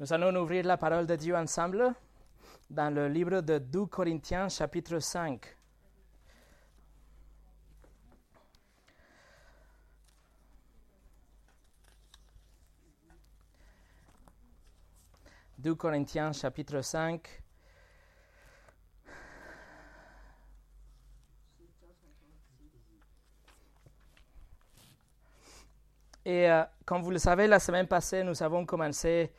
Nous 0.00 0.12
allons 0.14 0.34
ouvrir 0.40 0.64
la 0.64 0.78
parole 0.78 1.06
de 1.06 1.14
Dieu 1.14 1.36
ensemble 1.36 1.94
dans 2.70 2.88
le 2.88 3.06
livre 3.06 3.42
de 3.42 3.58
2 3.58 3.84
Corinthiens 3.84 4.48
chapitre 4.48 4.98
5. 4.98 5.44
«2 15.58 15.74
Corinthiens 15.74 16.32
chapitre 16.32 16.80
5. 16.80 17.42
Et 26.24 26.50
euh, 26.50 26.64
comme 26.86 27.02
vous 27.02 27.10
le 27.10 27.18
savez, 27.18 27.46
la 27.46 27.60
semaine 27.60 27.86
passée, 27.86 28.24
nous 28.24 28.42
avons 28.42 28.64
commencé 28.64 29.30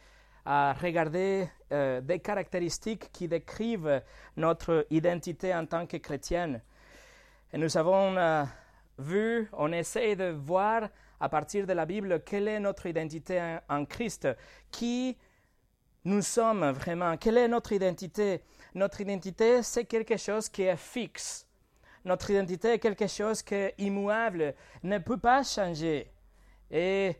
à 0.45 0.73
regarder 0.73 1.47
euh, 1.71 2.01
des 2.01 2.19
caractéristiques 2.19 3.11
qui 3.11 3.27
décrivent 3.27 4.01
notre 4.37 4.85
identité 4.89 5.53
en 5.53 5.65
tant 5.65 5.85
que 5.85 5.97
chrétienne. 5.97 6.61
Et 7.53 7.57
nous 7.57 7.77
avons 7.77 8.15
euh, 8.17 8.43
vu, 8.97 9.49
on 9.53 9.71
essaie 9.71 10.15
de 10.15 10.31
voir 10.31 10.89
à 11.19 11.29
partir 11.29 11.67
de 11.67 11.73
la 11.73 11.85
Bible 11.85 12.23
quelle 12.23 12.47
est 12.47 12.59
notre 12.59 12.87
identité 12.87 13.39
en, 13.39 13.59
en 13.69 13.85
Christ, 13.85 14.27
qui 14.71 15.17
nous 16.05 16.21
sommes 16.21 16.71
vraiment, 16.71 17.15
quelle 17.17 17.37
est 17.37 17.47
notre 17.47 17.73
identité. 17.73 18.41
Notre 18.73 19.01
identité, 19.01 19.61
c'est 19.61 19.85
quelque 19.85 20.17
chose 20.17 20.49
qui 20.49 20.63
est 20.63 20.77
fixe. 20.77 21.45
Notre 22.03 22.31
identité 22.31 22.73
est 22.73 22.79
quelque 22.79 23.05
chose 23.05 23.43
qui 23.43 23.53
est 23.53 23.75
immuable, 23.77 24.55
ne 24.81 24.97
peut 24.97 25.19
pas 25.19 25.43
changer, 25.43 26.11
et 26.71 27.15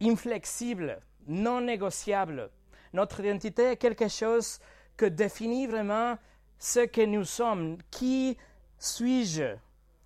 inflexible 0.00 1.02
non 1.26 1.60
négociable. 1.60 2.50
Notre 2.92 3.20
identité 3.20 3.72
est 3.72 3.76
quelque 3.76 4.08
chose 4.08 4.58
que 4.96 5.06
définit 5.06 5.66
vraiment 5.66 6.18
ce 6.58 6.80
que 6.80 7.02
nous 7.02 7.24
sommes. 7.24 7.78
Qui 7.90 8.36
suis-je? 8.78 9.56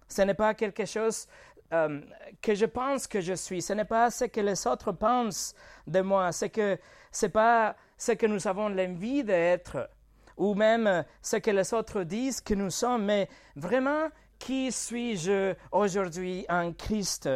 Ce 0.09 0.23
n'est 0.23 0.35
pas 0.35 0.55
quelque 0.55 0.85
chose 0.85 1.27
euh, 1.73 2.01
que 2.41 2.55
je 2.55 2.67
pense 2.67 3.07
que 3.07 3.21
je 3.21 3.35
suis. 3.35 3.63
Ce 3.63 3.73
n'est 3.73 3.85
pas 3.85 4.11
ce 4.11 4.27
que 4.27 4.41
les 4.41 4.67
autres 4.67 4.93
pensent 4.93 5.55
de 5.87 6.01
moi. 6.01 6.31
Ce 6.33 6.45
n'est 6.45 6.81
c'est 7.11 7.31
pas 7.31 7.75
ce 7.97 8.13
que 8.13 8.27
nous 8.27 8.47
avons 8.47 8.69
l'envie 8.69 9.25
d'être 9.25 9.89
ou 10.37 10.55
même 10.55 11.05
ce 11.23 11.37
que 11.37 11.51
les 11.51 11.73
autres 11.75 12.03
disent 12.03 12.41
que 12.41 12.55
nous 12.55 12.71
sommes, 12.71 13.05
mais 13.05 13.29
vraiment 13.57 14.09
qui 14.39 14.71
suis-je 14.71 15.55
aujourd'hui 15.73 16.45
en 16.49 16.73
Christ? 16.73 17.29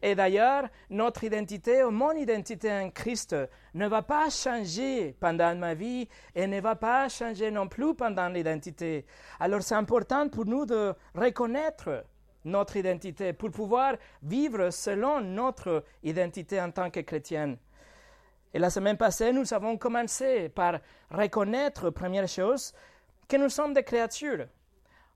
Et 0.00 0.14
d'ailleurs, 0.14 0.68
notre 0.90 1.24
identité 1.24 1.82
ou 1.84 1.90
mon 1.90 2.12
identité 2.12 2.72
en 2.72 2.90
Christ 2.90 3.36
ne 3.74 3.88
va 3.88 4.02
pas 4.02 4.30
changer 4.30 5.16
pendant 5.18 5.54
ma 5.54 5.74
vie 5.74 6.08
et 6.34 6.46
ne 6.46 6.60
va 6.60 6.76
pas 6.76 7.08
changer 7.08 7.50
non 7.50 7.68
plus 7.68 7.94
pendant 7.94 8.28
l'identité. 8.28 9.04
Alors 9.40 9.62
c'est 9.62 9.74
important 9.74 10.28
pour 10.28 10.46
nous 10.46 10.66
de 10.66 10.94
reconnaître 11.14 12.04
notre 12.44 12.76
identité 12.76 13.32
pour 13.32 13.50
pouvoir 13.50 13.94
vivre 14.22 14.70
selon 14.70 15.20
notre 15.20 15.84
identité 16.02 16.60
en 16.60 16.70
tant 16.70 16.90
que 16.90 17.00
chrétienne. 17.00 17.56
Et 18.54 18.58
la 18.58 18.68
semaine 18.70 18.96
passée, 18.96 19.32
nous 19.32 19.54
avons 19.54 19.78
commencé 19.78 20.48
par 20.48 20.78
reconnaître, 21.10 21.90
première 21.90 22.28
chose, 22.28 22.72
que 23.26 23.36
nous 23.36 23.48
sommes 23.48 23.72
des 23.72 23.82
créatures. 23.82 24.46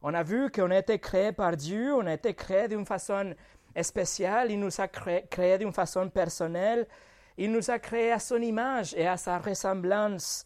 On 0.09 0.15
a 0.15 0.23
vu 0.23 0.53
qu'on 0.53 0.71
a 0.71 0.79
été 0.79 1.01
créé 1.01 1.33
par 1.33 1.57
Dieu, 1.57 1.93
on 1.93 2.07
a 2.07 2.13
été 2.13 2.33
créé 2.33 2.69
d'une 2.69 2.87
façon 2.87 3.35
spéciale, 3.83 4.53
il 4.53 4.61
nous 4.61 4.81
a 4.81 4.87
créé, 4.87 5.59
d'une 5.59 5.73
façon 5.73 6.09
personnelle, 6.11 6.87
il 7.37 7.51
nous 7.51 7.69
a 7.73 7.81
créé 7.81 8.13
à 8.13 8.21
son 8.21 8.41
image 8.41 8.95
et 8.95 9.09
à 9.09 9.17
sa 9.17 9.39
ressemblance. 9.39 10.45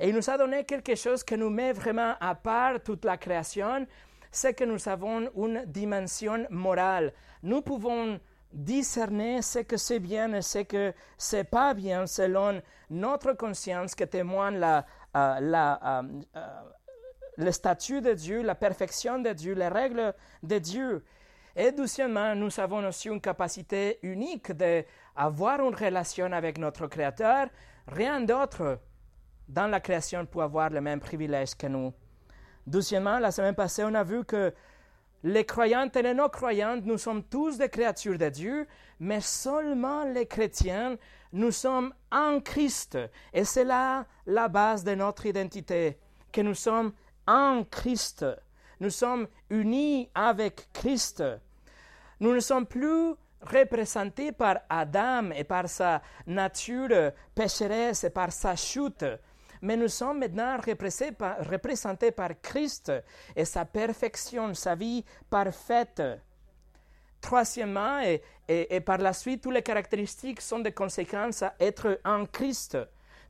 Et 0.00 0.08
il 0.08 0.14
nous 0.14 0.30
a 0.30 0.38
donné 0.38 0.64
quelque 0.64 0.94
chose 0.94 1.22
qui 1.22 1.36
nous 1.36 1.50
met 1.50 1.74
vraiment 1.74 2.14
à 2.18 2.34
part 2.34 2.82
toute 2.82 3.04
la 3.04 3.18
création, 3.18 3.86
c'est 4.30 4.54
que 4.54 4.64
nous 4.64 4.88
avons 4.88 5.30
une 5.36 5.66
dimension 5.66 6.46
morale. 6.48 7.12
Nous 7.42 7.60
pouvons 7.60 8.18
discerner 8.50 9.42
ce 9.42 9.58
que 9.58 9.76
c'est 9.76 10.00
bien 10.00 10.32
et 10.32 10.40
ce 10.40 10.60
que 10.60 10.94
c'est 11.18 11.44
pas 11.44 11.74
bien 11.74 12.06
selon 12.06 12.62
notre 12.88 13.34
conscience 13.34 13.94
qui 13.94 14.06
témoigne 14.06 14.56
la, 14.56 14.86
euh, 15.14 15.38
euh, 15.42 16.02
euh, 16.36 16.62
le 17.36 17.52
statut 17.52 18.00
de 18.00 18.12
Dieu, 18.12 18.42
la 18.42 18.54
perfection 18.54 19.18
de 19.18 19.32
Dieu, 19.32 19.54
les 19.54 19.68
règles 19.68 20.14
de 20.42 20.58
Dieu. 20.58 21.04
Et 21.54 21.72
deuxièmement, 21.72 22.34
nous 22.34 22.60
avons 22.60 22.86
aussi 22.86 23.08
une 23.08 23.20
capacité 23.20 23.98
unique 24.02 24.52
d'avoir 24.52 25.60
une 25.60 25.74
relation 25.74 26.30
avec 26.32 26.58
notre 26.58 26.86
Créateur. 26.86 27.48
Rien 27.86 28.20
d'autre 28.20 28.78
dans 29.48 29.66
la 29.66 29.80
création 29.80 30.26
peut 30.26 30.40
avoir 30.40 30.70
le 30.70 30.80
même 30.80 31.00
privilège 31.00 31.54
que 31.54 31.66
nous. 31.66 31.92
Deuxièmement, 32.66 33.18
la 33.18 33.30
semaine 33.30 33.54
passée, 33.54 33.84
on 33.84 33.94
a 33.94 34.02
vu 34.02 34.24
que 34.24 34.52
les 35.22 35.44
croyantes 35.44 35.96
et 35.96 36.02
les 36.02 36.14
non-croyantes, 36.14 36.84
nous 36.84 36.98
sommes 36.98 37.22
tous 37.22 37.58
des 37.58 37.68
créatures 37.68 38.18
de 38.18 38.28
Dieu, 38.28 38.66
mais 39.00 39.20
seulement 39.20 40.04
les 40.04 40.26
chrétiens, 40.26 40.96
nous 41.32 41.52
sommes 41.52 41.94
en 42.12 42.40
Christ. 42.40 42.98
Et 43.32 43.44
c'est 43.44 43.64
là 43.64 44.06
la 44.26 44.48
base 44.48 44.84
de 44.84 44.94
notre 44.94 45.26
identité, 45.26 45.98
que 46.32 46.40
nous 46.42 46.54
sommes 46.54 46.92
en 47.26 47.64
Christ. 47.64 48.24
Nous 48.80 48.90
sommes 48.90 49.26
unis 49.50 50.08
avec 50.14 50.68
Christ. 50.72 51.22
Nous 52.20 52.32
ne 52.32 52.40
sommes 52.40 52.66
plus 52.66 53.14
représentés 53.40 54.32
par 54.32 54.58
Adam 54.68 55.30
et 55.30 55.44
par 55.44 55.68
sa 55.68 56.02
nature 56.26 57.12
pécheresse 57.34 58.04
et 58.04 58.10
par 58.10 58.32
sa 58.32 58.56
chute, 58.56 59.04
mais 59.62 59.76
nous 59.76 59.88
sommes 59.88 60.18
maintenant 60.18 60.56
représentés 60.58 62.10
par, 62.10 62.40
Christ 62.42 62.92
et 63.34 63.44
sa 63.44 63.64
perfection, 63.64 64.54
sa 64.54 64.74
vie 64.74 65.04
parfaite. 65.30 66.02
Troisièmement, 67.20 68.00
et, 68.00 68.22
et, 68.48 68.80
par 68.80 68.98
la 68.98 69.12
suite, 69.12 69.42
toutes 69.42 69.54
les 69.54 69.62
caractéristiques 69.62 70.40
sont 70.40 70.60
des 70.60 70.72
conséquences 70.72 71.42
à 71.42 71.54
être 71.58 71.98
en 72.04 72.26
Christ. 72.26 72.78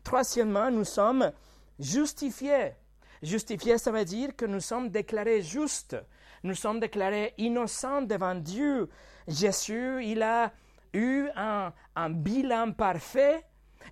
Troisièmement, 0.02 0.70
nous 0.70 0.84
sommes 0.84 1.32
justifiés. 1.78 2.72
Justifiés, 3.22 3.78
ça 3.78 3.90
veut 3.90 4.04
dire 4.04 4.36
que 4.36 4.46
nous 4.46 4.60
sommes 4.60 4.90
déclarés 4.90 5.42
justes. 5.42 5.96
Nous 6.42 6.54
sommes 6.54 6.80
déclarés 6.80 7.34
innocents 7.38 8.02
devant 8.02 8.34
Dieu. 8.34 8.88
Jésus, 9.26 10.04
il 10.04 10.22
a 10.22 10.52
eu 10.92 11.28
un, 11.34 11.72
bilan 12.10 12.72
parfait 12.72 13.44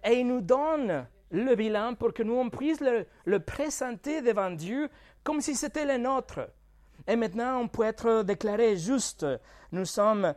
et 0.05 0.21
il 0.21 0.27
nous 0.27 0.41
donne 0.41 1.07
le 1.31 1.55
bilan 1.55 1.95
pour 1.95 2.13
que 2.13 2.23
nous 2.23 2.35
on 2.35 2.51
puisse 2.51 2.81
le, 2.81 3.39
présenter 3.41 4.23
devant 4.23 4.51
Dieu 4.51 4.89
comme 5.23 5.41
si 5.41 5.55
c'était 5.55 5.85
le 5.85 5.99
nôtre. 5.99 6.49
Et 7.07 7.17
maintenant, 7.17 7.59
on 7.61 7.69
peut 7.69 7.85
être 7.85 8.23
déclaré 8.23 8.77
juste. 8.77 9.27
Nous 9.73 9.85
sommes 9.85 10.35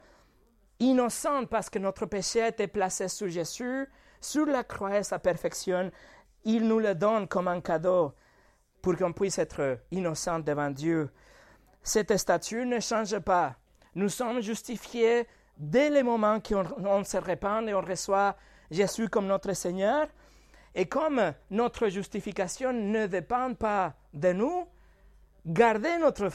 innocents 0.79 1.45
parce 1.45 1.69
que 1.69 1.79
notre 1.79 2.05
péché 2.05 2.41
a 2.41 2.47
été 2.49 2.67
placé 2.67 3.07
sur 3.07 3.27
Jésus, 3.27 3.87
sur 4.19 4.45
la 4.45 4.63
croix 4.63 4.97
et 4.97 5.03
sa 5.03 5.19
perfection. 5.19 5.91
Il 6.43 6.67
nous 6.67 6.79
le 6.79 6.95
donne 6.95 7.27
comme 7.27 7.47
un 7.47 7.61
cadeau 7.61 8.13
pour 8.87 8.95
qu'on 8.95 9.11
puisse 9.11 9.37
être 9.37 9.79
innocent 9.91 10.39
devant 10.39 10.69
Dieu. 10.69 11.09
Cette 11.83 12.15
statut 12.15 12.65
ne 12.65 12.79
change 12.79 13.19
pas. 13.19 13.57
Nous 13.95 14.07
sommes 14.07 14.39
justifiés 14.39 15.27
dès 15.57 15.89
le 15.89 16.03
moment 16.03 16.39
qu'on 16.39 17.03
se 17.03 17.17
répand 17.17 17.67
et 17.67 17.73
on 17.73 17.81
reçoit 17.81 18.37
Jésus 18.71 19.09
comme 19.09 19.27
notre 19.27 19.51
Seigneur. 19.51 20.07
Et 20.73 20.85
comme 20.85 21.33
notre 21.51 21.89
justification 21.89 22.71
ne 22.71 23.07
dépend 23.07 23.53
pas 23.55 23.93
de 24.13 24.31
nous, 24.31 24.65
garder 25.45 25.97
notre, 25.97 26.29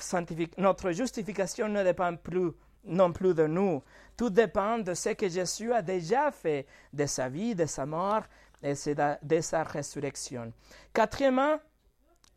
notre 0.58 0.90
justification 0.90 1.68
ne 1.68 1.82
dépend 1.82 2.16
plus 2.16 2.50
non 2.84 3.14
plus 3.14 3.32
de 3.32 3.46
nous. 3.46 3.82
Tout 4.14 4.28
dépend 4.28 4.76
de 4.78 4.92
ce 4.92 5.08
que 5.14 5.26
Jésus 5.26 5.72
a 5.72 5.80
déjà 5.80 6.30
fait 6.30 6.66
de 6.92 7.06
sa 7.06 7.30
vie, 7.30 7.54
de 7.54 7.64
sa 7.64 7.86
mort 7.86 8.24
et 8.62 8.74
de 8.74 9.40
sa 9.40 9.62
résurrection. 9.62 10.52
Quatrièmement, 10.92 11.58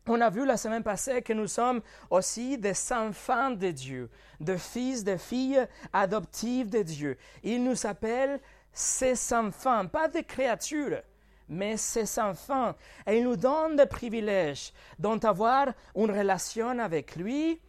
on 0.08 0.20
a 0.20 0.30
vu 0.30 0.44
la 0.46 0.56
semaine 0.56 0.82
passée 0.82 1.22
que 1.22 1.32
nous 1.32 1.46
sommes 1.46 1.80
aussi 2.10 2.58
des 2.58 2.74
enfants 2.92 3.50
de 3.50 3.70
Dieu, 3.70 4.10
de 4.40 4.56
fils, 4.56 5.04
de 5.04 5.16
filles 5.16 5.66
adoptives 5.92 6.70
de 6.70 6.82
Dieu. 6.82 7.18
Il 7.42 7.64
nous 7.64 7.86
appelle 7.86 8.40
ses 8.72 9.32
enfants, 9.32 9.86
pas 9.86 10.08
des 10.08 10.24
créatures, 10.24 11.00
mais 11.48 11.76
ses 11.76 12.18
enfants. 12.18 12.74
Et 13.06 13.18
il 13.18 13.24
nous 13.24 13.36
donne 13.36 13.76
des 13.76 13.86
privilèges, 13.86 14.72
dont 14.98 15.18
avoir 15.18 15.68
une 15.94 16.10
relation 16.10 16.78
avec 16.78 17.16
lui, 17.16 17.60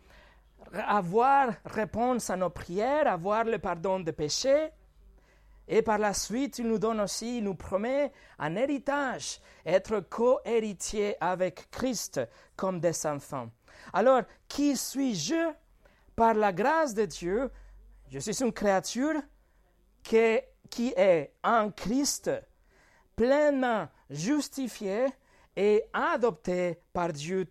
avoir 0.73 1.53
réponse 1.65 2.29
à 2.29 2.35
nos 2.35 2.49
prières, 2.49 3.07
avoir 3.07 3.45
le 3.45 3.59
pardon 3.59 3.99
des 3.99 4.11
péchés, 4.11 4.69
et 5.67 5.81
par 5.81 5.97
la 5.97 6.13
suite, 6.13 6.59
il 6.59 6.67
nous 6.67 6.79
donne 6.79 7.01
aussi, 7.01 7.39
il 7.39 7.43
nous 7.43 7.55
promet 7.55 8.11
un 8.39 8.55
héritage, 8.55 9.41
être 9.65 9.99
co-héritier 9.99 11.15
avec 11.19 11.69
Christ 11.69 12.21
comme 12.55 12.79
des 12.79 13.05
enfants. 13.05 13.49
Alors, 13.91 14.21
qui 14.47 14.77
suis-je 14.77 15.51
Par 16.15 16.33
la 16.33 16.53
grâce 16.53 16.93
de 16.93 17.05
Dieu, 17.05 17.51
je 18.09 18.19
suis 18.19 18.41
une 18.41 18.53
créature 18.53 19.21
qui, 20.03 20.39
qui 20.69 20.93
est 20.95 21.33
en 21.43 21.69
Christ 21.71 22.31
pleinement 23.15 23.89
justifiés 24.09 25.07
et 25.55 25.83
adoptés 25.91 26.79
par 26.93 27.11
Dieu 27.11 27.45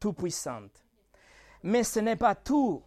Tout-Puissant. 0.00 0.68
Mais 1.62 1.84
ce 1.84 2.00
n'est 2.00 2.16
pas 2.16 2.34
tout. 2.34 2.82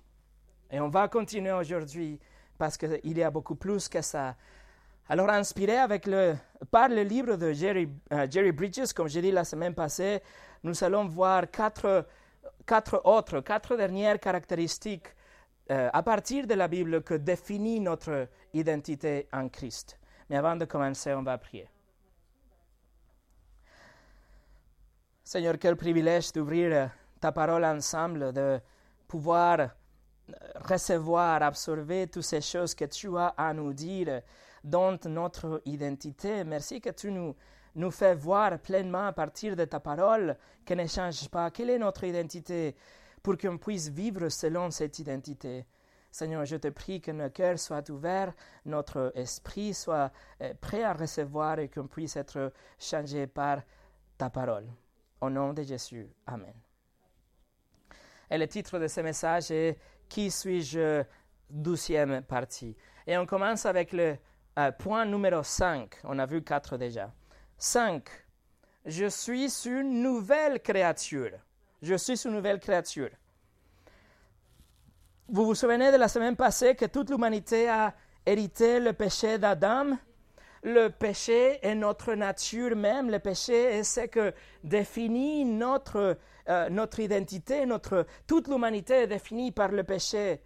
Et 0.72 0.80
on 0.80 0.88
va 0.88 1.08
continuer 1.08 1.52
aujourd'hui 1.52 2.20
parce 2.58 2.78
qu'il 2.78 3.18
y 3.18 3.24
a 3.24 3.30
beaucoup 3.30 3.56
plus 3.56 3.90
que 3.90 4.02
ça. 4.02 4.36
Alors, 5.12 5.30
inspiré 5.30 5.76
par 6.72 6.88
le 6.88 7.04
livre 7.04 7.36
de 7.36 7.52
Jerry, 7.52 7.90
euh, 8.14 8.28
Jerry 8.32 8.54
Bridges, 8.54 8.94
comme 8.96 9.10
j'ai 9.10 9.22
dit 9.22 9.34
la 9.34 9.44
semaine 9.44 9.76
passée, 9.76 10.22
nous 10.64 10.82
allons 10.86 11.06
voir 11.06 11.52
quatre, 11.52 12.08
quatre 12.66 13.02
autres, 13.04 13.42
quatre 13.42 13.76
dernières 13.76 14.22
caractéristiques 14.22 15.08
euh, 15.70 15.90
à 15.92 16.02
partir 16.02 16.48
de 16.48 16.54
la 16.54 16.70
Bible 16.70 17.04
que 17.04 17.16
définit 17.16 17.82
notre 17.82 18.30
identité 18.54 19.28
en 19.34 19.50
Christ. 19.50 20.00
Mais 20.30 20.38
avant 20.38 20.56
de 20.56 20.64
commencer, 20.64 21.14
on 21.14 21.24
va 21.24 21.38
prier. 21.38 21.68
Seigneur, 25.26 25.56
quel 25.60 25.76
privilège 25.76 26.32
d'ouvrir 26.32 26.72
euh, 26.72 26.88
ta 27.20 27.34
parole 27.34 27.66
ensemble, 27.66 28.32
de 28.32 28.62
pouvoir 29.10 29.72
recevoir, 30.56 31.44
absorber 31.44 32.08
toutes 32.08 32.24
ces 32.24 32.40
choses 32.40 32.74
que 32.74 32.86
tu 32.86 33.18
as 33.18 33.34
à 33.36 33.54
nous 33.54 33.74
dire 33.74 34.22
dans 34.64 34.98
notre 35.06 35.62
identité. 35.66 36.44
Merci 36.44 36.82
que 36.82 36.90
tu 36.90 37.12
nous, 37.12 37.36
nous 37.76 37.92
fais 37.92 38.16
voir 38.16 38.60
pleinement 38.60 39.08
à 39.08 39.14
partir 39.14 39.56
de 39.56 39.66
ta 39.66 39.80
parole 39.80 40.38
qu'elle 40.66 40.80
ne 40.80 40.88
change 40.88 41.30
pas. 41.30 41.52
Quelle 41.52 41.70
est 41.70 41.80
notre 41.80 42.04
identité 42.04 42.76
pour 43.24 43.38
qu'on 43.38 43.58
puisse 43.58 43.90
vivre 43.90 44.30
selon 44.30 44.72
cette 44.72 45.00
identité? 45.00 45.66
Seigneur, 46.12 46.44
je 46.44 46.58
te 46.58 46.68
prie 46.68 47.00
que 47.00 47.12
nos 47.12 47.30
cœurs 47.30 47.58
soient 47.58 47.90
ouverts, 47.90 48.34
notre 48.66 49.14
esprit 49.16 49.74
soit 49.74 50.12
euh, 50.42 50.54
prêt 50.60 50.84
à 50.84 50.94
recevoir 50.94 51.60
et 51.60 51.70
qu'on 51.70 51.88
puisse 51.88 52.18
être 52.18 52.52
changé 52.78 53.28
par 53.28 53.62
ta 54.18 54.30
parole. 54.30 54.68
Au 55.22 55.30
nom 55.30 55.54
de 55.54 55.64
Jésus. 55.64 56.10
Amen. 56.28 56.54
Et 58.30 58.38
le 58.38 58.48
titre 58.48 58.78
de 58.78 58.88
ce 58.88 59.02
message 59.02 59.52
est 59.52 59.78
Qui 60.10 60.30
suis-je? 60.30 61.04
Douzième 61.50 62.22
partie. 62.22 62.78
Et 63.06 63.18
on 63.18 63.26
commence 63.26 63.66
avec 63.66 63.92
le 63.92 64.18
euh, 64.60 64.72
point 64.72 65.06
numéro 65.06 65.44
5, 65.44 65.96
on 66.04 66.20
a 66.20 66.26
vu 66.26 66.44
4 66.44 66.78
déjà. 66.78 67.12
5. 67.58 68.04
Je 68.86 69.06
suis 69.06 69.52
une 69.66 70.02
nouvelle 70.02 70.60
créature. 70.62 71.32
Je 71.82 71.96
suis 71.96 72.26
une 72.26 72.32
nouvelle 72.32 72.60
créature. 72.60 73.10
Vous 75.30 75.46
vous 75.46 75.56
souvenez 75.56 75.92
de 75.92 75.98
la 75.98 76.08
semaine 76.08 76.36
passée 76.36 76.76
que 76.76 76.86
toute 76.86 77.10
l'humanité 77.10 77.70
a 77.70 77.94
hérité 78.26 78.80
le 78.80 78.94
péché 78.94 79.38
d'Adam? 79.38 79.98
Le 80.64 80.90
péché 80.90 81.60
est 81.66 81.74
notre 81.74 82.14
nature 82.14 82.76
même. 82.76 83.10
Le 83.10 83.20
péché 83.20 83.54
est 83.54 83.84
ce 83.84 84.02
que 84.02 84.34
définit 84.64 85.46
notre, 85.46 86.18
euh, 86.50 86.70
notre 86.70 87.00
identité. 87.00 87.66
Notre, 87.66 88.06
toute 88.28 88.48
l'humanité 88.48 89.04
est 89.04 89.08
définie 89.08 89.52
par 89.52 89.70
le 89.70 89.84
péché. 89.84 90.42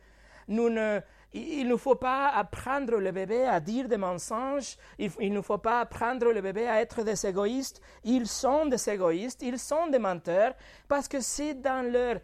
Nous 0.47 0.69
ne, 0.69 1.01
il 1.35 1.67
ne 1.67 1.75
faut 1.75 1.95
pas 1.95 2.29
apprendre 2.29 2.97
le 2.97 3.11
bébé 3.11 3.45
à 3.45 3.59
dire 3.59 3.89
des 3.89 3.97
mensonges, 3.97 4.77
il, 4.97 5.33
ne 5.33 5.41
faut 5.41 5.57
pas 5.57 5.81
apprendre 5.81 6.31
le 6.31 6.41
bébé 6.41 6.65
à 6.67 6.79
être 6.79 7.03
des 7.03 7.25
égoïstes. 7.25 7.81
Ils 8.05 8.27
sont 8.27 8.65
des 8.65 8.89
égoïstes, 8.89 9.41
ils 9.41 9.59
sont 9.59 9.87
des 9.87 9.99
menteurs, 9.99 10.53
parce 10.87 11.09
que 11.09 11.19
c'est 11.19 11.55
dans 11.55 11.85
leur 11.91 12.19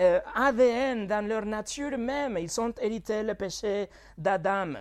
euh, 0.00 0.20
ADN, 0.36 1.06
dans 1.06 1.26
leur 1.26 1.44
nature 1.44 1.98
même, 1.98 2.38
ils 2.38 2.60
ont 2.60 2.72
hérité 2.80 3.24
le 3.24 3.34
péché 3.34 3.88
d'Adam. 4.16 4.74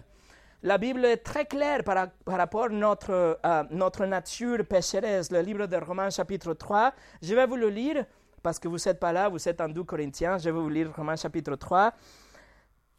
La 0.61 0.77
Bible 0.77 1.03
est 1.05 1.17
très 1.17 1.45
claire 1.45 1.83
par, 1.83 2.07
rapport 2.27 2.65
à 2.65 2.69
notre, 2.69 3.39
euh, 3.43 3.63
notre 3.71 4.05
nature 4.05 4.65
pécheresse. 4.65 5.31
Le 5.31 5.41
livre 5.41 5.65
de 5.65 5.77
Romains 5.77 6.09
chapitre 6.11 6.53
3, 6.53 6.93
je 7.21 7.33
vais 7.33 7.47
vous 7.47 7.57
le 7.57 7.69
lire, 7.69 8.05
parce 8.43 8.59
que 8.59 8.67
vous 8.67 8.77
n'êtes 8.85 8.99
pas 8.99 9.11
là, 9.11 9.29
vous 9.29 9.49
êtes 9.49 9.59
en 9.61 9.67
2 9.67 9.83
Corinthiens, 9.83 10.37
je 10.37 10.45
vais 10.45 10.51
vous 10.51 10.69
lire 10.69 10.93
Romains 10.95 11.15
chapitre 11.15 11.55
3. 11.55 11.91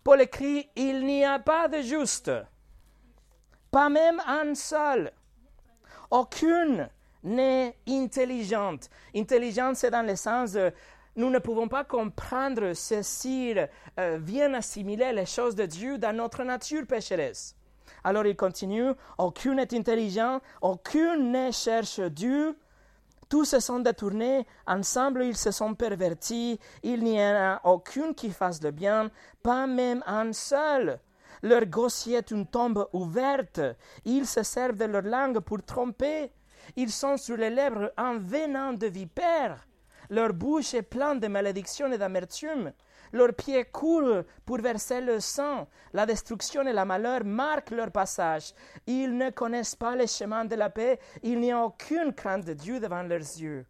Paul 0.04 0.20
écrit, 0.20 0.68
il 0.76 1.04
n'y 1.04 1.24
a 1.24 1.38
pas 1.38 1.66
de 1.66 1.80
juste, 1.80 2.30
pas 3.70 3.88
même 3.88 4.20
un 4.26 4.54
seul. 4.54 5.10
Aucune 6.10 6.88
n'est 7.22 7.74
intelligente. 7.88 8.90
Intelligente, 9.16 9.76
c'est 9.76 9.90
dans 9.90 10.06
le 10.06 10.14
sens 10.14 10.56
nous 11.16 11.30
ne 11.30 11.38
pouvons 11.38 11.68
pas 11.68 11.84
comprendre, 11.84 12.72
saisir, 12.72 13.68
euh, 13.98 14.18
bien 14.18 14.52
assimiler 14.54 15.12
les 15.12 15.26
choses 15.26 15.54
de 15.54 15.64
Dieu 15.66 15.96
dans 15.96 16.14
notre 16.14 16.42
nature 16.42 16.86
pécheresse. 16.86 17.56
Alors 18.02 18.26
il 18.26 18.36
continue, 18.36 18.90
aucune 19.18 19.56
n'est 19.56 19.74
intelligent, 19.74 20.40
aucune 20.60 21.30
ne 21.30 21.50
cherche 21.52 22.00
Dieu, 22.00 22.56
tous 23.28 23.44
se 23.44 23.60
sont 23.60 23.80
détournés, 23.80 24.46
ensemble 24.66 25.24
ils 25.24 25.36
se 25.36 25.50
sont 25.50 25.74
pervertis, 25.74 26.58
il 26.82 27.02
n'y 27.04 27.20
en 27.20 27.34
a 27.34 27.60
aucune 27.64 28.14
qui 28.14 28.30
fasse 28.30 28.62
le 28.62 28.70
bien, 28.70 29.10
pas 29.42 29.66
même 29.66 30.02
un 30.06 30.32
seul. 30.32 31.00
Leur 31.42 31.66
gossier 31.66 32.16
est 32.16 32.30
une 32.30 32.46
tombe 32.46 32.88
ouverte, 32.92 33.60
ils 34.04 34.26
se 34.26 34.42
servent 34.42 34.76
de 34.76 34.86
leur 34.86 35.02
langue 35.02 35.40
pour 35.40 35.62
tromper, 35.62 36.32
ils 36.76 36.90
sont 36.90 37.16
sur 37.16 37.36
les 37.36 37.50
lèvres 37.50 37.92
un 37.96 38.18
venin 38.18 38.72
de 38.72 38.86
vipère, 38.86 39.66
leur 40.10 40.32
bouche 40.32 40.74
est 40.74 40.82
pleine 40.82 41.20
de 41.20 41.28
malédictions 41.28 41.92
et 41.92 41.98
d'amertume, 41.98 42.72
leurs 43.12 43.34
pieds 43.34 43.64
courent 43.64 44.22
pour 44.44 44.58
verser 44.58 45.00
le 45.00 45.20
sang. 45.20 45.66
La 45.92 46.06
destruction 46.06 46.62
et 46.62 46.72
le 46.72 46.84
malheur 46.84 47.24
marquent 47.24 47.70
leur 47.70 47.90
passage. 47.90 48.52
Ils 48.86 49.16
ne 49.16 49.30
connaissent 49.30 49.76
pas 49.76 49.96
les 49.96 50.06
chemins 50.06 50.44
de 50.44 50.54
la 50.54 50.70
paix. 50.70 50.98
Il 51.22 51.40
n'y 51.40 51.52
a 51.52 51.64
aucune 51.64 52.12
crainte 52.12 52.44
de 52.44 52.54
Dieu 52.54 52.80
devant 52.80 53.02
leurs 53.02 53.18
yeux. 53.18 53.66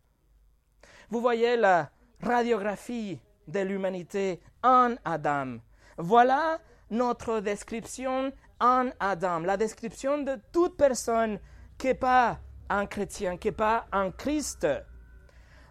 Vous 1.11 1.21
voyez 1.21 1.57
la 1.57 1.91
radiographie 2.23 3.21
de 3.47 3.61
l'humanité 3.61 4.41
en 4.63 4.95
Adam. 5.05 5.59
Voilà 5.99 6.59
notre 6.91 7.41
description 7.41 8.33
en 8.61 8.91
Adam, 9.01 9.41
la 9.41 9.57
description 9.57 10.19
de 10.19 10.39
toute 10.53 10.77
personne 10.77 11.39
qui 11.77 11.89
n'est 11.89 11.95
pas 11.95 12.39
un 12.69 12.87
chrétien, 12.87 13.37
qui 13.37 13.49
n'est 13.49 13.53
pas 13.53 13.87
un 13.93 14.11
Christ. 14.11 14.67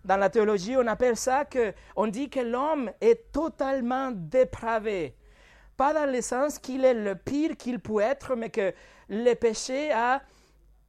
Dans 0.04 0.18
la 0.18 0.30
théologie, 0.30 0.76
on 0.78 0.86
appelle 0.88 1.16
ça 1.16 1.46
que, 1.46 1.74
on 1.96 2.08
dit 2.08 2.30
que 2.30 2.42
l'homme 2.42 2.92
est 3.00 3.32
totalement 3.32 4.12
dépravé. 4.12 5.16
Pas 5.78 5.94
dans 5.94 6.12
le 6.12 6.22
sens 6.22 6.60
qu'il 6.60 6.84
est 6.84 6.94
le 6.94 7.16
pire 7.16 7.56
qu'il 7.58 7.80
peut 7.80 8.02
être, 8.02 8.36
mais 8.36 8.50
que 8.50 8.74
le 9.10 9.34
péché 9.34 9.92
a 9.92 10.22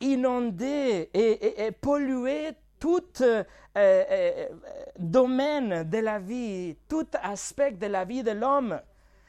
inondé 0.01 1.11
et, 1.15 1.71
pollué 1.73 2.51
tout 2.81 3.03
euh, 3.23 3.45
euh, 3.77 4.49
domaine 4.99 5.85
de 5.85 5.99
la 5.99 6.19
vie, 6.19 6.77
tout 6.89 7.07
aspect 7.23 7.73
de 7.73 7.87
la 7.87 8.05
vie 8.05 8.23
de 8.23 8.33
l'homme. 8.33 8.81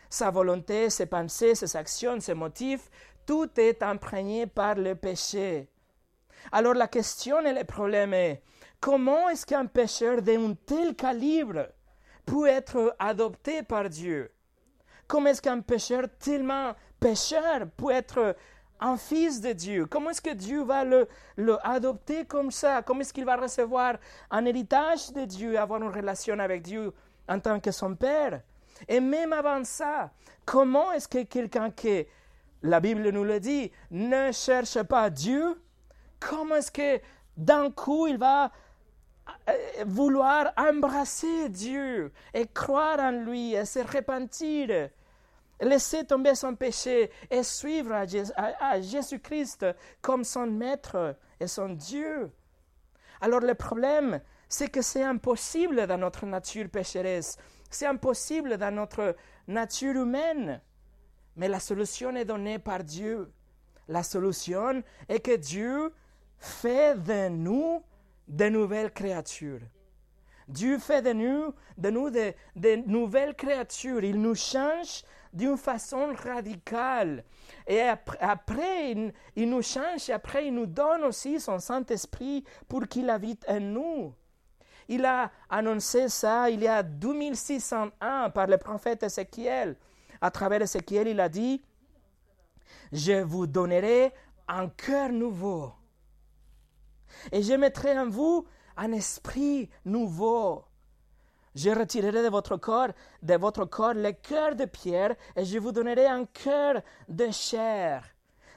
Sa 0.09 0.31
volonté, 0.31 0.89
ses 0.89 1.05
pensées, 1.05 1.55
ses 1.55 1.75
actions, 1.75 2.19
ses 2.19 2.33
motifs, 2.33 2.89
tout 3.25 3.49
est 3.57 3.81
imprégné 3.83 4.47
par 4.47 4.75
le 4.75 4.95
péché. 4.95 5.67
Alors 6.51 6.73
la 6.73 6.87
question 6.87 7.39
et 7.41 7.53
le 7.53 7.63
problème 7.63 8.13
est, 8.13 8.41
Comment 8.79 9.29
est-ce 9.29 9.45
qu'un 9.45 9.65
pécheur 9.65 10.21
d'un 10.21 10.53
tel 10.65 10.95
calibre 10.95 11.67
peut 12.25 12.47
être 12.47 12.95
adopté 12.99 13.63
par 13.63 13.89
Dieu? 13.89 14.31
Comment 15.07 15.29
est-ce 15.29 15.41
qu'un 15.41 15.61
pécheur 15.61 16.05
tellement 16.19 16.73
pécheur 16.99 17.67
peut 17.77 17.91
être 17.91 18.35
un 18.79 18.97
fils 18.97 19.41
de 19.41 19.53
Dieu? 19.53 19.85
Comment 19.85 20.09
est-ce 20.09 20.21
que 20.21 20.33
Dieu 20.33 20.63
va 20.63 20.83
le, 20.83 21.07
le 21.35 21.57
adopter 21.65 22.25
comme 22.25 22.51
ça? 22.51 22.81
Comment 22.81 23.01
est-ce 23.01 23.13
qu'il 23.13 23.25
va 23.25 23.35
recevoir 23.35 23.95
un 24.31 24.45
héritage 24.45 25.11
de 25.13 25.25
Dieu, 25.25 25.57
avoir 25.59 25.81
une 25.81 25.89
relation 25.89 26.37
avec 26.39 26.61
Dieu 26.61 26.93
en 27.27 27.39
tant 27.39 27.59
que 27.59 27.71
son 27.71 27.95
Père? 27.95 28.41
Et 28.87 28.99
même 28.99 29.33
avant 29.33 29.63
ça, 29.63 30.11
comment 30.45 30.91
est-ce 30.91 31.07
que 31.07 31.23
quelqu'un 31.23 31.71
qui, 31.71 32.05
la 32.61 32.79
Bible 32.79 33.09
nous 33.09 33.23
le 33.23 33.39
dit, 33.39 33.71
ne 33.91 34.31
cherche 34.31 34.81
pas 34.83 35.09
Dieu, 35.09 35.61
comment 36.19 36.55
est-ce 36.55 36.71
que 36.71 36.99
d'un 37.37 37.71
coup 37.71 38.07
il 38.07 38.17
va 38.17 38.51
vouloir 39.85 40.53
embrasser 40.57 41.49
Dieu 41.49 42.11
et 42.33 42.47
croire 42.47 42.99
en 42.99 43.11
lui 43.11 43.53
et 43.53 43.65
se 43.65 43.79
repentir, 43.79 44.89
laisser 45.61 46.05
tomber 46.05 46.35
son 46.35 46.55
péché 46.55 47.11
et 47.29 47.43
suivre 47.43 47.93
à 47.93 48.81
Jésus-Christ 48.81 49.65
comme 50.01 50.23
son 50.23 50.47
maître 50.47 51.15
et 51.39 51.47
son 51.47 51.69
Dieu. 51.69 52.31
Alors 53.21 53.39
le 53.39 53.55
problème, 53.55 54.21
c'est 54.49 54.69
que 54.69 54.81
c'est 54.81 55.03
impossible 55.03 55.87
dans 55.87 55.97
notre 55.97 56.25
nature 56.25 56.69
pécheresse, 56.69 57.37
c'est 57.69 57.87
impossible 57.87 58.57
dans 58.57 58.73
notre 58.73 59.15
nature 59.47 59.95
humaine. 59.95 60.61
Mais 61.35 61.47
la 61.47 61.59
solution 61.59 62.15
est 62.15 62.25
donnée 62.25 62.59
par 62.59 62.83
Dieu. 62.83 63.31
La 63.87 64.03
solution 64.03 64.81
est 65.09 65.19
que 65.19 65.35
Dieu 65.35 65.93
fait 66.37 66.95
de 67.01 67.29
nous 67.29 67.83
de 68.27 68.49
nouvelles 68.49 68.91
créatures. 68.91 69.61
Dieu 70.47 70.77
fait 70.77 71.01
de 71.01 71.13
nous, 71.13 71.53
de, 71.77 71.89
nous 71.89 72.09
de, 72.09 72.75
nouvelles 72.87 73.35
créatures. 73.35 74.03
Il 74.03 74.21
nous 74.21 74.35
change 74.35 75.03
d'une 75.33 75.57
façon 75.57 76.13
radicale. 76.23 77.23
Et 77.67 77.81
après, 77.81 78.91
il, 79.35 79.49
nous 79.49 79.61
change 79.61 80.09
et 80.09 80.13
après, 80.13 80.47
il 80.47 80.53
nous 80.53 80.67
donne 80.67 81.03
aussi 81.03 81.39
son 81.39 81.59
Saint-Esprit 81.59 82.43
pour 82.67 82.87
qu'il 82.87 83.09
habite 83.09 83.43
en 83.49 83.59
nous. 83.59 84.13
Il 84.87 85.03
a 85.03 85.31
annoncé 85.49 86.09
ça 86.09 86.49
il 86.49 86.61
y 86.61 86.67
a 86.67 86.83
2600 86.83 87.89
ans 88.01 88.29
par 88.33 88.47
le 88.47 88.57
prophète 88.57 89.01
Ézéchiel. 89.01 89.75
À 90.21 90.29
travers 90.29 90.61
Ézéchiel, 90.61 91.07
il 91.07 91.19
a 91.19 91.27
dit, 91.27 91.61
je 92.91 93.23
vous 93.23 93.47
donnerai 93.47 94.13
un 94.47 94.69
cœur 94.69 95.09
nouveau. 95.09 95.73
Et 97.31 97.41
je 97.41 97.53
mettrai 97.53 97.97
en 97.97 98.09
vous 98.09 98.45
un 98.77 98.91
esprit 98.91 99.69
nouveau. 99.85 100.63
Je 101.55 101.69
retirerai 101.69 102.23
de 102.23 102.29
votre 102.29 102.57
corps, 102.57 102.89
de 103.21 103.35
votre 103.35 103.65
corps 103.65 103.93
le 103.93 104.11
cœur 104.11 104.55
de 104.55 104.65
pierre 104.65 105.15
et 105.35 105.45
je 105.45 105.57
vous 105.57 105.71
donnerai 105.71 106.05
un 106.05 106.25
cœur 106.25 106.81
de 107.07 107.31
chair. 107.31 108.03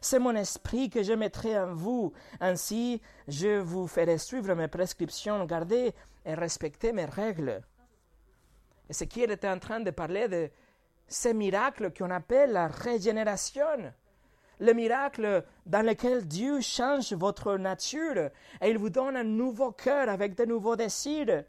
C'est 0.00 0.19
mon 0.19 0.35
esprit 0.35 0.91
que 0.91 1.03
je 1.03 1.12
mettrai 1.12 1.59
en 1.59 1.75
vous. 1.75 2.12
Ainsi, 2.41 3.00
je 3.27 3.59
vous 3.59 3.87
ferai 3.87 4.19
suivre 4.19 4.55
mes 4.55 4.69
prescriptions, 4.69 5.45
garder 5.45 5.95
et 6.25 6.35
respecter 6.35 6.93
mes 6.93 7.05
règles. 7.05 7.62
Et 8.88 8.93
ce 8.93 9.05
qui 9.05 9.23
était 9.23 9.49
en 9.49 9.59
train 9.59 9.81
de 9.81 9.91
parler 9.91 10.29
de 10.29 10.50
ces 11.07 11.35
miracles 11.35 11.93
qu'on 11.93 12.11
appelle 12.11 12.53
la 12.53 12.69
régénération 12.69 13.93
le 14.61 14.73
miracle 14.73 15.45
dans 15.67 15.85
lequel 15.85 16.27
Dieu 16.27 16.61
change 16.61 17.12
votre 17.12 17.57
nature 17.57 18.31
et 18.61 18.71
il 18.71 18.79
vous 18.79 18.91
donne 18.91 19.17
un 19.17 19.25
nouveau 19.25 19.73
cœur 19.73 20.09
avec 20.09 20.35
de 20.37 20.45
nouveaux 20.45 20.77
désirs. 20.77 21.45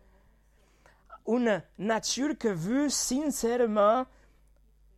Une 1.27 1.61
nature 1.77 2.37
que 2.37 2.47
veut 2.47 2.89
sincèrement 2.89 4.05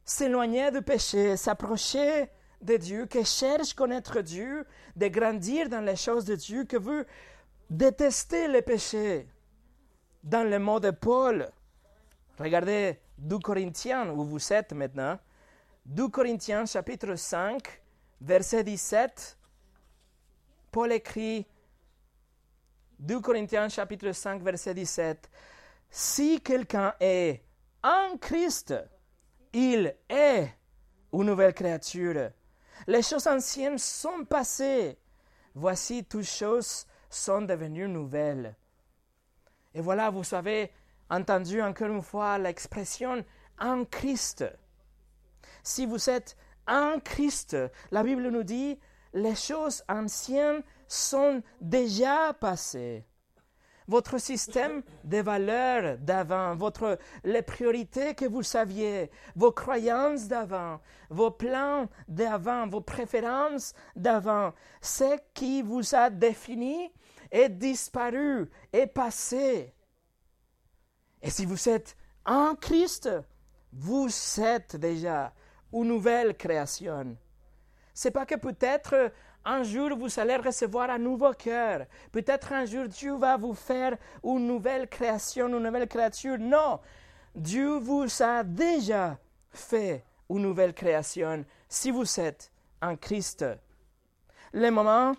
s'éloigner 0.03 0.71
du 0.71 0.81
péché, 0.81 1.37
s'approcher 1.37 2.29
de 2.61 2.77
Dieu, 2.77 3.05
qui 3.05 3.25
cherche 3.25 3.73
connaître 3.73 4.21
Dieu, 4.21 4.65
de 4.95 5.07
grandir 5.07 5.69
dans 5.69 5.81
les 5.81 5.95
choses 5.95 6.25
de 6.25 6.35
Dieu, 6.35 6.65
que 6.65 6.77
veut 6.77 7.05
détester 7.69 8.47
le 8.47 8.61
péché. 8.61 9.27
Dans 10.23 10.47
le 10.47 10.59
mot 10.59 10.79
de 10.79 10.91
Paul, 10.91 11.49
regardez 12.37 12.99
2 13.17 13.39
Corinthiens 13.39 14.09
où 14.11 14.23
vous 14.23 14.53
êtes 14.53 14.73
maintenant. 14.73 15.17
2 15.85 16.09
Corinthiens 16.09 16.65
chapitre 16.65 17.15
5, 17.15 17.80
verset 18.21 18.63
17, 18.63 19.37
Paul 20.71 20.91
écrit 20.93 21.45
2 22.99 23.19
Corinthiens 23.19 23.67
chapitre 23.67 24.11
5 24.11 24.41
verset 24.43 24.75
17, 24.75 25.29
Si 25.89 26.39
quelqu'un 26.39 26.93
est 26.99 27.43
en 27.83 28.17
Christ, 28.17 28.75
il 29.51 29.95
est 30.07 30.53
une 31.11 31.23
nouvelle 31.23 31.53
créature. 31.53 32.29
Les 32.87 33.01
choses 33.01 33.27
anciennes 33.27 33.77
sont 33.77 34.23
passées. 34.23 34.97
Voici, 35.53 36.05
toutes 36.05 36.23
choses 36.23 36.85
sont 37.09 37.41
devenues 37.41 37.87
nouvelles. 37.87 38.55
Et 39.73 39.81
voilà, 39.81 40.09
vous 40.09 40.33
avez 40.33 40.71
entendu 41.09 41.61
encore 41.61 41.89
une 41.89 42.01
fois 42.01 42.37
l'expression 42.37 43.25
en 43.59 43.83
Christ. 43.85 44.45
Si 45.63 45.85
vous 45.85 46.09
êtes 46.09 46.37
en 46.67 46.99
Christ. 46.99 47.57
La 47.91 48.03
Bible 48.03 48.29
nous 48.29 48.43
dit, 48.43 48.79
les 49.13 49.35
choses 49.35 49.83
anciennes 49.89 50.63
sont 50.87 51.41
déjà 51.59 52.33
passées. 52.33 53.05
Votre 53.87 54.19
système 54.19 54.83
de 55.03 55.17
valeurs 55.17 55.97
d'avant, 55.97 56.55
votre, 56.55 56.97
les 57.23 57.41
priorités 57.41 58.13
que 58.13 58.25
vous 58.25 58.43
saviez, 58.43 59.11
vos 59.35 59.51
croyances 59.51 60.27
d'avant, 60.27 60.79
vos 61.09 61.31
plans 61.31 61.89
d'avant, 62.07 62.67
vos 62.67 62.81
préférences 62.81 63.73
d'avant, 63.95 64.53
ce 64.81 65.17
qui 65.33 65.61
vous 65.61 65.93
a 65.93 66.09
défini 66.09 66.91
est 67.31 67.49
disparu, 67.49 68.49
est 68.71 68.87
passé. 68.87 69.73
Et 71.21 71.29
si 71.29 71.45
vous 71.45 71.67
êtes 71.67 71.97
en 72.25 72.55
Christ, 72.55 73.09
vous 73.73 74.09
êtes 74.39 74.75
déjà 74.75 75.33
une 75.73 75.87
nouvelle 75.87 76.35
création. 76.35 77.15
C'est 77.93 78.11
pas 78.11 78.25
que 78.25 78.35
peut-être 78.35 79.11
un 79.43 79.63
jour 79.63 79.97
vous 79.97 80.19
allez 80.19 80.35
recevoir 80.35 80.89
un 80.89 80.97
nouveau 80.97 81.33
cœur. 81.33 81.85
Peut-être 82.11 82.53
un 82.53 82.65
jour 82.65 82.87
Dieu 82.87 83.15
va 83.15 83.37
vous 83.37 83.53
faire 83.53 83.97
une 84.23 84.47
nouvelle 84.47 84.87
création, 84.87 85.47
une 85.47 85.59
nouvelle 85.59 85.87
créature. 85.87 86.37
Non, 86.39 86.79
Dieu 87.35 87.77
vous 87.77 88.05
a 88.21 88.43
déjà 88.43 89.17
fait 89.49 90.03
une 90.29 90.43
nouvelle 90.43 90.73
création 90.73 91.45
si 91.67 91.91
vous 91.91 92.19
êtes 92.19 92.51
en 92.81 92.95
Christ. 92.95 93.45
Le 94.53 94.69
moment 94.69 95.13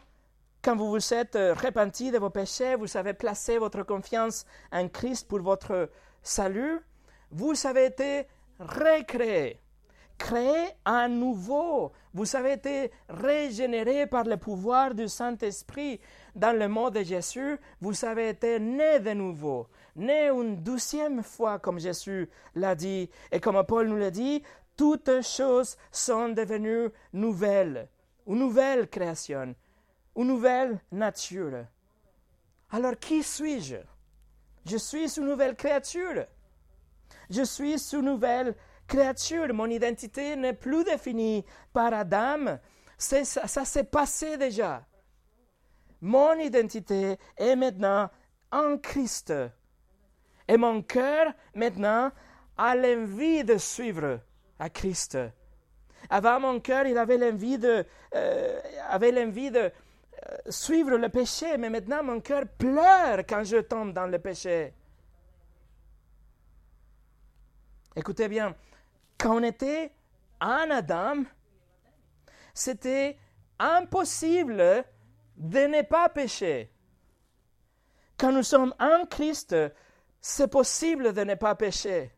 quand 0.63 0.77
vous 0.77 0.91
vous 0.91 1.13
êtes 1.15 1.35
repenti 1.35 2.13
de 2.13 2.19
vos 2.19 2.31
péchés, 2.31 2.77
vous 2.77 2.97
avez 2.97 3.15
placé 3.15 3.59
votre 3.59 3.83
confiance 3.83 4.47
en 4.71 4.89
Christ 4.89 5.27
pour 5.27 5.41
votre 5.41 5.91
salut, 6.23 6.79
vous 7.33 7.67
avez 7.67 7.87
été 7.87 8.29
recréé 8.61 9.62
créé 10.23 10.69
à 10.85 11.09
nouveau. 11.09 11.91
Vous 12.15 12.37
avez 12.37 12.53
été 12.53 12.93
régénéré 13.09 14.07
par 14.07 14.23
le 14.23 14.37
pouvoir 14.37 14.95
du 14.95 15.09
Saint-Esprit. 15.09 16.01
Dans 16.37 16.57
le 16.57 16.69
mot 16.69 16.91
de 16.91 17.03
Jésus, 17.03 17.59
vous 17.81 18.05
avez 18.05 18.29
été 18.29 18.61
né 18.61 19.01
de 19.01 19.15
nouveau, 19.15 19.67
né 19.97 20.29
une 20.29 20.63
douzième 20.63 21.25
fois, 21.25 21.59
comme 21.59 21.81
Jésus 21.81 22.31
l'a 22.55 22.77
dit. 22.77 23.11
Et 23.33 23.41
comme 23.41 23.65
Paul 23.67 23.89
nous 23.89 23.97
l'a 23.97 24.13
dit, 24.13 24.45
toutes 24.77 25.23
choses 25.23 25.77
sont 25.91 26.29
devenues 26.29 26.91
nouvelles, 27.13 27.89
une 28.29 28.39
nouvelle 28.39 28.89
création, 28.89 29.57
une 30.17 30.27
nouvelle 30.29 30.81
nature. 30.93 31.67
Alors 32.71 32.97
qui 32.97 33.25
suis-je? 33.25 33.77
Je 34.65 34.77
suis 34.77 35.19
une 35.19 35.27
nouvelle 35.27 35.57
créature. 35.57 36.27
Je 37.29 37.43
suis 37.43 37.77
une 37.93 38.03
nouvelle 38.03 38.55
créature. 38.93 39.55
Mon 39.55 39.67
identité 39.67 40.37
n'est 40.37 40.53
plus 40.53 40.85
définie 40.85 41.45
par 41.73 41.95
Adam. 41.95 42.59
Ça, 42.99 43.25
ça 43.25 43.65
s'est 43.65 43.85
passé 43.85 44.37
déjà. 44.37 44.85
Mon 46.03 46.35
identité 46.35 47.17
est 47.37 47.57
maintenant 47.57 48.11
en 48.51 48.77
Christ. 48.77 49.33
Et 50.47 50.57
mon 50.57 50.83
cœur, 50.83 51.33
maintenant, 51.55 52.11
a 52.59 52.75
l'envie 52.75 53.45
de 53.45 53.57
suivre 53.57 54.21
à 54.59 54.69
Christ. 54.69 55.17
Avant, 56.11 56.41
mon 56.41 56.61
cœur, 56.61 56.87
il 56.87 56.99
avait 56.99 57.17
l'envie 57.17 57.59
de, 57.59 57.87
euh, 58.15 58.61
avait 58.91 59.13
l'envie 59.13 59.51
de 59.51 59.61
euh, 59.61 59.71
suivre 60.51 60.97
le 60.97 61.09
péché, 61.09 61.57
mais 61.57 61.71
maintenant, 61.71 62.03
mon 62.03 62.21
cœur 62.21 62.45
pleure 62.59 63.21
quand 63.27 63.45
je 63.45 63.59
tombe 63.59 63.93
dans 63.93 64.07
le 64.07 64.19
péché. 64.19 64.75
Écoutez 67.95 68.29
bien, 68.29 68.55
quand 69.23 69.37
on 69.37 69.43
était 69.45 69.93
en 70.41 70.69
Adam, 70.71 71.23
c'était 72.53 73.17
impossible 73.57 74.85
de 75.37 75.59
ne 75.61 75.83
pas 75.83 76.09
pécher. 76.09 76.73
Quand 78.19 78.33
nous 78.33 78.43
sommes 78.43 78.75
en 78.81 79.07
Christ, 79.07 79.55
c'est 80.21 80.49
possible 80.49 81.13
de 81.13 81.23
ne 81.23 81.37
pas 81.37 81.55
pécher. 81.55 82.11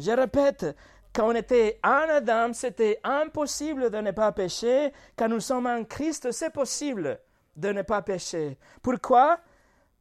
Je 0.00 0.10
répète, 0.10 0.66
quand 1.12 1.28
on 1.30 1.34
était 1.36 1.78
en 1.84 2.08
Adam, 2.10 2.52
c'était 2.54 2.98
impossible 3.04 3.88
de 3.88 3.98
ne 3.98 4.10
pas 4.10 4.32
pécher. 4.32 4.92
Quand 5.16 5.28
nous 5.28 5.40
sommes 5.40 5.66
en 5.66 5.84
Christ, 5.84 6.32
c'est 6.32 6.52
possible 6.52 7.20
de 7.54 7.68
ne 7.72 7.82
pas 7.82 8.02
pécher. 8.02 8.58
Pourquoi? 8.82 9.38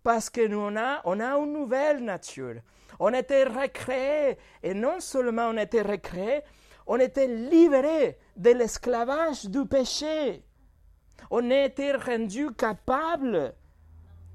Parce 0.01 0.31
que 0.31 0.47
nous 0.47 0.57
on 0.57 0.75
on 1.05 1.19
a 1.19 1.37
une 1.37 1.53
nouvelle 1.53 2.03
nature. 2.03 2.61
On 3.03 3.11
était 3.15 3.45
recréé. 3.45 4.37
Et 4.61 4.75
non 4.75 4.99
seulement 4.99 5.47
on 5.47 5.57
était 5.57 5.81
recréé, 5.81 6.41
on 6.85 6.99
était 6.99 7.25
libéré 7.25 8.19
de 8.37 8.51
l'esclavage 8.51 9.45
du 9.45 9.65
péché. 9.65 10.45
On 11.31 11.49
était 11.49 11.93
rendu 11.93 12.51
capable 12.53 13.55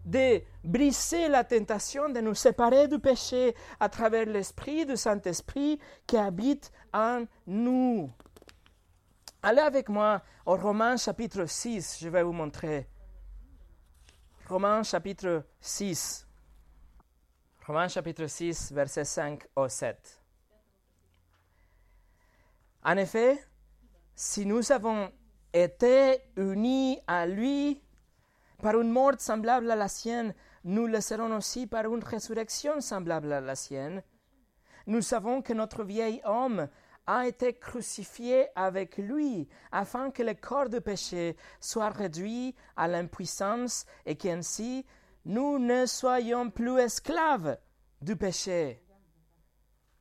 de 0.04 0.42
briser 0.64 1.28
la 1.28 1.44
tentation 1.44 2.08
de 2.08 2.20
nous 2.20 2.34
séparer 2.34 2.88
du 2.88 2.98
péché 2.98 3.54
à 3.78 3.88
travers 3.88 4.26
l'Esprit 4.26 4.84
du 4.84 4.96
Saint-Esprit 4.96 5.78
qui 6.04 6.16
habite 6.16 6.72
en 6.92 7.24
nous. 7.46 8.10
Allez 9.44 9.60
avec 9.60 9.88
moi 9.88 10.22
au 10.44 10.56
Romains 10.56 10.96
chapitre 10.96 11.46
6, 11.46 11.98
je 12.00 12.08
vais 12.08 12.24
vous 12.24 12.32
montrer. 12.32 12.88
Romains 14.48 14.82
chapitre 14.82 15.44
6. 15.60 16.25
Romains 17.66 17.88
chapitre 17.88 18.28
6, 18.28 18.70
verset 18.70 19.04
5 19.04 19.42
au 19.56 19.68
7. 19.68 20.22
En 22.84 22.96
effet, 22.96 23.42
si 24.14 24.46
nous 24.46 24.70
avons 24.70 25.10
été 25.52 26.20
unis 26.36 27.00
à 27.08 27.26
lui 27.26 27.82
par 28.62 28.80
une 28.80 28.90
mort 28.90 29.18
semblable 29.18 29.68
à 29.68 29.74
la 29.74 29.88
sienne, 29.88 30.32
nous 30.62 30.86
le 30.86 31.00
serons 31.00 31.36
aussi 31.36 31.66
par 31.66 31.92
une 31.92 32.04
résurrection 32.04 32.80
semblable 32.80 33.32
à 33.32 33.40
la 33.40 33.56
sienne. 33.56 34.04
Nous 34.86 35.02
savons 35.02 35.42
que 35.42 35.52
notre 35.52 35.82
vieil 35.82 36.20
homme 36.24 36.68
a 37.04 37.26
été 37.26 37.54
crucifié 37.54 38.46
avec 38.54 38.96
lui, 38.96 39.48
afin 39.72 40.12
que 40.12 40.22
le 40.22 40.34
corps 40.34 40.68
du 40.68 40.80
péché 40.80 41.36
soit 41.58 41.90
réduit 41.90 42.54
à 42.76 42.86
l'impuissance 42.86 43.86
et 44.04 44.14
qu'ainsi 44.14 44.86
nous 45.26 45.58
ne 45.58 45.86
soyons 45.86 46.50
plus 46.50 46.78
esclaves 46.78 47.58
du 48.00 48.14
péché. 48.14 48.80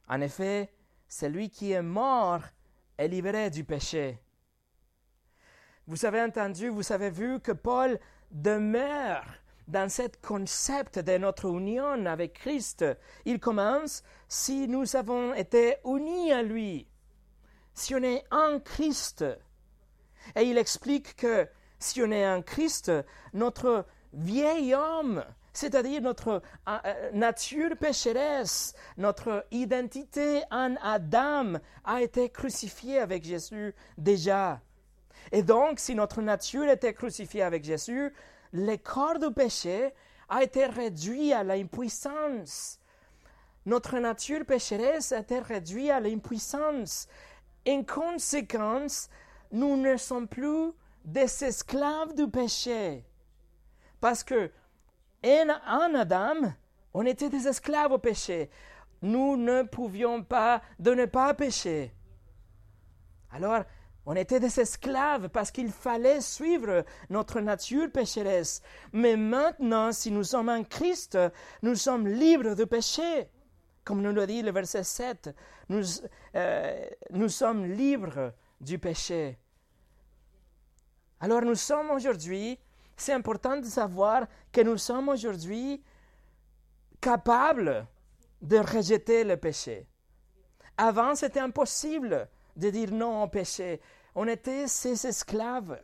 En 0.07 0.21
effet, 0.21 0.71
celui 1.07 1.49
qui 1.49 1.71
est 1.71 1.81
mort 1.81 2.41
est 2.95 3.07
libéré 3.07 3.49
du 3.49 3.63
péché. 3.63 4.19
Vous 5.87 6.05
avez 6.05 6.21
entendu, 6.21 6.69
vous 6.69 6.91
avez 6.91 7.09
vu 7.09 7.39
que 7.39 7.53
Paul 7.53 7.99
demeure 8.29 9.25
dans 9.67 9.89
ce 9.89 10.03
concept 10.21 10.99
de 10.99 11.17
notre 11.17 11.45
union 11.47 12.05
avec 12.05 12.33
Christ. 12.33 12.85
Il 13.25 13.39
commence 13.39 14.03
si 14.27 14.67
nous 14.67 14.95
avons 14.95 15.33
été 15.33 15.77
unis 15.85 16.33
à 16.33 16.43
lui, 16.43 16.87
si 17.73 17.95
on 17.95 18.03
est 18.03 18.23
en 18.29 18.59
Christ. 18.59 19.25
Et 20.35 20.43
il 20.43 20.59
explique 20.59 21.15
que 21.15 21.47
si 21.79 22.03
on 22.03 22.11
est 22.11 22.29
en 22.29 22.43
Christ, 22.43 22.91
notre 23.33 23.87
vieil 24.15 24.73
homme, 24.73 25.23
c'est-à-dire 25.53 26.01
notre 26.01 26.41
euh, 26.67 26.77
euh, 26.85 27.11
nature 27.13 27.77
pécheresse, 27.77 28.73
notre 28.97 29.45
identité 29.51 30.41
en 30.51 30.75
Adam 30.81 31.59
a 31.83 32.01
été 32.01 32.29
crucifiée 32.29 32.99
avec 32.99 33.23
Jésus 33.23 33.73
déjà. 33.97 34.61
Et 35.31 35.43
donc, 35.43 35.79
si 35.79 35.95
notre 35.95 36.21
nature 36.21 36.69
était 36.69 36.93
crucifiée 36.93 37.41
avec 37.41 37.63
Jésus, 37.63 38.13
le 38.51 38.75
corps 38.77 39.19
du 39.19 39.31
péché 39.33 39.93
a 40.29 40.43
été 40.43 40.65
réduit 40.65 41.33
à 41.33 41.43
l'impuissance. 41.43 42.79
Notre 43.65 43.97
nature 43.97 44.45
pécheresse 44.45 45.11
a 45.11 45.19
été 45.19 45.39
réduite 45.39 45.89
à 45.89 45.99
l'impuissance. 45.99 47.07
En 47.67 47.83
conséquence, 47.83 49.09
nous 49.51 49.75
ne 49.77 49.97
sommes 49.97 50.27
plus 50.27 50.71
des 51.03 51.43
esclaves 51.43 52.13
du 52.13 52.29
péché. 52.29 53.03
Parce 53.99 54.23
que 54.23 54.51
en, 55.23 55.95
Adam, 55.95 56.53
on 56.93 57.05
était 57.05 57.29
des 57.29 57.47
esclaves 57.47 57.91
au 57.91 57.97
péché. 57.97 58.49
Nous 59.01 59.37
ne 59.37 59.63
pouvions 59.63 60.23
pas 60.23 60.61
de 60.79 60.93
ne 60.93 61.05
pas 61.05 61.33
pécher. 61.33 61.93
Alors, 63.31 63.63
on 64.05 64.15
était 64.15 64.39
des 64.39 64.59
esclaves 64.59 65.29
parce 65.29 65.51
qu'il 65.51 65.71
fallait 65.71 66.21
suivre 66.21 66.85
notre 67.09 67.41
nature 67.41 67.91
pécheresse. 67.91 68.61
Mais 68.93 69.17
maintenant, 69.17 69.91
si 69.91 70.11
nous 70.11 70.23
sommes 70.23 70.49
en 70.49 70.63
Christ, 70.63 71.17
nous 71.63 71.75
sommes 71.75 72.07
libres 72.07 72.55
de 72.55 72.65
péché. 72.65 73.27
Comme 73.83 74.01
nous 74.01 74.13
le 74.13 74.25
dit 74.27 74.41
le 74.41 74.51
verset 74.51 74.83
7, 74.83 75.35
nous, 75.69 75.83
euh, 76.35 76.87
nous 77.11 77.29
sommes 77.29 77.65
libres 77.65 78.33
du 78.61 78.79
péché. 78.79 79.37
Alors 81.19 81.41
nous 81.41 81.55
sommes 81.55 81.91
aujourd'hui, 81.91 82.59
c'est 82.97 83.13
important 83.13 83.57
de 83.57 83.65
savoir 83.65 84.27
que 84.51 84.61
nous 84.61 84.77
sommes 84.77 85.09
aujourd'hui 85.09 85.83
capables 87.01 87.85
de 88.41 88.57
rejeter 88.57 89.23
le 89.23 89.37
péché. 89.37 89.87
Avant, 90.77 91.15
c'était 91.15 91.39
impossible 91.39 92.27
de 92.55 92.69
dire 92.69 92.91
non 92.91 93.23
au 93.23 93.27
péché. 93.27 93.81
On 94.13 94.27
était 94.27 94.67
ses 94.67 95.07
esclaves. 95.07 95.79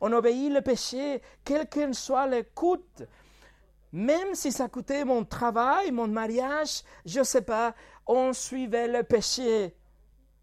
On 0.00 0.12
obéit 0.12 0.52
le 0.52 0.60
péché, 0.62 1.22
quel 1.44 1.68
que 1.68 1.92
soit 1.92 2.26
le 2.26 2.42
coût. 2.42 2.82
Même 3.92 4.34
si 4.34 4.50
ça 4.50 4.68
coûtait 4.68 5.04
mon 5.04 5.24
travail, 5.24 5.90
mon 5.90 6.08
mariage, 6.08 6.82
je 7.04 7.20
ne 7.20 7.24
sais 7.24 7.42
pas, 7.42 7.74
on 8.06 8.32
suivait 8.32 8.88
le 8.88 9.02
péché 9.02 9.76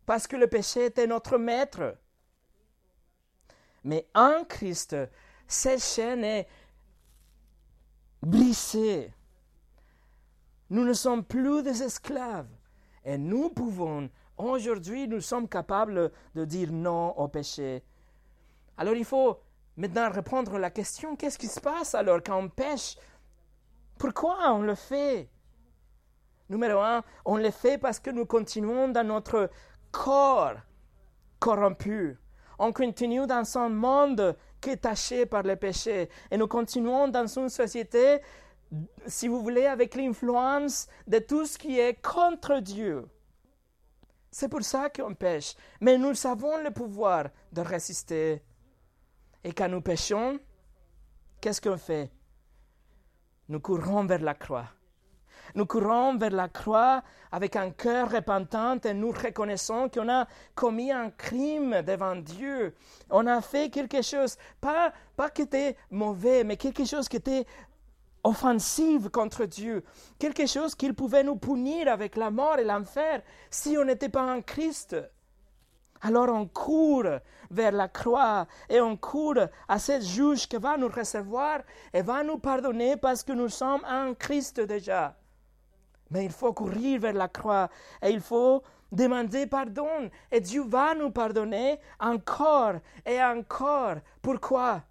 parce 0.05 0.27
que 0.27 0.35
le 0.35 0.47
péché 0.47 0.85
était 0.85 1.07
notre 1.07 1.37
maître. 1.37 1.95
Mais 3.83 4.07
en 4.15 4.43
Christ, 4.43 4.95
cette 5.49 5.83
chaîne 5.83 6.23
est 6.23 6.47
brisée. 8.21 9.13
Nous 10.69 10.85
ne 10.85 10.93
sommes 10.93 11.25
plus 11.25 11.61
des 11.63 11.83
esclaves 11.83 12.47
et 13.03 13.17
nous 13.17 13.49
pouvons 13.49 14.09
Aujourd'hui, 14.39 15.05
nous 15.05 15.19
sommes 15.19 15.49
capables 15.49 16.13
de 16.33 16.45
dire 16.45 16.71
non 16.71 17.09
au 17.17 17.27
péché. 17.27 17.83
Alors 18.77 18.95
il 18.95 19.03
faut 19.03 19.37
maintenant 19.75 20.09
répondre 20.09 20.55
à 20.55 20.59
la 20.59 20.69
question, 20.69 21.17
qu'est-ce 21.17 21.37
qui 21.37 21.49
se 21.49 21.59
passe 21.59 21.93
alors 21.93 22.21
quand 22.25 22.37
on 22.37 22.47
pêche? 22.47 22.95
Pourquoi 23.97 24.53
on 24.53 24.61
le 24.61 24.75
fait? 24.75 25.29
Numéro 26.47 26.79
un, 26.79 27.03
on 27.25 27.35
le 27.35 27.51
fait 27.51 27.77
parce 27.77 27.99
que 27.99 28.11
nous 28.11 28.25
continuons 28.25 28.87
dans 28.87 29.05
notre 29.05 29.49
corps 29.91 30.55
corrompu. 31.39 32.17
On 32.59 32.71
continue 32.71 33.27
dans 33.27 33.57
un 33.57 33.67
monde 33.67 34.37
qui 34.61 34.71
est 34.71 34.77
taché 34.77 35.25
par 35.25 35.43
le 35.43 35.55
péché. 35.55 36.09
Et 36.31 36.37
nous 36.37 36.47
continuons 36.47 37.07
dans 37.07 37.27
une 37.27 37.49
société, 37.49 38.19
si 39.07 39.27
vous 39.27 39.41
voulez, 39.41 39.65
avec 39.65 39.95
l'influence 39.95 40.87
de 41.07 41.19
tout 41.19 41.45
ce 41.45 41.57
qui 41.57 41.79
est 41.79 42.01
contre 42.01 42.59
Dieu. 42.59 43.07
C'est 44.31 44.49
pour 44.49 44.61
ça 44.61 44.89
qu'on 44.89 45.15
pêche. 45.15 45.55
Mais 45.81 45.97
nous 45.97 46.27
avons 46.27 46.57
le 46.57 46.71
pouvoir 46.71 47.29
de 47.51 47.61
résister. 47.61 48.43
Et 49.43 49.53
quand 49.53 49.69
nous 49.69 49.81
pêchons, 49.81 50.39
qu'est-ce 51.41 51.61
qu'on 51.61 51.77
fait? 51.77 52.11
Nous 53.47 53.59
courons 53.59 54.05
vers 54.05 54.21
la 54.21 54.35
croix. 54.35 54.67
Nous 55.55 55.65
courons 55.65 56.17
vers 56.17 56.31
la 56.31 56.47
croix 56.47 57.03
avec 57.31 57.55
un 57.55 57.71
cœur 57.71 58.11
repentant 58.11 58.77
et 58.83 58.93
nous 58.93 59.11
reconnaissons 59.11 59.89
qu'on 59.89 60.09
a 60.09 60.27
commis 60.55 60.91
un 60.91 61.09
crime 61.11 61.81
devant 61.81 62.15
Dieu. 62.15 62.75
On 63.09 63.27
a 63.27 63.41
fait 63.41 63.69
quelque 63.69 64.01
chose, 64.01 64.37
pas, 64.61 64.93
pas 65.15 65.29
qui 65.29 65.43
était 65.43 65.75
mauvais, 65.91 66.43
mais 66.43 66.57
quelque 66.57 66.85
chose 66.85 67.07
qui 67.07 67.17
était 67.17 67.45
offensive 68.23 69.09
contre 69.09 69.45
Dieu, 69.45 69.83
quelque 70.17 70.45
chose 70.45 70.75
qu'il 70.75 70.93
pouvait 70.93 71.23
nous 71.23 71.37
punir 71.37 71.87
avec 71.87 72.15
la 72.17 72.29
mort 72.31 72.59
et 72.59 72.63
l'enfer 72.63 73.21
si 73.49 73.77
on 73.77 73.85
n'était 73.85 74.09
pas 74.09 74.33
en 74.33 74.41
Christ. 74.41 74.95
Alors 76.01 76.29
on 76.29 76.47
court 76.47 77.19
vers 77.51 77.71
la 77.73 77.89
croix 77.89 78.47
et 78.69 78.79
on 78.79 78.95
court 78.95 79.47
à 79.67 79.79
ce 79.79 79.99
juge 79.99 80.47
qui 80.47 80.55
va 80.57 80.77
nous 80.77 80.87
recevoir 80.87 81.59
et 81.93 82.01
va 82.01 82.23
nous 82.23 82.37
pardonner 82.37 82.95
parce 82.95 83.23
que 83.23 83.33
nous 83.33 83.49
sommes 83.49 83.83
en 83.85 84.13
Christ 84.13 84.61
déjà. 84.61 85.18
Mais 86.11 86.25
il 86.25 86.31
faut 86.31 86.53
courir 86.53 86.99
vers 86.99 87.13
la 87.13 87.27
croix 87.27 87.69
et 88.01 88.09
il 88.09 88.21
faut 88.21 88.63
demander 88.91 89.45
pardon 89.45 90.09
et 90.31 90.41
Dieu 90.41 90.63
va 90.63 90.95
nous 90.95 91.11
pardonner 91.11 91.79
encore 91.99 92.75
et 93.05 93.21
encore. 93.21 93.97
Pourquoi? 94.21 94.83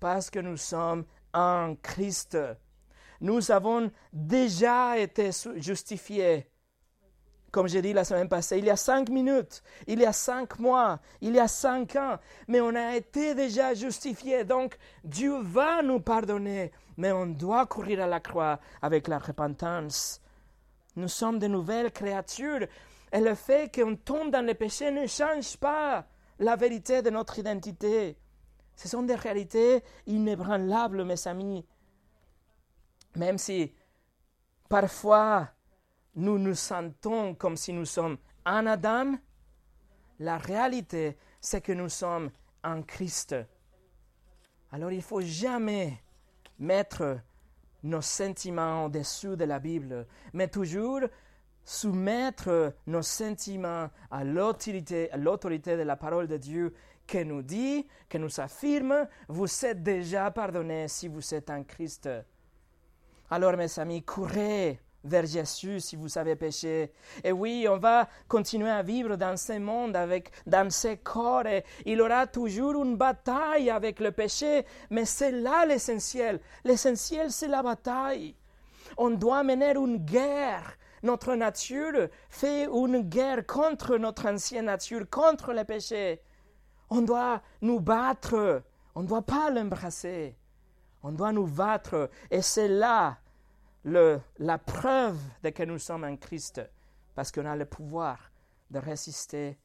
Parce 0.00 0.30
que 0.30 0.38
nous 0.38 0.56
sommes 0.56 1.04
en 1.32 1.74
Christ. 1.82 2.38
Nous 3.20 3.50
avons 3.50 3.90
déjà 4.12 4.98
été 4.98 5.30
justifiés. 5.56 6.46
Comme 7.54 7.68
j'ai 7.68 7.82
dit 7.82 7.92
la 7.92 8.02
semaine 8.02 8.28
passée, 8.28 8.58
il 8.58 8.64
y 8.64 8.70
a 8.70 8.74
cinq 8.74 9.10
minutes, 9.10 9.62
il 9.86 10.00
y 10.00 10.04
a 10.04 10.12
cinq 10.12 10.58
mois, 10.58 10.98
il 11.20 11.36
y 11.36 11.38
a 11.38 11.46
cinq 11.46 11.94
ans, 11.94 12.18
mais 12.48 12.60
on 12.60 12.74
a 12.74 12.96
été 12.96 13.36
déjà 13.36 13.74
justifiés. 13.74 14.42
Donc 14.42 14.76
Dieu 15.04 15.40
va 15.40 15.80
nous 15.80 16.00
pardonner, 16.00 16.72
mais 16.96 17.12
on 17.12 17.26
doit 17.26 17.66
courir 17.66 18.02
à 18.02 18.08
la 18.08 18.18
croix 18.18 18.58
avec 18.82 19.06
la 19.06 19.20
repentance. 19.20 20.20
Nous 20.96 21.06
sommes 21.06 21.38
de 21.38 21.46
nouvelles 21.46 21.92
créatures 21.92 22.66
et 23.12 23.20
le 23.20 23.36
fait 23.36 23.72
qu'on 23.72 23.94
tombe 23.94 24.32
dans 24.32 24.44
le 24.44 24.54
péché 24.54 24.90
ne 24.90 25.06
change 25.06 25.56
pas 25.56 26.06
la 26.40 26.56
vérité 26.56 27.02
de 27.02 27.10
notre 27.10 27.38
identité. 27.38 28.18
Ce 28.74 28.88
sont 28.88 29.04
des 29.04 29.14
réalités 29.14 29.84
inébranlables, 30.08 31.04
mes 31.04 31.28
amis. 31.28 31.64
Même 33.14 33.38
si 33.38 33.72
parfois 34.68 35.53
nous 36.16 36.38
nous 36.38 36.54
sentons 36.54 37.34
comme 37.34 37.56
si 37.56 37.72
nous 37.72 37.84
sommes 37.84 38.18
en 38.46 38.66
Adam, 38.66 39.14
la 40.20 40.38
réalité, 40.38 41.16
c'est 41.40 41.60
que 41.60 41.72
nous 41.72 41.88
sommes 41.88 42.30
en 42.62 42.82
Christ. 42.82 43.34
Alors 44.70 44.90
il 44.90 44.98
ne 44.98 45.02
faut 45.02 45.20
jamais 45.20 46.02
mettre 46.58 47.18
nos 47.82 48.00
sentiments 48.00 48.86
au-dessus 48.86 49.36
de 49.36 49.44
la 49.44 49.58
Bible, 49.58 50.06
mais 50.32 50.48
toujours 50.48 51.00
soumettre 51.64 52.74
nos 52.86 53.02
sentiments 53.02 53.90
à 54.10 54.24
l'autorité, 54.24 55.10
de 55.12 55.82
la 55.82 55.96
parole 55.96 56.26
de 56.26 56.36
Dieu 56.36 56.74
qui 57.06 57.24
nous 57.24 57.42
dit, 57.42 57.86
qui 58.08 58.18
nous 58.18 58.40
affirme, 58.40 59.06
vous 59.28 59.64
êtes 59.64 59.82
déjà 59.82 60.30
pardonné 60.30 60.88
si 60.88 61.08
vous 61.08 61.34
êtes 61.34 61.50
en 61.50 61.62
Christ. 61.64 62.08
Alors 63.30 63.56
mes 63.56 63.78
amis, 63.78 64.02
courez 64.02 64.80
vers 65.04 65.26
Jésus 65.26 65.80
si 65.80 65.96
vous 65.96 66.18
avez 66.18 66.34
péché. 66.34 66.90
Et 67.22 67.32
oui, 67.32 67.66
on 67.68 67.78
va 67.78 68.08
continuer 68.26 68.70
à 68.70 68.82
vivre 68.82 69.16
dans 69.16 69.36
ce 69.36 69.58
monde, 69.58 69.94
avec, 69.96 70.30
dans 70.46 70.70
ce 70.70 70.94
corps, 70.96 71.46
et 71.46 71.64
il 71.84 72.00
aura 72.00 72.26
toujours 72.26 72.82
une 72.82 72.96
bataille 72.96 73.70
avec 73.70 74.00
le 74.00 74.10
péché, 74.10 74.64
mais 74.90 75.04
c'est 75.04 75.32
là 75.32 75.66
l'essentiel. 75.66 76.40
L'essentiel, 76.64 77.30
c'est 77.30 77.48
la 77.48 77.62
bataille. 77.62 78.34
On 78.96 79.10
doit 79.10 79.42
mener 79.42 79.74
une 79.76 79.98
guerre 79.98 80.76
notre 81.04 81.34
nature 81.34 82.08
fait 82.30 82.64
une 82.64 83.02
guerre 83.02 83.46
contre 83.46 83.98
notre 83.98 84.26
ancienne 84.26 84.64
nature, 84.64 85.04
contre 85.10 85.52
le 85.52 85.62
péché. 85.64 86.22
On 86.88 87.02
doit 87.02 87.42
nous 87.60 87.78
battre. 87.78 88.62
On 88.94 89.02
ne 89.02 89.06
doit 89.06 89.22
pas 89.22 89.50
l'embrasser. 89.50 90.34
On 91.02 91.12
doit 91.12 91.32
nous 91.32 91.46
battre. 91.46 92.08
Et 92.30 92.40
c'est 92.40 92.68
là 92.68 93.18
le, 93.84 94.20
la 94.38 94.58
preuve 94.58 95.18
de 95.42 95.50
que 95.50 95.62
nous 95.62 95.78
sommes 95.78 96.04
en 96.04 96.16
Christ, 96.16 96.60
parce 97.14 97.30
qu'on 97.30 97.46
a 97.46 97.56
le 97.56 97.66
pouvoir 97.66 98.30
de 98.70 98.78
résister. 98.78 99.58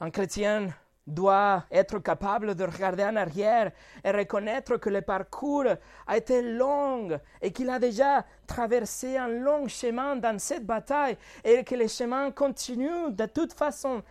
Un 0.00 0.10
chrétien 0.10 0.68
doit 1.06 1.64
être 1.70 1.98
capable 1.98 2.54
de 2.54 2.64
regarder 2.64 3.04
en 3.04 3.16
arrière 3.16 3.72
et 4.02 4.10
reconnaître 4.10 4.78
que 4.78 4.88
le 4.88 5.02
parcours 5.02 5.66
a 6.06 6.16
été 6.16 6.40
long 6.40 7.20
et 7.42 7.52
qu'il 7.52 7.68
a 7.68 7.78
déjà 7.78 8.24
traversé 8.46 9.18
un 9.18 9.28
long 9.28 9.68
chemin 9.68 10.16
dans 10.16 10.38
cette 10.38 10.64
bataille 10.64 11.18
et 11.44 11.62
que 11.62 11.74
le 11.74 11.88
chemin 11.88 12.30
continue 12.30 13.10
de 13.10 13.26
toute 13.26 13.52
façon. 13.52 14.02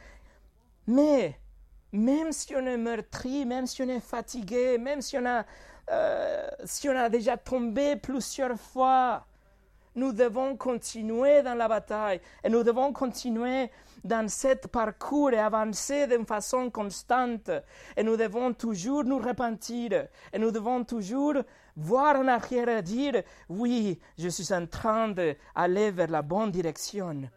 Mais 0.85 1.39
même 1.91 2.31
si 2.31 2.55
on 2.55 2.65
est 2.65 2.77
meurtri, 2.77 3.45
même 3.45 3.65
si 3.65 3.81
on 3.81 3.89
est 3.89 3.99
fatigué, 3.99 4.77
même 4.77 5.01
si 5.01 5.17
on 5.17 5.25
a, 5.25 5.45
euh, 5.91 6.49
si 6.63 6.89
on 6.89 6.97
a 6.97 7.09
déjà 7.09 7.37
tombé 7.37 7.95
plusieurs 7.95 8.57
fois, 8.57 9.25
nous 9.95 10.11
devons 10.11 10.55
continuer 10.55 11.43
dans 11.43 11.53
la 11.53 11.67
bataille 11.67 12.19
et 12.43 12.49
nous 12.49 12.63
devons 12.63 12.91
continuer 12.93 13.69
dans 14.03 14.27
ce 14.27 14.55
parcours 14.67 15.31
et 15.31 15.37
avancer 15.37 16.07
d'une 16.07 16.25
façon 16.25 16.69
constante. 16.69 17.51
Et 17.95 18.03
nous 18.03 18.17
devons 18.17 18.53
toujours 18.53 19.03
nous 19.03 19.19
repentir 19.19 20.07
et 20.31 20.39
nous 20.39 20.51
devons 20.51 20.83
toujours 20.83 21.35
voir 21.75 22.17
en 22.17 22.27
arrière 22.27 22.69
et 22.69 22.81
dire 22.81 23.21
oui, 23.49 23.99
je 24.17 24.29
suis 24.29 24.53
en 24.53 24.65
train 24.65 25.09
d'aller 25.09 25.91
vers 25.91 26.09
la 26.09 26.21
bonne 26.21 26.51
direction. 26.51 27.29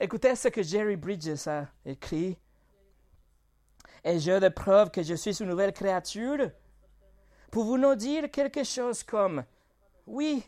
Écoutez 0.00 0.34
ce 0.34 0.48
que 0.48 0.62
Jerry 0.62 0.96
Bridges 0.96 1.46
a 1.46 1.66
écrit. 1.84 2.38
Et 4.04 4.18
j'ai 4.18 4.38
de 4.40 4.48
preuves 4.48 4.90
que 4.90 5.02
je 5.02 5.14
suis 5.14 5.36
une 5.40 5.48
nouvelle 5.48 5.72
créature 5.72 6.50
Pouvons-nous 7.50 7.94
dire 7.94 8.30
quelque 8.30 8.64
chose 8.64 9.02
comme 9.02 9.44
Oui, 10.06 10.44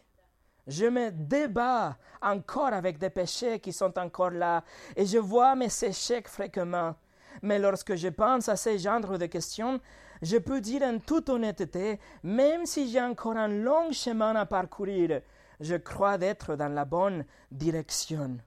je 0.66 0.86
me 0.86 1.10
débat 1.10 1.96
encore 2.20 2.72
avec 2.72 2.98
des 2.98 3.10
péchés 3.10 3.58
qui 3.58 3.72
sont 3.72 3.98
encore 3.98 4.30
là 4.30 4.62
et 4.94 5.06
je 5.06 5.18
vois 5.18 5.54
mes 5.54 5.72
échecs 5.84 6.28
fréquemment. 6.28 6.94
Mais 7.42 7.58
lorsque 7.58 7.94
je 7.94 8.08
pense 8.08 8.48
à 8.48 8.56
ces 8.56 8.78
genres 8.78 9.18
de 9.18 9.26
questions, 9.26 9.80
je 10.20 10.36
peux 10.36 10.60
dire 10.60 10.82
en 10.82 10.98
toute 10.98 11.30
honnêteté, 11.30 11.98
même 12.22 12.66
si 12.66 12.90
j'ai 12.90 13.00
encore 13.00 13.36
un 13.36 13.48
long 13.48 13.92
chemin 13.92 14.34
à 14.36 14.44
parcourir, 14.44 15.22
je 15.58 15.76
crois 15.76 16.18
d'être 16.18 16.56
dans 16.56 16.72
la 16.72 16.84
bonne 16.84 17.24
direction. 17.50 18.38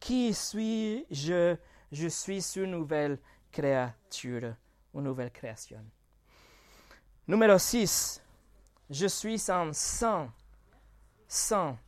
Qui 0.00 0.32
suis-je? 0.32 1.56
Je 1.92 2.08
suis 2.08 2.56
une 2.56 2.70
nouvelle 2.70 3.18
créature, 3.50 4.54
une 4.94 5.02
nouvelle 5.02 5.30
création. 5.30 5.84
Numéro 7.28 7.56
6. 7.56 8.20
Je 8.90 9.06
suis 9.06 9.40
un 9.48 9.72
sang 9.72 10.28
sang. 11.28 11.78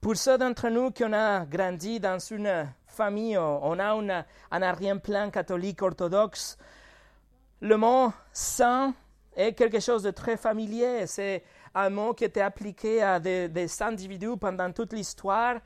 Pour 0.00 0.16
ceux 0.16 0.36
d'entre 0.36 0.68
nous 0.68 0.90
qui 0.90 1.04
ont 1.04 1.46
grandi 1.48 2.00
dans 2.00 2.18
une 2.18 2.66
famille, 2.88 3.38
on 3.38 3.78
a 3.78 3.94
une, 3.94 4.24
un 4.50 4.62
arrière-plan 4.62 5.30
catholique 5.30 5.80
orthodoxe, 5.80 6.58
le 7.60 7.76
mot 7.76 8.12
sang 8.32 8.92
est 9.36 9.52
quelque 9.52 9.78
chose 9.78 10.02
de 10.02 10.10
très 10.10 10.36
familier. 10.36 11.06
C'est 11.06 11.44
un 11.72 11.88
mot 11.88 12.12
qui 12.14 12.24
était 12.24 12.40
appliqué 12.40 13.00
à 13.00 13.20
des, 13.20 13.82
individus 13.82 14.36
pendant 14.38 14.72
toute 14.72 14.92
l'histoire 14.92 15.60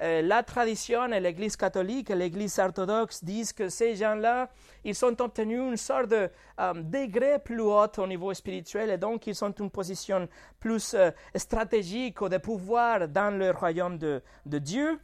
la 0.00 0.42
tradition 0.42 1.12
et 1.12 1.20
l'Église 1.20 1.56
catholique 1.56 2.10
et 2.10 2.14
l'Église 2.14 2.58
orthodoxe 2.58 3.22
disent 3.22 3.52
que 3.52 3.68
ces 3.68 3.96
gens-là, 3.96 4.48
ils 4.84 5.04
ont 5.04 5.14
obtenu 5.20 5.58
une 5.58 5.76
sorte 5.76 6.08
de 6.08 6.30
euh, 6.58 6.72
degré 6.74 7.38
plus 7.38 7.60
haut 7.60 7.86
au 7.98 8.06
niveau 8.06 8.32
spirituel 8.32 8.90
et 8.90 8.98
donc 8.98 9.26
ils 9.26 9.44
ont 9.44 9.52
une 9.52 9.70
position 9.70 10.28
plus 10.58 10.94
euh, 10.94 11.10
stratégique 11.34 12.20
ou 12.22 12.28
de 12.28 12.38
pouvoir 12.38 13.08
dans 13.08 13.36
le 13.36 13.50
royaume 13.50 13.98
de, 13.98 14.22
de 14.46 14.58
Dieu. 14.58 14.98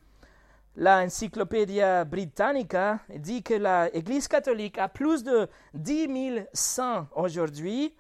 L'Encyclopédie 0.79 1.81
Britannica 2.07 3.01
dit 3.17 3.43
que 3.43 3.55
l'Église 3.55 4.29
catholique 4.29 4.77
a 4.77 4.89
plus 4.89 5.25
de 5.25 5.49
10 5.73 6.33
000 6.35 6.47
saints 6.53 7.09
aujourd'hui 7.17 7.95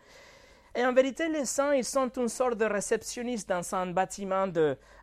et 0.76 0.84
en 0.84 0.92
vérité, 0.92 1.28
les 1.28 1.46
saints, 1.46 1.74
ils 1.74 1.84
sont 1.84 2.10
une 2.16 2.28
sorte 2.28 2.58
de 2.58 2.66
réceptionnistes 2.66 3.48
dans 3.48 3.74
un 3.74 3.86
bâtiment 3.86 4.46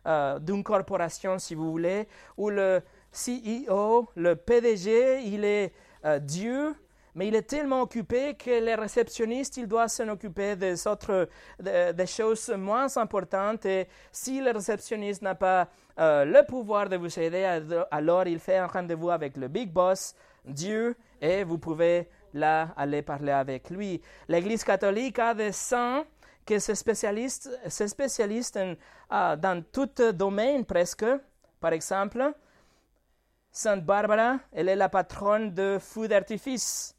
euh, 0.06 0.38
d'une 0.38 0.62
corporation, 0.62 1.38
si 1.40 1.56
vous 1.56 1.70
voulez, 1.72 2.06
où 2.36 2.48
le 2.48 2.80
CEO, 3.12 4.08
le 4.14 4.36
PDG, 4.36 5.22
il 5.24 5.44
est 5.44 5.72
euh, 6.04 6.20
Dieu, 6.20 6.76
mais 7.16 7.26
il 7.26 7.34
est 7.34 7.42
tellement 7.42 7.82
occupé 7.82 8.34
que 8.34 8.50
les 8.50 8.74
réceptionnistes, 8.76 9.56
il 9.56 9.66
doit 9.66 9.88
s'en 9.88 10.08
occuper 10.08 10.54
des 10.54 10.86
autres, 10.86 11.28
des 11.60 12.06
choses 12.06 12.50
moins 12.56 12.96
importantes. 12.96 13.66
Et 13.66 13.88
si 14.12 14.40
le 14.40 14.52
réceptionniste 14.52 15.22
n'a 15.22 15.34
pas 15.34 15.68
euh, 15.98 16.24
le 16.24 16.44
pouvoir 16.46 16.88
de 16.88 16.96
vous 16.96 17.18
aider, 17.18 17.44
alors 17.90 18.26
il 18.26 18.38
fait 18.38 18.58
un 18.58 18.66
rendez-vous 18.66 19.10
avec 19.10 19.36
le 19.36 19.48
big 19.48 19.72
boss, 19.72 20.14
Dieu, 20.44 20.96
et 21.20 21.42
vous 21.42 21.58
pouvez 21.58 22.08
là 22.34 22.74
aller 22.76 23.02
parler 23.02 23.32
avec 23.32 23.70
lui. 23.70 24.02
L'Église 24.28 24.64
catholique 24.64 25.18
a 25.18 25.32
des 25.32 25.52
saints 25.52 26.04
qui 26.44 26.60
se 26.60 26.74
spécialisent, 26.74 27.48
dans 29.10 29.64
tout 29.72 29.88
domaine 30.12 30.64
presque. 30.66 31.06
Par 31.58 31.72
exemple, 31.72 32.34
Sainte 33.50 33.84
Barbara, 33.84 34.40
elle 34.52 34.68
est 34.68 34.76
la 34.76 34.88
patronne 34.88 35.54
de 35.54 35.78
feux 35.80 36.08
d'artifice. 36.08 36.94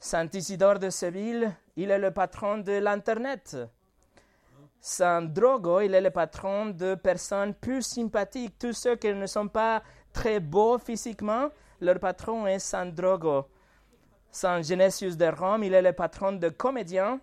Saint 0.00 0.28
Isidore 0.32 0.80
de 0.80 0.90
Séville, 0.90 1.54
il 1.76 1.92
est 1.92 1.98
le 1.98 2.10
patron 2.10 2.58
de 2.58 2.72
l'Internet. 2.72 3.56
Saint 4.80 5.22
Drogo, 5.22 5.80
il 5.80 5.94
est 5.94 6.00
le 6.00 6.10
patron 6.10 6.66
de 6.70 6.96
personnes 6.96 7.54
plus 7.54 7.82
sympathiques. 7.82 8.58
Tous 8.58 8.72
ceux 8.72 8.96
qui 8.96 9.14
ne 9.14 9.26
sont 9.26 9.46
pas 9.46 9.80
très 10.12 10.40
beaux 10.40 10.76
physiquement, 10.78 11.50
leur 11.80 12.00
patron 12.00 12.48
est 12.48 12.58
Saint 12.58 12.86
Drogo. 12.86 13.46
Saint 14.32 14.62
Genesius 14.62 15.18
de 15.18 15.26
Rome, 15.26 15.62
il 15.62 15.74
est 15.74 15.82
le 15.82 15.92
patron 15.92 16.32
de 16.32 16.48
comédiens. 16.48 17.20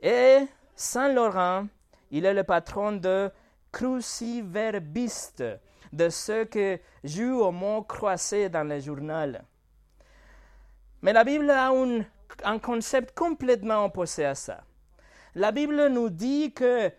Et 0.00 0.38
Saint 0.74 1.12
Laurent, 1.12 1.66
il 2.10 2.24
est 2.24 2.32
le 2.32 2.44
patron 2.44 2.92
de 2.92 3.30
cruciverbistes, 3.70 5.44
de 5.92 6.08
ceux 6.08 6.46
qui 6.46 6.78
jouent 7.04 7.42
au 7.42 7.52
mot 7.52 7.82
croisé 7.82 8.48
dans 8.48 8.66
le 8.66 8.80
journal. 8.80 9.44
Mais 11.02 11.12
la 11.12 11.24
Bible 11.24 11.50
a 11.50 11.68
un, 11.68 12.00
un 12.42 12.58
concept 12.58 13.14
complètement 13.14 13.84
opposé 13.84 14.24
à 14.24 14.34
ça. 14.34 14.64
La 15.34 15.52
Bible 15.52 15.88
nous 15.88 16.08
dit 16.08 16.52
que 16.52 16.90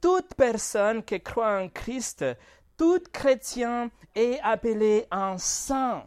toute 0.00 0.34
personne 0.34 1.02
qui 1.02 1.20
croit 1.20 1.60
en 1.60 1.68
Christ, 1.68 2.24
tout 2.76 3.02
chrétien 3.12 3.90
est 4.14 4.38
appelé 4.42 5.06
un 5.10 5.36
saint. 5.36 6.04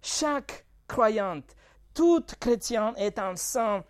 Chaque 0.00 0.64
croyante. 0.92 1.56
Tout 1.94 2.22
chrétien 2.38 2.92
est 2.98 3.18
un 3.18 3.34
saint 3.34 3.82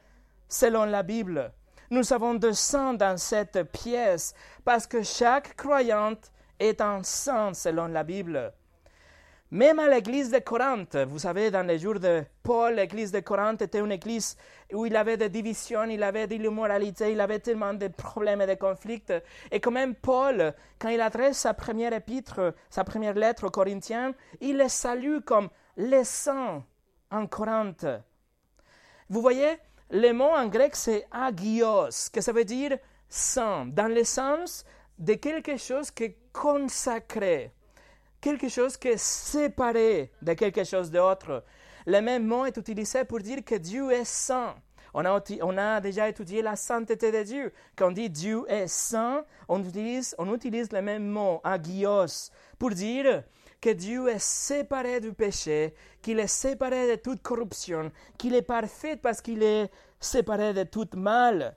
selon 0.48 0.84
la 0.84 1.02
Bible. 1.02 1.52
Nous 1.90 2.12
avons 2.12 2.34
deux 2.34 2.52
saints 2.52 2.94
dans 2.94 3.16
cette 3.16 3.64
pièce 3.72 4.34
parce 4.64 4.86
que 4.86 5.02
chaque 5.02 5.56
croyante 5.56 6.30
est 6.60 6.80
un 6.80 7.02
saint 7.02 7.54
selon 7.54 7.88
la 7.88 8.04
Bible. 8.04 8.52
Même 9.50 9.80
à 9.80 9.88
l'église 9.88 10.30
de 10.30 10.38
Corinthe, 10.38 10.96
vous 10.96 11.18
savez, 11.18 11.50
dans 11.50 11.66
les 11.66 11.80
jours 11.80 11.98
de 11.98 12.22
Paul, 12.44 12.76
l'église 12.76 13.10
de 13.10 13.18
Corinthe 13.20 13.62
était 13.62 13.80
une 13.80 13.92
église 13.92 14.36
où 14.72 14.86
il 14.86 14.94
avait 14.94 15.16
des 15.16 15.28
divisions, 15.28 15.84
il 15.84 16.04
avait 16.04 16.28
de 16.28 16.36
l'immoralité, 16.36 17.10
il 17.10 17.20
avait 17.20 17.40
tellement 17.40 17.74
de 17.74 17.88
problèmes 17.88 18.42
et 18.42 18.46
de 18.46 18.54
conflits. 18.54 19.02
Et 19.50 19.58
quand 19.58 19.72
même, 19.72 19.96
Paul, 19.96 20.54
quand 20.78 20.88
il 20.88 21.00
adresse 21.00 21.38
sa 21.38 21.52
première 21.52 21.92
épître, 21.92 22.54
sa 22.70 22.84
première 22.84 23.14
lettre 23.14 23.48
aux 23.48 23.50
Corinthiens, 23.50 24.14
il 24.40 24.58
les 24.58 24.68
salue 24.70 25.18
comme 25.26 25.50
les 25.76 26.04
saints 26.04 26.64
en 27.12 27.26
Corinthe. 27.26 27.86
Vous 29.08 29.20
voyez, 29.20 29.58
le 29.90 30.12
mot 30.12 30.30
en 30.30 30.48
grec 30.48 30.74
c'est 30.74 31.06
agios, 31.12 32.10
que 32.12 32.20
ça 32.20 32.32
veut 32.32 32.44
dire 32.44 32.78
saint, 33.08 33.66
dans 33.66 33.92
le 33.92 34.04
sens 34.04 34.64
de 34.98 35.14
quelque 35.14 35.56
chose 35.56 35.90
qui 35.90 36.04
est 36.04 36.18
consacré, 36.32 37.52
quelque 38.20 38.48
chose 38.48 38.76
qui 38.76 38.88
est 38.88 38.98
séparé 38.98 40.10
de 40.22 40.32
quelque 40.32 40.64
chose 40.64 40.90
d'autre. 40.90 41.44
Le 41.86 42.00
même 42.00 42.26
mot 42.26 42.46
est 42.46 42.56
utilisé 42.56 43.04
pour 43.04 43.18
dire 43.18 43.44
que 43.44 43.56
Dieu 43.56 43.90
est 43.90 44.04
saint. 44.04 44.54
On 44.94 45.04
a, 45.04 45.22
on 45.40 45.58
a, 45.58 45.80
déjà 45.80 46.08
étudié 46.08 46.42
la 46.42 46.54
sainteté 46.54 47.10
de 47.10 47.22
Dieu. 47.22 47.52
Quand 47.76 47.88
on 47.88 47.92
dit 47.92 48.10
Dieu 48.10 48.44
est 48.48 48.68
saint, 48.68 49.24
on 49.48 49.62
utilise, 49.62 50.14
on 50.18 50.32
utilise 50.34 50.70
le 50.70 50.82
même 50.82 51.06
mot, 51.06 51.40
agios, 51.44 52.30
pour 52.58 52.70
dire 52.70 53.24
que 53.62 53.70
Dieu 53.70 54.08
est 54.08 54.18
séparé 54.18 55.00
du 55.00 55.12
péché, 55.12 55.72
qu'il 56.02 56.18
est 56.18 56.26
séparé 56.26 56.90
de 56.90 56.96
toute 57.00 57.22
corruption, 57.22 57.92
qu'il 58.18 58.34
est 58.34 58.42
parfait 58.42 58.96
parce 58.96 59.22
qu'il 59.22 59.42
est 59.42 59.70
séparé 60.00 60.52
de 60.52 60.64
tout 60.64 60.88
mal. 60.96 61.56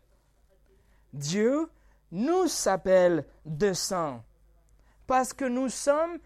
Dieu 1.12 1.68
nous 2.12 2.46
appelle 2.68 3.26
de 3.44 3.74
saints 3.74 4.24
parce 5.08 5.34
que 5.34 5.46
nous 5.46 5.68
sommes 5.68 6.20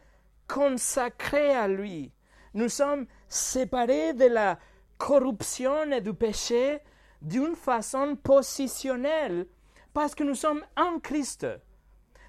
consacrés 0.47 1.55
à 1.55 1.69
lui. 1.69 2.11
Nous 2.53 2.69
sommes 2.69 3.05
séparés 3.29 4.13
de 4.13 4.25
la 4.25 4.59
corruption 4.97 5.91
et 5.91 6.01
du 6.01 6.13
péché 6.13 6.79
d'une 7.21 7.55
façon 7.55 8.17
positionnelle 8.17 9.47
parce 9.93 10.13
que 10.13 10.25
nous 10.25 10.35
sommes 10.35 10.63
en 10.75 10.99
Christ. 10.99 11.47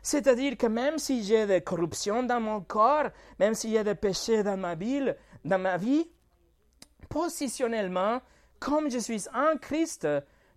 C'est-à-dire 0.03 0.57
que 0.57 0.67
même 0.67 0.99
si 0.99 1.23
j'ai 1.23 1.47
de 1.47 1.59
corruption 1.59 2.23
dans 2.23 2.41
mon 2.41 2.61
corps, 2.61 3.11
même 3.39 3.55
s'il 3.55 3.71
y 3.71 3.79
a 3.79 3.85
des 3.85 3.95
péchés 3.95 4.43
dans 4.43 4.57
ma 4.57 4.75
vie, 4.75 6.09
positionnellement, 7.09 8.21
comme 8.59 8.91
je 8.91 8.99
suis 8.99 9.25
en 9.35 9.57
Christ, 9.59 10.07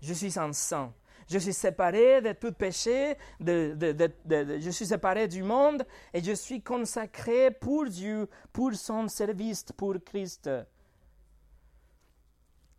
je 0.01 0.13
suis 0.13 0.37
en 0.37 0.53
sang. 0.53 0.93
Je 1.29 1.37
suis 1.39 1.53
séparé 1.53 2.21
de 2.21 2.33
tout 2.33 2.51
péché, 2.51 3.17
je 3.39 4.69
suis 4.71 4.85
séparé 4.85 5.27
du 5.27 5.41
monde 5.41 5.85
et 6.13 6.21
je 6.21 6.33
suis 6.33 6.61
consacré 6.61 7.49
pour 7.49 7.85
Dieu, 7.85 8.27
pour 8.51 8.73
son 8.73 9.07
service, 9.07 9.63
pour 9.75 9.95
Christ. 10.05 10.49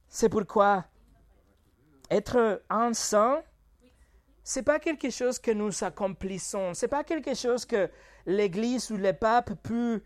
C'est 0.09 0.29
pourquoi 0.29 0.85
être 2.11 2.62
en 2.68 2.92
sang, 2.92 3.42
c'est 4.44 4.62
pas 4.62 4.78
quelque 4.78 5.09
chose 5.11 5.38
que 5.38 5.50
nous 5.50 5.83
accomplissons, 5.83 6.74
c'est 6.74 6.88
pas 6.88 7.02
quelque 7.02 7.35
chose 7.35 7.64
que 7.64 7.90
l'Église 8.26 8.90
ou 8.90 8.96
le 8.98 9.14
pape 9.14 9.54
peut 9.62 10.02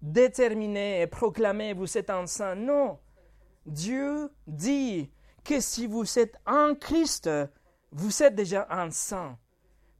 déterminer 0.00 1.02
et 1.02 1.06
proclamer 1.06 1.74
vous 1.74 1.96
êtes 1.98 2.10
en 2.10 2.26
sang. 2.26 2.56
Non, 2.56 2.98
Dieu 3.66 4.30
dit 4.46 5.12
que 5.44 5.60
si 5.60 5.86
vous 5.86 6.18
êtes 6.18 6.36
en 6.46 6.74
Christ, 6.74 7.28
vous 7.92 8.22
êtes 8.22 8.34
déjà 8.34 8.66
en 8.70 8.90
sang, 8.90 9.36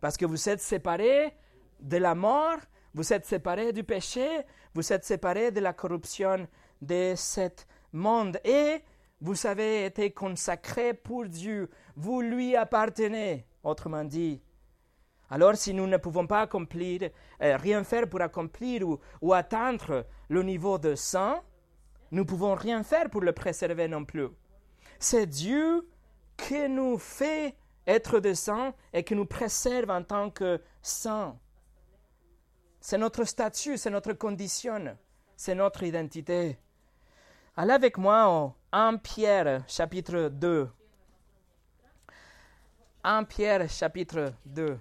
parce 0.01 0.17
que 0.17 0.25
vous 0.25 0.49
êtes 0.49 0.61
séparés 0.61 1.37
de 1.79 1.99
la 1.99 2.15
mort, 2.15 2.59
vous 2.95 3.13
êtes 3.13 3.27
séparés 3.27 3.73
du 3.73 3.85
péché, 3.85 4.27
vous 4.75 4.93
êtes 4.93 5.05
séparés 5.05 5.51
de 5.51 5.61
la 5.61 5.75
corruption 5.75 6.49
de 6.81 7.13
ce 7.15 7.49
monde. 7.93 8.39
Et 8.45 8.83
vous 9.21 9.47
avez 9.47 9.85
été 9.85 10.11
consacrés 10.13 10.95
pour 10.95 11.27
Dieu, 11.27 11.71
vous 11.95 12.23
lui 12.23 12.57
appartenez, 12.57 13.47
autrement 13.63 14.05
dit. 14.05 14.41
Alors 15.31 15.57
si 15.57 15.73
nous 15.73 15.87
ne 15.87 15.97
pouvons 15.97 16.27
pas 16.27 16.43
accomplir, 16.43 17.11
euh, 17.41 17.57
rien 17.57 17.85
faire 17.85 18.07
pour 18.07 18.21
accomplir 18.21 18.87
ou, 19.23 19.33
atteindre 19.33 20.05
le 20.29 20.43
niveau 20.43 20.79
de 20.79 20.95
sang, 20.95 21.43
nous 22.11 22.27
pouvons 22.27 22.55
rien 22.55 22.83
faire 22.83 23.09
pour 23.09 23.23
le 23.23 23.33
préserver 23.33 23.89
non 23.89 24.05
plus. 24.05 24.29
C'est 24.99 25.27
Dieu 25.27 25.89
qui 26.37 26.69
nous 26.69 26.99
fait 26.99 27.57
être 27.87 28.21
de 28.21 28.35
sang 28.35 28.75
et 28.93 29.05
qui 29.05 29.15
nous 29.15 29.25
préserve 29.25 29.91
en 29.91 30.03
tant 30.03 30.31
que 30.31 30.61
sang. 30.83 31.39
C'est 32.81 32.99
notre 32.99 33.25
statut, 33.25 33.79
c'est 33.79 33.91
notre 33.91 34.13
condition, 34.13 34.99
c'est 35.35 35.55
notre 35.55 35.83
identité. 35.83 36.59
Allez 37.57 37.73
avec 37.73 37.97
moi 37.97 38.27
en 38.29 38.55
1 38.73 38.97
Pierre 38.99 39.65
chapitre 39.67 40.29
2. 40.29 40.69
1 43.05 43.25
Pierre 43.25 43.69
chapitre 43.69 44.33
2. 44.45 44.79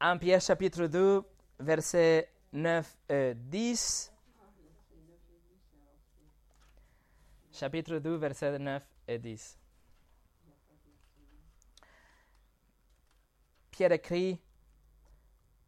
1 0.00 0.18
Pierre 0.18 0.40
chapitre 0.40 0.86
2, 0.86 1.22
versets 1.58 2.28
9 2.52 2.96
et 3.08 3.34
10. 3.34 4.12
Chapitre 7.52 7.98
2, 7.98 8.16
versets 8.16 8.58
9 8.58 8.82
et 9.08 9.18
10. 9.18 9.58
Pierre 13.78 13.92
écrit, 13.92 14.40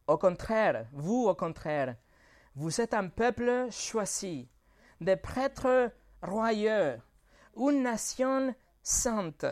Au 0.05 0.17
contraire, 0.17 0.85
vous 0.91 1.27
au 1.29 1.33
contraire, 1.33 1.95
vous 2.55 2.81
êtes 2.81 2.93
un 2.93 3.07
peuple 3.07 3.67
choisi, 3.71 4.49
des 4.99 5.15
prêtres 5.15 5.93
royaux, 6.21 6.97
une 7.55 7.83
nation 7.83 8.53
sainte, 8.83 9.45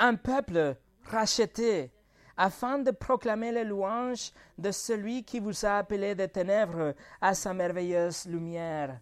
un 0.00 0.16
peuple 0.16 0.74
racheté 1.04 1.92
afin 2.36 2.80
de 2.80 2.90
proclamer 2.90 3.52
les 3.52 3.62
louanges 3.62 4.32
de 4.58 4.72
celui 4.72 5.22
qui 5.22 5.38
vous 5.38 5.64
a 5.64 5.78
appelé 5.78 6.16
des 6.16 6.28
ténèbres 6.28 6.92
à 7.20 7.34
sa 7.34 7.54
merveilleuse 7.54 8.26
lumière. 8.26 8.98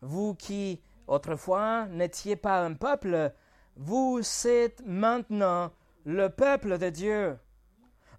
Vous 0.00 0.34
qui, 0.34 0.82
autrefois, 1.06 1.86
n'étiez 1.86 2.34
pas 2.34 2.64
un 2.64 2.74
peuple, 2.74 3.32
vous 3.76 4.20
êtes 4.44 4.82
maintenant 4.84 5.70
le 6.04 6.30
peuple 6.30 6.78
de 6.78 6.90
Dieu. 6.90 7.38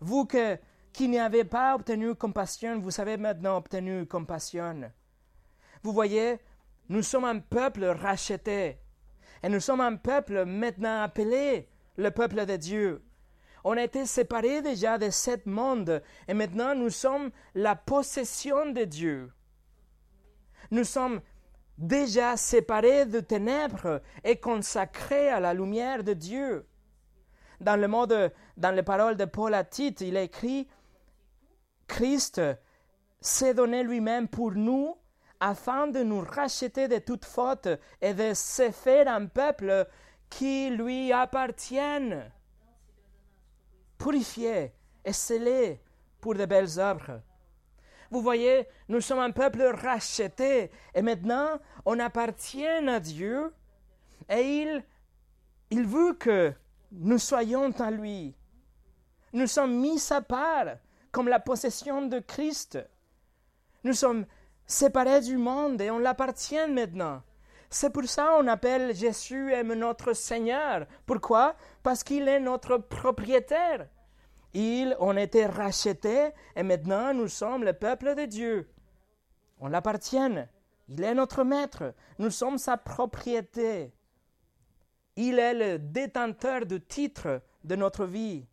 Vous 0.03 0.27
qui 0.91 1.07
n'avez 1.07 1.45
pas 1.45 1.75
obtenu 1.75 2.13
compassion, 2.13 2.77
vous 2.77 2.99
avez 2.99 3.15
maintenant 3.15 3.55
obtenu 3.55 4.05
compassion. 4.05 4.91
Vous 5.81 5.93
voyez, 5.93 6.39
nous 6.89 7.01
sommes 7.01 7.23
un 7.23 7.39
peuple 7.39 7.85
racheté. 7.85 8.79
Et 9.41 9.47
nous 9.47 9.61
sommes 9.61 9.79
un 9.79 9.95
peuple 9.95 10.43
maintenant 10.43 11.03
appelé 11.03 11.69
le 11.95 12.11
peuple 12.11 12.45
de 12.45 12.57
Dieu. 12.57 13.01
On 13.63 13.77
a 13.77 13.83
été 13.83 14.05
séparés 14.05 14.61
déjà 14.61 14.97
de 14.97 15.09
ce 15.09 15.37
monde 15.49 16.03
et 16.27 16.33
maintenant 16.33 16.75
nous 16.75 16.89
sommes 16.89 17.31
la 17.55 17.77
possession 17.77 18.71
de 18.71 18.83
Dieu. 18.83 19.31
Nous 20.69 20.83
sommes 20.83 21.21
déjà 21.77 22.35
séparés 22.35 23.05
de 23.05 23.21
ténèbres 23.21 24.01
et 24.25 24.35
consacrés 24.35 25.29
à 25.29 25.39
la 25.39 25.53
lumière 25.53 26.03
de 26.03 26.11
Dieu. 26.11 26.67
Dans 27.63 27.80
le 27.80 27.88
mode, 27.88 28.34
dans 28.58 28.76
les 28.76 28.84
paroles 28.84 29.15
de 29.15 29.26
Paul 29.26 29.54
à 29.54 29.63
Tite, 29.63 30.02
il 30.02 30.17
écrit 30.17 30.67
Christ 31.88 32.41
s'est 33.21 33.54
donné 33.54 33.84
lui-même 33.84 34.28
pour 34.28 34.52
nous 34.52 34.97
afin 35.39 35.88
de 35.88 36.04
nous 36.04 36.19
racheter 36.19 36.89
de 36.89 36.97
toute 36.97 37.23
faute 37.23 37.69
et 38.02 38.13
de 38.13 38.34
se 38.34 38.69
faire 38.71 39.08
un 39.08 39.28
peuple 39.28 39.88
qui 40.30 40.69
lui 40.71 41.13
appartienne 41.13 42.30
purifié 43.97 44.73
et 45.06 45.13
scellé 45.13 45.80
pour 46.19 46.36
de 46.36 46.45
belles 46.45 46.80
œuvres. 46.80 47.21
Vous 48.12 48.21
voyez, 48.21 48.67
nous 48.89 48.99
sommes 48.99 49.19
un 49.19 49.32
peuple 49.32 49.63
racheté 49.63 50.69
et 50.93 51.02
maintenant 51.02 51.60
on 51.86 51.97
appartient 51.99 52.67
à 52.67 52.99
Dieu 52.99 53.54
et 54.30 54.41
il, 54.41 54.84
il 55.69 55.88
veut 55.88 56.13
que 56.13 56.54
nous 56.93 57.17
soyons 57.17 57.71
en 57.79 57.89
lui. 57.89 58.36
Nous 59.34 59.47
sommes 59.47 59.75
mis 59.75 59.99
à 60.12 60.21
part 60.21 60.77
comme 61.12 61.27
la 61.27 61.39
possession 61.39 62.06
de 62.06 62.19
Christ. 62.19 62.79
Nous 63.84 63.93
sommes 63.93 64.25
séparés 64.65 65.21
du 65.21 65.38
monde 65.38 65.82
et 65.82 65.91
on 65.91 65.99
l'appartient 65.99 66.67
maintenant. 66.69 67.21
C'est 67.69 67.89
pour 67.89 68.06
ça 68.06 68.36
qu'on 68.38 68.47
appelle 68.47 68.95
Jésus 68.95 69.51
notre 69.63 70.13
Seigneur. 70.13 70.86
Pourquoi? 71.08 71.56
Parce 71.82 72.03
qu'il 72.03 72.27
est 72.27 72.39
notre 72.39 72.77
propriétaire. 72.77 73.88
Il, 74.53 74.95
on 74.99 75.17
était 75.17 75.47
rachetés 75.47 76.29
et 76.56 76.62
maintenant 76.62 77.13
nous 77.15 77.27
sommes 77.27 77.63
le 77.63 77.73
peuple 77.73 78.13
de 78.13 78.25
Dieu. 78.25 78.69
On 79.60 79.67
l'appartient. 79.67 80.17
Il 80.89 81.03
est 81.03 81.15
notre 81.15 81.43
maître. 81.43 81.95
Nous 82.19 82.29
sommes 82.29 82.60
sa 82.60 82.77
propriété. 82.77 83.91
Il 85.15 85.38
est 85.39 85.54
le 85.54 85.80
détenteur 85.80 86.65
du 86.65 86.82
titre 86.82 87.41
de 87.63 87.76
notre 87.76 88.06
vie. 88.06 88.45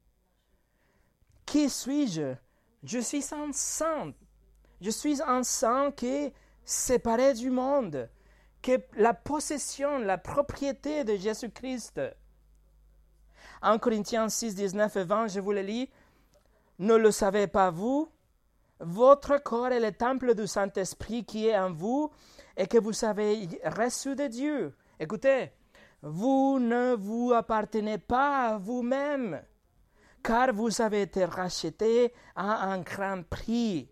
Qui 1.47 1.69
suis-je? 1.71 2.35
Je 2.83 2.99
suis 2.99 3.25
un 3.33 3.53
saint. 3.53 4.13
Je 4.81 4.91
suis 4.91 5.21
un 5.23 5.43
saint 5.43 5.91
qui 5.91 6.07
est 6.07 6.35
séparé 6.65 7.35
du 7.35 7.51
monde 7.51 8.09
que 8.63 8.73
la 8.97 9.15
possession, 9.15 9.99
la 9.99 10.19
propriété 10.19 11.05
de 11.05 11.17
Jésus-Christ. 11.17 12.01
En 13.63 13.79
Corinthiens 13.79 14.29
6, 14.29 14.55
19 14.55 14.97
et 14.97 15.05
20, 15.05 15.29
je 15.29 15.41
vous 15.41 15.53
le 15.53 15.63
lis. 15.63 15.91
Ne 16.79 16.95
le 16.95 17.11
savez 17.11 17.47
pas 17.47 17.71
vous? 17.71 18.11
Votre 18.81 19.37
corps 19.43 19.69
est 19.69 19.81
le 19.81 19.93
temple 19.93 20.35
du 20.35 20.47
Saint-Esprit 20.47 21.25
qui 21.25 21.47
est 21.47 21.59
en 21.59 21.73
vous 21.73 22.11
et 22.57 22.67
que 22.67 22.79
vous 22.79 23.05
avez 23.05 23.49
reçu 23.65 24.15
de 24.15 24.27
Dieu. 24.27 24.75
Écoutez, 24.99 25.53
vous 26.03 26.59
ne 26.59 26.95
vous 26.95 27.33
appartenez 27.35 27.99
pas 27.99 28.49
à 28.49 28.59
vous-même, 28.59 29.43
car 30.23 30.53
vous 30.53 30.81
avez 30.81 31.03
été 31.03 31.25
racheté 31.25 32.13
à 32.35 32.71
un 32.71 32.81
grand 32.81 33.23
prix. 33.29 33.91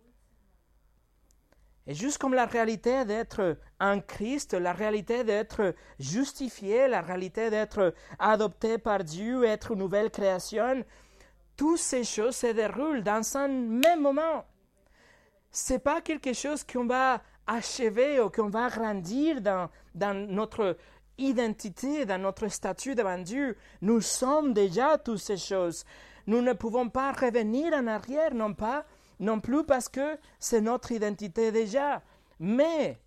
Et 1.86 1.94
juste 1.94 2.18
comme 2.18 2.34
la 2.34 2.44
réalité 2.44 3.06
d'être 3.06 3.56
en 3.80 4.00
Christ, 4.00 4.52
la 4.52 4.74
réalité 4.74 5.24
d'être 5.24 5.74
justifié, 5.98 6.86
la 6.86 7.00
réalité 7.00 7.48
d'être 7.48 7.94
adopté 8.18 8.76
par 8.76 9.02
Dieu, 9.04 9.44
être 9.44 9.72
une 9.72 9.78
nouvelle 9.78 10.10
création, 10.10 10.84
toutes 11.56 11.78
ces 11.78 12.04
choses 12.04 12.36
se 12.36 12.48
déroulent 12.48 13.02
dans 13.02 13.36
un 13.38 13.48
même 13.48 14.02
moment. 14.02 14.44
C'est 15.50 15.78
pas 15.78 16.02
quelque 16.02 16.34
chose 16.34 16.62
qu'on 16.62 16.86
va 16.86 17.22
achever 17.46 18.20
ou 18.20 18.28
qu'on 18.28 18.50
va 18.50 18.68
grandir 18.68 19.40
dans, 19.40 19.70
dans 19.94 20.14
notre 20.14 20.76
identité, 21.18 22.06
dans 22.06 22.20
notre 22.20 22.48
statut 22.48 22.94
devant 22.94 23.18
Dieu. 23.18 23.56
Nous 23.82 24.00
sommes 24.00 24.52
déjà 24.52 24.98
toutes 24.98 25.18
ces 25.18 25.36
choses. 25.36 25.84
Nous 26.26 26.40
ne 26.40 26.52
pouvons 26.52 26.88
pas 26.88 27.12
revenir 27.12 27.72
en 27.74 27.86
arrière, 27.86 28.34
non 28.34 28.54
pas, 28.54 28.84
non 29.20 29.40
plus 29.40 29.64
parce 29.64 29.88
que 29.88 30.18
c'est 30.38 30.60
notre 30.60 30.92
identité 30.92 31.52
déjà. 31.52 32.02
Mais, 32.38 32.98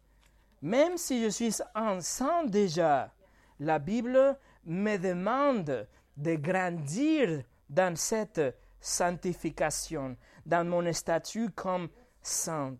même 0.61 0.97
si 0.97 1.23
je 1.23 1.29
suis 1.29 1.55
enceinte 1.73 2.49
déjà, 2.49 3.11
la 3.59 3.79
Bible 3.79 4.37
me 4.65 4.97
demande 4.97 5.87
de 6.17 6.35
grandir 6.35 7.43
dans 7.69 7.95
cette 7.95 8.41
sanctification, 8.79 10.17
dans 10.45 10.67
mon 10.67 10.91
statut 10.91 11.49
comme 11.51 11.89
saint. 12.21 12.75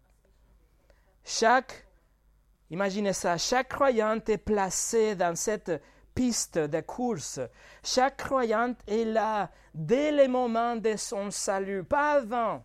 Chaque, 1.24 1.88
imaginez 2.72 3.14
ça, 3.14 3.38
chaque 3.38 3.70
croyante 3.70 4.28
est 4.30 4.40
placée 4.40 5.16
dans 5.16 5.36
cette 5.36 5.72
piste 6.16 6.58
de 6.58 6.82
course. 6.82 7.40
Chaque 7.84 8.18
croyante 8.18 8.78
est 8.88 9.06
là 9.06 9.52
dès 9.74 10.12
le 10.12 10.28
moment 10.28 10.76
de 10.76 10.96
son 10.96 11.30
salut, 11.30 11.84
pas 11.84 12.14
avant 12.14 12.64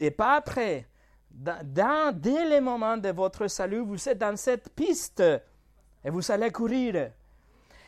et 0.00 0.10
pas 0.10 0.34
après. 0.36 0.86
Dès 1.30 2.48
le 2.48 2.60
moment 2.60 2.96
de 2.96 3.10
votre 3.10 3.46
salut, 3.48 3.80
vous 3.80 4.08
êtes 4.08 4.18
dans 4.18 4.36
cette 4.36 4.70
piste 4.70 5.20
et 5.20 6.10
vous 6.10 6.30
allez 6.30 6.50
courir. 6.50 7.10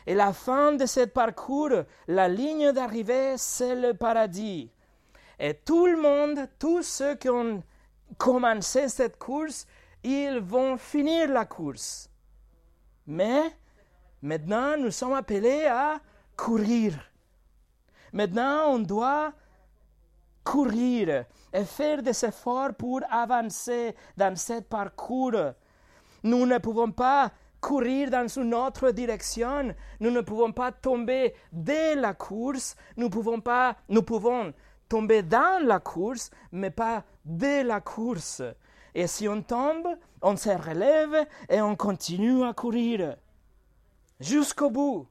Et 0.05 0.15
la 0.15 0.33
fin 0.33 0.73
de 0.73 0.85
ce 0.85 1.01
parcours, 1.05 1.83
la 2.07 2.27
ligne 2.27 2.71
d'arrivée, 2.71 3.35
c'est 3.37 3.75
le 3.75 3.93
paradis. 3.93 4.71
Et 5.39 5.53
tout 5.53 5.85
le 5.85 6.01
monde, 6.01 6.47
tous 6.57 6.81
ceux 6.81 7.15
qui 7.15 7.29
ont 7.29 7.61
commencé 8.17 8.89
cette 8.89 9.17
course, 9.17 9.67
ils 10.07 10.39
vont 10.39 10.77
finir 10.77 11.29
la 11.29 11.45
course. 11.45 12.09
Mais 13.05 13.43
maintenant, 14.21 14.77
nous 14.77 14.91
sommes 14.91 15.13
appelés 15.13 15.65
à 15.65 15.99
courir. 16.35 16.93
Maintenant, 18.13 18.71
on 18.73 18.79
doit 18.79 19.33
courir 20.43 21.25
et 21.53 21.65
faire 21.65 22.01
des 22.01 22.23
efforts 22.23 22.73
pour 22.75 23.01
avancer 23.09 23.95
dans 24.15 24.35
ce 24.37 24.61
parcours. 24.61 25.53
Nous 26.23 26.45
ne 26.45 26.57
pouvons 26.57 26.91
pas 26.91 27.31
courir 27.59 28.09
dans 28.09 28.27
une 28.27 28.53
autre 28.53 28.91
direction. 28.91 29.75
Nous 29.99 30.11
ne 30.11 30.21
pouvons 30.21 30.53
pas 30.53 30.71
tomber 30.71 31.33
dès 31.51 31.95
la 31.95 32.13
course. 32.13 32.75
Nous, 32.95 33.09
pouvons 33.09 33.41
pas, 33.41 33.75
nous 33.89 34.03
pouvons 34.03 34.53
tomber 34.87 35.21
dans 35.21 35.65
la 35.65 35.79
course, 35.79 36.31
mais 36.51 36.71
pas 36.71 37.03
dès 37.25 37.63
la 37.63 37.81
course. 37.81 38.41
Et 38.97 39.05
si 39.05 39.27
on 39.27 39.43
tombe, 39.43 39.87
on 40.23 40.35
se 40.35 40.49
relève 40.49 41.27
et 41.49 41.61
on 41.61 41.75
continue 41.75 42.43
à 42.43 42.53
courir 42.53 43.15
jusqu'au 44.19 44.71
bout. 44.71 45.07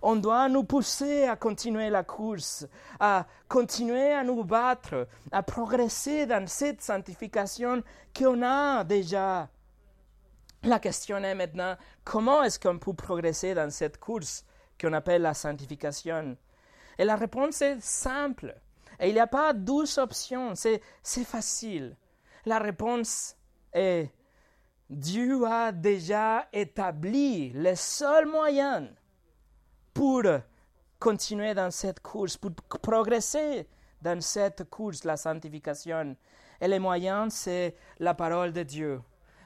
On 0.00 0.16
doit 0.16 0.48
nous 0.48 0.64
pousser 0.64 1.24
à 1.24 1.36
continuer 1.36 1.90
la 1.90 2.04
course, 2.04 2.66
à 2.98 3.26
continuer 3.46 4.12
à 4.14 4.24
nous 4.24 4.44
battre, 4.44 5.06
à 5.30 5.42
progresser 5.42 6.24
dans 6.24 6.46
cette 6.46 6.80
sanctification 6.80 7.82
qu'on 8.16 8.42
a 8.42 8.82
déjà. 8.84 9.50
La 10.62 10.78
question 10.78 11.18
est 11.18 11.34
maintenant, 11.34 11.76
comment 12.04 12.42
est-ce 12.42 12.58
qu'on 12.58 12.78
peut 12.78 12.94
progresser 12.94 13.52
dans 13.52 13.70
cette 13.70 14.00
course 14.00 14.42
qu'on 14.80 14.94
appelle 14.94 15.20
la 15.20 15.34
sanctification? 15.34 16.34
Et 16.96 17.04
la 17.04 17.16
réponse 17.16 17.60
est 17.60 17.78
simple. 17.82 18.54
Et 18.98 19.08
il 19.08 19.12
n'y 19.12 19.20
a 19.20 19.26
pas 19.26 19.52
douze 19.52 19.98
options, 19.98 20.54
c'est, 20.54 20.80
facile. 21.02 21.94
La 22.46 22.58
réponse 22.58 23.36
est 23.72 24.10
Dieu 24.90 25.44
a 25.44 25.70
déjà 25.70 26.48
établi 26.52 27.50
le 27.50 27.74
seul 27.74 28.26
moyen 28.26 28.88
pour 29.92 30.22
continuer 30.98 31.52
dans 31.52 31.70
cette 31.70 32.00
course, 32.00 32.36
pour 32.38 32.52
progresser 32.80 33.68
dans 34.00 34.20
cette 34.22 34.64
course, 34.70 35.04
la 35.04 35.16
sanctification. 35.16 36.16
Et 36.60 36.68
les 36.68 36.78
moyens, 36.78 37.34
c'est 37.34 37.76
la 37.98 38.14
parole 38.14 38.52
de 38.52 38.62
Dieu 38.62 39.00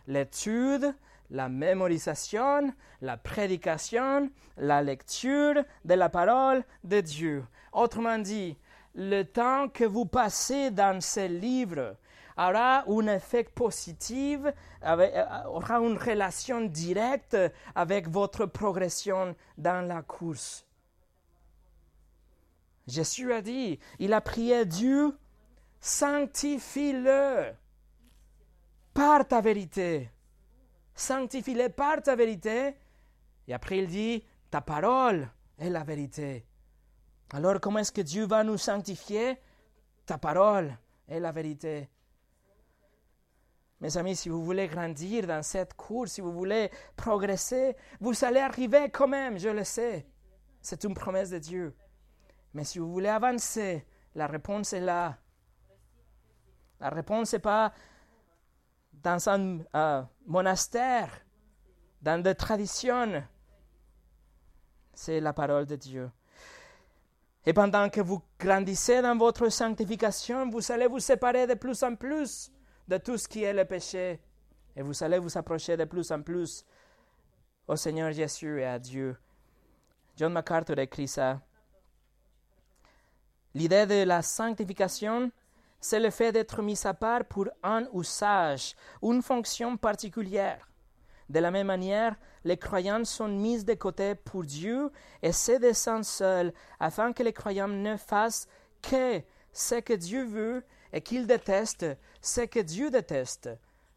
l'étude, 0.06 0.94
la 1.30 1.48
mémorisation, 1.48 2.72
la 3.00 3.16
prédication, 3.16 4.30
la 4.56 4.82
lecture 4.82 5.64
de 5.84 5.94
la 5.94 6.08
parole 6.08 6.64
de 6.84 7.00
Dieu. 7.00 7.44
Autrement 7.72 8.18
dit, 8.18 8.56
le 8.94 9.22
temps 9.22 9.68
que 9.68 9.84
vous 9.84 10.04
passez 10.04 10.70
dans 10.70 11.00
ces 11.00 11.28
livres 11.28 11.96
aura 12.48 12.84
un 12.88 13.06
effet 13.08 13.44
positif, 13.44 14.40
euh, 14.84 15.44
aura 15.46 15.78
une 15.78 15.96
relation 15.96 16.60
directe 16.62 17.36
avec 17.74 18.08
votre 18.08 18.46
progression 18.46 19.34
dans 19.58 19.86
la 19.86 20.02
course. 20.02 20.64
Jésus 22.86 23.32
a 23.32 23.40
dit, 23.40 23.78
il 23.98 24.12
a 24.12 24.20
prié 24.20 24.64
Dieu, 24.66 25.16
sanctifie-le 25.80 27.52
par 28.92 29.26
ta 29.26 29.40
vérité. 29.40 30.10
Sanctifie-les 30.94 31.70
par 31.70 32.02
ta 32.02 32.16
vérité. 32.16 32.74
Et 33.48 33.54
après, 33.54 33.78
il 33.78 33.88
dit, 33.88 34.24
ta 34.50 34.60
parole 34.60 35.28
est 35.58 35.70
la 35.70 35.84
vérité. 35.84 36.44
Alors, 37.32 37.60
comment 37.60 37.78
est-ce 37.78 37.92
que 37.92 38.02
Dieu 38.02 38.26
va 38.26 38.44
nous 38.44 38.58
sanctifier? 38.58 39.38
Ta 40.04 40.18
parole 40.18 40.76
est 41.08 41.20
la 41.20 41.32
vérité. 41.32 41.88
Mes 43.82 43.96
amis, 43.96 44.14
si 44.14 44.28
vous 44.28 44.44
voulez 44.44 44.68
grandir 44.68 45.26
dans 45.26 45.42
cette 45.42 45.74
course, 45.74 46.12
si 46.12 46.20
vous 46.20 46.30
voulez 46.30 46.70
progresser, 46.94 47.74
vous 48.00 48.24
allez 48.24 48.38
arriver 48.38 48.88
quand 48.90 49.08
même, 49.08 49.40
je 49.40 49.48
le 49.48 49.64
sais. 49.64 50.06
C'est 50.60 50.84
une 50.84 50.94
promesse 50.94 51.30
de 51.30 51.38
Dieu. 51.38 51.74
Mais 52.54 52.62
si 52.62 52.78
vous 52.78 52.92
voulez 52.92 53.08
avancer, 53.08 53.84
la 54.14 54.28
réponse 54.28 54.72
est 54.72 54.80
là. 54.80 55.18
La 56.78 56.90
réponse 56.90 57.32
n'est 57.32 57.40
pas 57.40 57.72
dans 58.92 59.28
un 59.28 59.58
euh, 59.74 60.02
monastère, 60.26 61.10
dans 62.00 62.22
des 62.22 62.36
traditions. 62.36 63.24
C'est 64.94 65.18
la 65.18 65.32
parole 65.32 65.66
de 65.66 65.74
Dieu. 65.74 66.08
Et 67.44 67.52
pendant 67.52 67.88
que 67.88 68.00
vous 68.00 68.22
grandissez 68.38 69.02
dans 69.02 69.16
votre 69.16 69.48
sanctification, 69.48 70.48
vous 70.48 70.70
allez 70.70 70.86
vous 70.86 71.00
séparer 71.00 71.48
de 71.48 71.54
plus 71.54 71.82
en 71.82 71.96
plus 71.96 72.52
de 72.92 72.98
tout 72.98 73.16
ce 73.16 73.26
qui 73.26 73.42
est 73.42 73.54
le 73.54 73.64
péché. 73.64 74.20
Et 74.76 74.82
vous 74.82 75.02
allez 75.02 75.18
vous 75.18 75.38
approcher 75.38 75.78
de 75.78 75.84
plus 75.84 76.12
en 76.12 76.20
plus 76.20 76.64
au 77.66 77.74
Seigneur 77.74 78.12
Jésus 78.12 78.60
et 78.60 78.66
à 78.66 78.78
Dieu. 78.78 79.16
John 80.16 80.32
MacArthur 80.32 80.78
écrit 80.78 81.08
ça. 81.08 81.40
L'idée 83.54 83.86
de 83.86 84.04
la 84.04 84.20
sanctification 84.20 85.30
c'est 85.80 85.98
le 85.98 86.10
fait 86.10 86.30
d'être 86.30 86.62
mis 86.62 86.80
à 86.86 86.94
part 86.94 87.24
pour 87.24 87.48
un 87.62 87.84
usage, 87.92 88.76
une 89.02 89.20
fonction 89.20 89.76
particulière. 89.76 90.68
De 91.28 91.40
la 91.40 91.50
même 91.50 91.66
manière, 91.66 92.14
les 92.44 92.56
croyants 92.56 93.04
sont 93.04 93.26
mis 93.26 93.64
de 93.64 93.74
côté 93.74 94.14
pour 94.14 94.44
Dieu 94.44 94.92
et 95.22 95.32
ses 95.32 95.58
desseins 95.58 96.04
seuls, 96.04 96.52
afin 96.78 97.12
que 97.12 97.24
les 97.24 97.32
croyants 97.32 97.66
ne 97.66 97.96
fassent 97.96 98.46
que 98.80 99.20
ce 99.52 99.76
que 99.80 99.94
Dieu 99.94 100.24
veut 100.24 100.62
et 100.92 101.00
qu'ils 101.00 101.26
détestent 101.26 101.86
ce 102.22 102.42
que 102.42 102.60
Dieu 102.60 102.90
déteste. 102.90 103.50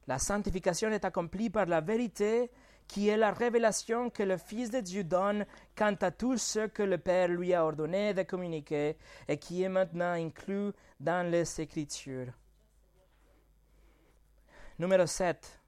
La 0.08 0.20
sanctification 0.20 0.92
est 0.92 1.06
accomplie 1.06 1.50
par 1.50 1.68
la 1.68 1.80
vérité 1.80 2.52
qui 2.88 3.10
est 3.10 3.18
la 3.18 3.32
révélation 3.32 4.10
que 4.10 4.24
le 4.24 4.38
Fils 4.38 4.70
de 4.70 4.80
Dieu 4.80 5.04
donne 5.04 5.46
quant 5.76 5.96
à 6.02 6.12
tout 6.12 6.38
ce 6.38 6.68
que 6.68 6.84
le 6.84 6.98
Père 6.98 7.30
lui 7.30 7.54
a 7.54 7.66
ordonné 7.66 8.14
de 8.14 8.24
communiquer 8.24 8.98
et 9.28 9.38
qui 9.38 9.64
est 9.64 9.70
maintenant 9.70 10.14
inclus 10.14 10.72
dans 11.00 11.30
les 11.30 11.62
Écritures. 11.62 12.32
Numéro 14.78 15.06
7. 15.06 15.60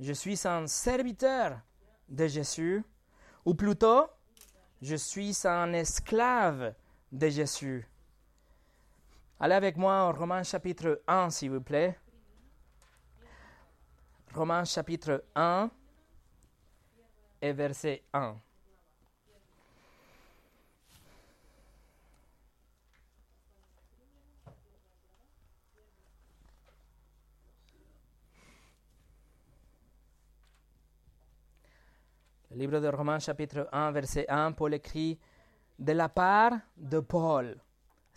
Je 0.00 0.12
suis 0.12 0.40
un 0.46 0.66
serviteur 0.66 1.60
de 2.08 2.26
Jésus, 2.26 2.82
ou 3.44 3.54
plutôt, 3.54 4.06
je 4.80 4.96
suis 4.96 5.36
un 5.44 5.72
esclave 5.72 6.74
de 7.12 7.28
Jésus. 7.28 7.86
Allez 9.40 9.54
avec 9.54 9.76
moi 9.76 10.02
en 10.02 10.12
Romains 10.12 10.42
chapitre 10.42 11.00
1, 11.06 11.30
s'il 11.30 11.52
vous 11.52 11.60
plaît. 11.60 11.96
Romains 14.34 14.64
chapitre 14.64 15.24
1 15.36 15.70
et 17.42 17.52
verset 17.52 18.02
1. 18.12 18.34
Le 32.50 32.56
livre 32.56 32.80
de 32.80 32.88
Romains 32.88 33.20
chapitre 33.20 33.68
1 33.70 33.92
verset 33.92 34.26
1, 34.28 34.50
Paul 34.50 34.74
écrit 34.74 35.16
De 35.78 35.92
la 35.92 36.08
part 36.08 36.54
de 36.76 36.98
Paul, 36.98 37.56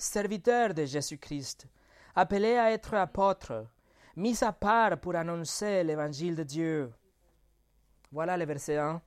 serviteurs 0.02 0.74
de 0.74 0.86
Jésus-Christ, 0.86 1.68
appelés 2.16 2.58
à 2.58 2.72
être 2.72 2.96
apôtres, 2.96 3.68
mis 4.16 4.44
à 4.44 4.52
part 4.52 5.00
pour 5.00 5.16
annoncer 5.16 5.84
l'évangile 5.84 6.36
de 6.36 6.44
Dieu. 6.44 6.92
Voilà 8.12 8.36
le 8.36 8.46
verset 8.46 8.78
1. 8.78 9.02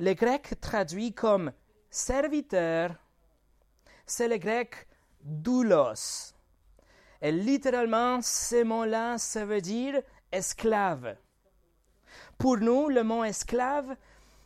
Le 0.00 0.12
grec 0.12 0.54
traduit 0.60 1.12
comme 1.14 1.52
serviteur, 1.90 2.94
c'est 4.04 4.28
le 4.28 4.36
grec 4.36 4.86
doulos. 5.22 6.34
Et 7.22 7.32
littéralement, 7.32 8.20
ce 8.20 8.62
mot-là, 8.62 9.16
ça 9.16 9.46
veut 9.46 9.62
dire 9.62 10.02
esclave. 10.30 11.16
Pour 12.36 12.58
nous, 12.58 12.90
le 12.90 13.02
mot 13.02 13.24
esclave 13.24 13.96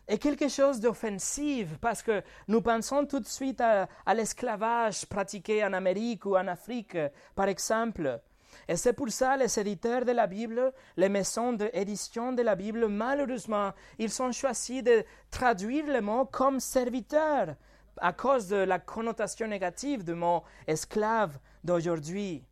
est 0.08 0.18
quelque 0.18 0.48
chose 0.48 0.80
d'offensif 0.80 1.68
parce 1.80 2.02
que 2.02 2.22
nous 2.48 2.62
pensons 2.62 3.06
tout 3.06 3.20
de 3.20 3.26
suite 3.26 3.60
à, 3.60 3.88
à 4.06 4.14
l'esclavage 4.14 5.06
pratiqué 5.06 5.64
en 5.64 5.72
Amérique 5.74 6.24
ou 6.24 6.36
en 6.36 6.48
Afrique, 6.48 6.96
par 7.34 7.48
exemple. 7.48 8.20
Et 8.66 8.76
c'est 8.76 8.94
pour 8.94 9.10
ça 9.10 9.36
les 9.36 9.58
éditeurs 9.58 10.04
de 10.04 10.12
la 10.12 10.26
Bible, 10.26 10.72
les 10.96 11.08
maisons 11.08 11.52
d'édition 11.52 12.32
de 12.32 12.42
la 12.42 12.54
Bible, 12.54 12.88
malheureusement, 12.88 13.72
ils 13.98 14.22
ont 14.22 14.32
choisi 14.32 14.82
de 14.82 15.04
traduire 15.30 15.86
le 15.86 16.00
mot 16.00 16.24
comme 16.24 16.58
serviteur 16.58 17.54
à 18.00 18.12
cause 18.12 18.48
de 18.48 18.56
la 18.56 18.78
connotation 18.78 19.46
négative 19.46 20.04
du 20.04 20.14
mot 20.14 20.42
esclave 20.66 21.38
d'aujourd'hui. 21.64 22.44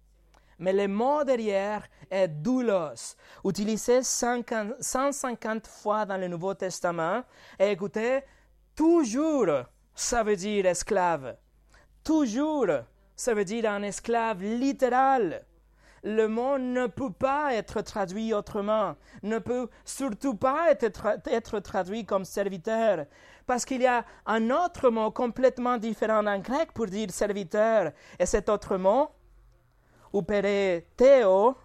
Mais 0.58 0.72
le 0.72 0.88
mot 0.88 1.24
derrière 1.24 1.82
est 2.10 2.28
doulos, 2.28 3.16
utilisé 3.44 4.02
150 4.02 5.66
fois 5.66 6.06
dans 6.06 6.16
le 6.16 6.28
Nouveau 6.28 6.54
Testament. 6.54 7.22
Et 7.58 7.72
écoutez, 7.72 8.20
toujours, 8.74 9.64
ça 9.94 10.22
veut 10.22 10.36
dire 10.36 10.66
esclave. 10.66 11.36
Toujours, 12.02 12.68
ça 13.14 13.34
veut 13.34 13.44
dire 13.44 13.70
un 13.70 13.82
esclave 13.82 14.42
littéral 14.42 15.44
le 16.06 16.28
mot 16.28 16.56
ne 16.56 16.86
peut 16.86 17.12
pas 17.12 17.52
être 17.54 17.80
traduit 17.80 18.32
autrement, 18.32 18.94
ne 19.24 19.40
peut 19.40 19.68
surtout 19.84 20.36
pas 20.36 20.70
être, 20.70 21.58
traduit 21.58 22.06
comme 22.06 22.24
serviteur, 22.24 23.06
parce 23.44 23.64
qu'il 23.64 23.82
y 23.82 23.86
a 23.86 24.04
un 24.24 24.50
autre 24.50 24.88
mot 24.88 25.10
complètement 25.10 25.78
différent 25.78 26.24
en 26.24 26.38
grec 26.38 26.72
pour 26.72 26.86
dire 26.86 27.10
serviteur, 27.10 27.90
et 28.20 28.26
cet 28.26 28.48
autre 28.48 28.76
mot, 28.76 29.10
théo, 30.96 31.56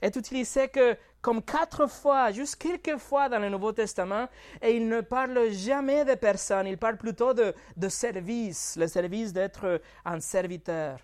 est 0.00 0.16
utilisé 0.16 0.68
que 0.68 0.96
comme 1.20 1.42
quatre 1.42 1.86
fois, 1.86 2.32
juste 2.32 2.56
quelques 2.56 2.96
fois 2.96 3.28
dans 3.28 3.38
le 3.38 3.50
Nouveau 3.50 3.72
Testament, 3.72 4.26
et 4.62 4.76
il 4.76 4.88
ne 4.88 5.02
parle 5.02 5.50
jamais 5.50 6.04
de 6.04 6.14
personne, 6.14 6.66
il 6.66 6.78
parle 6.78 6.96
plutôt 6.96 7.34
de, 7.34 7.54
de 7.76 7.88
service, 7.88 8.76
le 8.76 8.86
service 8.86 9.32
d'être 9.32 9.80
un 10.04 10.20
serviteur. 10.20 10.98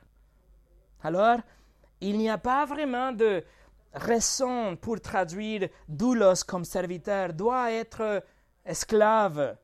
Alors, 1.02 1.38
il 2.00 2.16
n'y 2.18 2.30
a 2.30 2.38
pas 2.38 2.64
vraiment 2.64 3.12
de 3.12 3.44
raison 3.92 4.76
pour 4.76 5.00
traduire 5.00 5.68
doulos 5.88 6.44
comme 6.46 6.64
serviteur, 6.64 7.32
doit 7.32 7.72
être 7.72 8.22
esclave. 8.64 9.56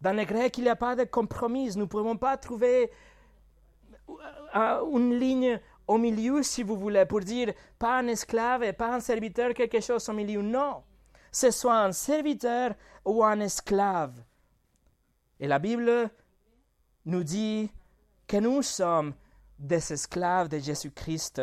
Dans 0.00 0.16
le 0.16 0.24
grec, 0.24 0.58
il 0.58 0.64
n'y 0.64 0.70
a 0.70 0.76
pas 0.76 0.96
de 0.96 1.04
compromis. 1.04 1.70
Nous 1.74 1.82
ne 1.82 1.84
pouvons 1.84 2.16
pas 2.16 2.36
trouver 2.36 2.90
euh, 4.08 4.84
une 4.92 5.18
ligne 5.18 5.60
au 5.86 5.98
milieu, 5.98 6.42
si 6.42 6.62
vous 6.62 6.76
voulez, 6.76 7.04
pour 7.06 7.20
dire 7.20 7.52
pas 7.78 7.98
un 7.98 8.06
esclave 8.08 8.62
et 8.62 8.72
pas 8.72 8.94
un 8.94 9.00
serviteur, 9.00 9.54
quelque 9.54 9.80
chose 9.80 10.08
au 10.08 10.12
milieu. 10.12 10.42
Non, 10.42 10.82
ce 11.30 11.50
soit 11.50 11.78
un 11.78 11.92
serviteur 11.92 12.74
ou 13.04 13.24
un 13.24 13.40
esclave. 13.40 14.22
Et 15.40 15.48
la 15.48 15.58
Bible 15.58 16.10
nous 17.04 17.24
dit 17.24 17.70
que 18.26 18.36
nous 18.36 18.62
sommes 18.62 19.14
des 19.58 19.92
esclaves 19.92 20.48
de 20.48 20.58
Jésus-Christ. 20.58 21.42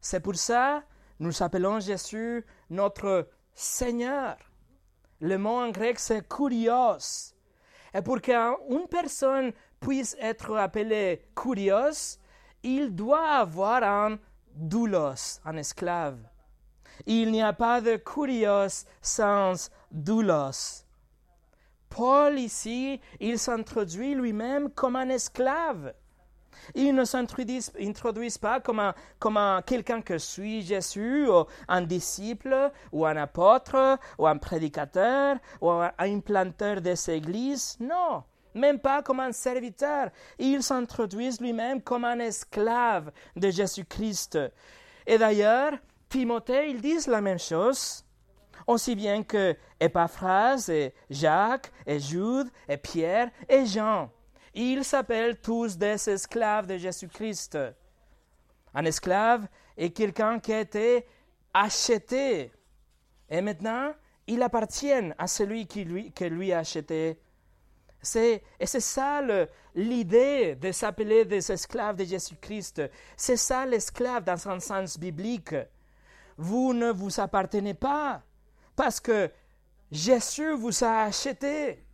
C'est 0.00 0.20
pour 0.20 0.36
ça 0.36 0.82
nous 1.20 1.42
appelons 1.42 1.80
Jésus 1.80 2.44
notre 2.70 3.28
Seigneur. 3.54 4.38
Le 5.20 5.36
mot 5.36 5.60
en 5.60 5.70
grec 5.70 5.98
c'est 5.98 6.26
kurios. 6.26 7.34
Et 7.92 8.00
pour 8.00 8.22
qu'une 8.22 8.88
personne 8.90 9.52
puisse 9.80 10.16
être 10.18 10.56
appelée 10.56 11.26
kurios, 11.36 12.18
il 12.62 12.94
doit 12.94 13.38
avoir 13.38 13.82
un 13.82 14.18
doulos, 14.54 15.40
un 15.44 15.56
esclave. 15.56 16.18
Il 17.06 17.30
n'y 17.30 17.42
a 17.42 17.52
pas 17.52 17.80
de 17.80 17.96
kurios 17.96 18.84
sans 19.00 19.70
doulos. 19.90 20.84
Paul 21.88 22.38
ici, 22.38 23.00
il 23.18 23.38
s'introduit 23.38 24.14
lui-même 24.14 24.70
comme 24.70 24.96
un 24.96 25.08
esclave. 25.08 25.94
Ils 26.74 26.94
ne 26.94 27.04
s'introduisent 27.04 28.38
pas 28.38 28.60
comme, 28.60 28.92
comme 29.18 29.62
quelqu'un 29.66 30.02
que 30.02 30.18
suit 30.18 30.62
Jésus, 30.62 31.26
ou 31.28 31.46
un 31.68 31.82
disciple, 31.82 32.70
ou 32.92 33.06
un 33.06 33.16
apôtre, 33.16 33.98
ou 34.18 34.26
un 34.26 34.36
prédicateur, 34.36 35.36
ou 35.60 35.70
un 35.70 35.90
implanteur 35.98 36.80
des 36.80 37.10
églises. 37.10 37.76
Non, 37.80 38.22
même 38.54 38.78
pas 38.78 39.02
comme 39.02 39.20
un 39.20 39.32
serviteur. 39.32 40.10
Ils 40.38 40.62
s'introduisent 40.62 41.40
lui-même 41.40 41.82
comme 41.82 42.04
un 42.04 42.18
esclave 42.18 43.12
de 43.36 43.50
Jésus-Christ. 43.50 44.38
Et 45.06 45.18
d'ailleurs, 45.18 45.72
Timothée, 46.08 46.70
ils 46.70 46.80
disent 46.80 47.06
la 47.06 47.20
même 47.20 47.38
chose 47.38 48.04
aussi 48.66 48.94
bien 48.94 49.22
que 49.22 49.56
Epaphrase 49.78 50.68
et 50.68 50.94
Jacques 51.08 51.72
et 51.86 51.98
Jude 51.98 52.48
et 52.68 52.76
Pierre 52.76 53.30
et 53.48 53.66
Jean. 53.66 54.10
Ils 54.54 54.84
s'appellent 54.84 55.40
tous 55.40 55.76
des 55.76 56.08
esclaves 56.08 56.66
de 56.66 56.76
Jésus-Christ. 56.76 57.58
Un 58.74 58.84
esclave 58.84 59.46
est 59.76 59.90
quelqu'un 59.90 60.38
qui 60.38 60.52
a 60.52 60.60
été 60.60 61.06
acheté. 61.54 62.52
Et 63.28 63.40
maintenant, 63.40 63.92
il 64.26 64.42
appartient 64.42 65.12
à 65.18 65.26
celui 65.26 65.66
qui 65.66 65.84
lui, 65.84 66.12
lui 66.20 66.52
a 66.52 66.58
acheté. 66.58 67.18
C'est, 68.02 68.42
et 68.58 68.66
c'est 68.66 68.80
ça 68.80 69.20
l'idée 69.74 70.54
de 70.54 70.72
s'appeler 70.72 71.24
des 71.24 71.52
esclaves 71.52 71.96
de 71.96 72.04
Jésus-Christ. 72.04 72.82
C'est 73.16 73.36
ça 73.36 73.66
l'esclave 73.66 74.24
dans 74.24 74.48
un 74.48 74.60
sens 74.60 74.98
biblique. 74.98 75.54
Vous 76.36 76.72
ne 76.72 76.90
vous 76.90 77.20
appartenez 77.20 77.74
pas 77.74 78.22
parce 78.74 79.00
que 79.00 79.30
Jésus 79.90 80.52
vous 80.54 80.84
a 80.84 81.02
acheté. 81.02 81.84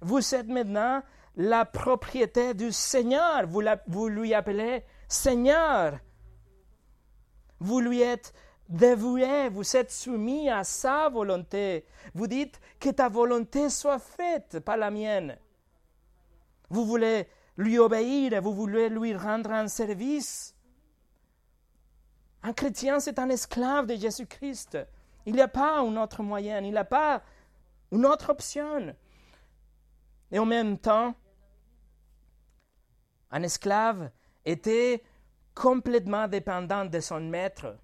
Vous 0.00 0.34
êtes 0.34 0.48
maintenant 0.48 1.02
la 1.36 1.64
propriété 1.64 2.54
du 2.54 2.72
Seigneur. 2.72 3.46
Vous, 3.46 4.08
lui 4.08 4.34
appelez 4.34 4.84
Seigneur. 5.06 5.98
Vous 7.60 7.80
lui 7.80 8.02
êtes 8.02 8.32
dévoué, 8.68 9.48
vous 9.48 9.76
êtes 9.76 9.90
soumis 9.90 10.50
à 10.50 10.64
sa 10.64 11.08
volonté. 11.08 11.84
Vous 12.14 12.26
dites 12.26 12.60
que 12.80 12.90
ta 12.90 13.08
volonté 13.08 13.70
soit 13.70 13.98
faite, 13.98 14.60
pas 14.60 14.76
la 14.76 14.90
mienne. 14.90 15.36
Vous 16.68 16.84
voulez 16.84 17.28
lui 17.56 17.78
obéir, 17.78 18.40
vous 18.42 18.54
voulez 18.54 18.88
lui 18.88 19.14
rendre 19.14 19.50
un 19.52 19.68
service. 19.68 20.54
Un 22.42 22.52
chrétien, 22.52 23.00
c'est 23.00 23.18
un 23.18 23.28
esclave 23.28 23.86
de 23.86 23.96
Jésus-Christ. 23.96 24.78
Il 25.24 25.34
n'y 25.34 25.40
a 25.40 25.48
pas 25.48 25.80
un 25.80 25.96
autre 25.96 26.22
moyen, 26.22 26.60
il 26.60 26.70
n'y 26.70 26.76
a 26.76 26.84
pas 26.84 27.22
une 27.90 28.06
autre 28.06 28.30
option. 28.30 28.94
Et 30.30 30.38
en 30.38 30.46
même 30.46 30.78
temps, 30.78 31.14
un 33.30 33.42
esclave 33.42 34.10
était 34.44 35.02
complètement 35.54 36.28
dépendant 36.28 36.84
de 36.84 37.00
son 37.00 37.20
maître. 37.20 37.76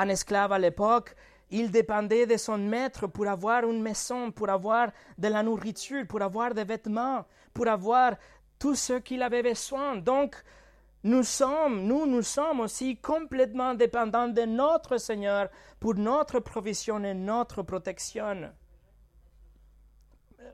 Un 0.00 0.08
esclave 0.08 0.52
à 0.52 0.58
l'époque, 0.58 1.14
il 1.50 1.72
dépendait 1.72 2.24
de 2.24 2.36
son 2.36 2.56
maître 2.56 3.08
pour 3.08 3.26
avoir 3.26 3.64
une 3.64 3.82
maison, 3.82 4.30
pour 4.30 4.48
avoir 4.48 4.92
de 5.18 5.28
la 5.28 5.42
nourriture, 5.42 6.06
pour 6.06 6.22
avoir 6.22 6.54
des 6.54 6.62
vêtements, 6.62 7.26
pour 7.52 7.66
avoir 7.66 8.14
tout 8.60 8.76
ce 8.76 8.94
qu'il 8.94 9.22
avait 9.22 9.42
besoin. 9.42 9.96
Donc, 9.96 10.36
nous 11.02 11.24
sommes, 11.24 11.82
nous, 11.82 12.06
nous 12.06 12.22
sommes 12.22 12.60
aussi 12.60 12.96
complètement 12.98 13.74
dépendants 13.74 14.28
de 14.28 14.42
notre 14.42 14.98
Seigneur 14.98 15.48
pour 15.80 15.96
notre 15.96 16.38
provision 16.38 17.02
et 17.02 17.14
notre 17.14 17.62
protection 17.62 18.52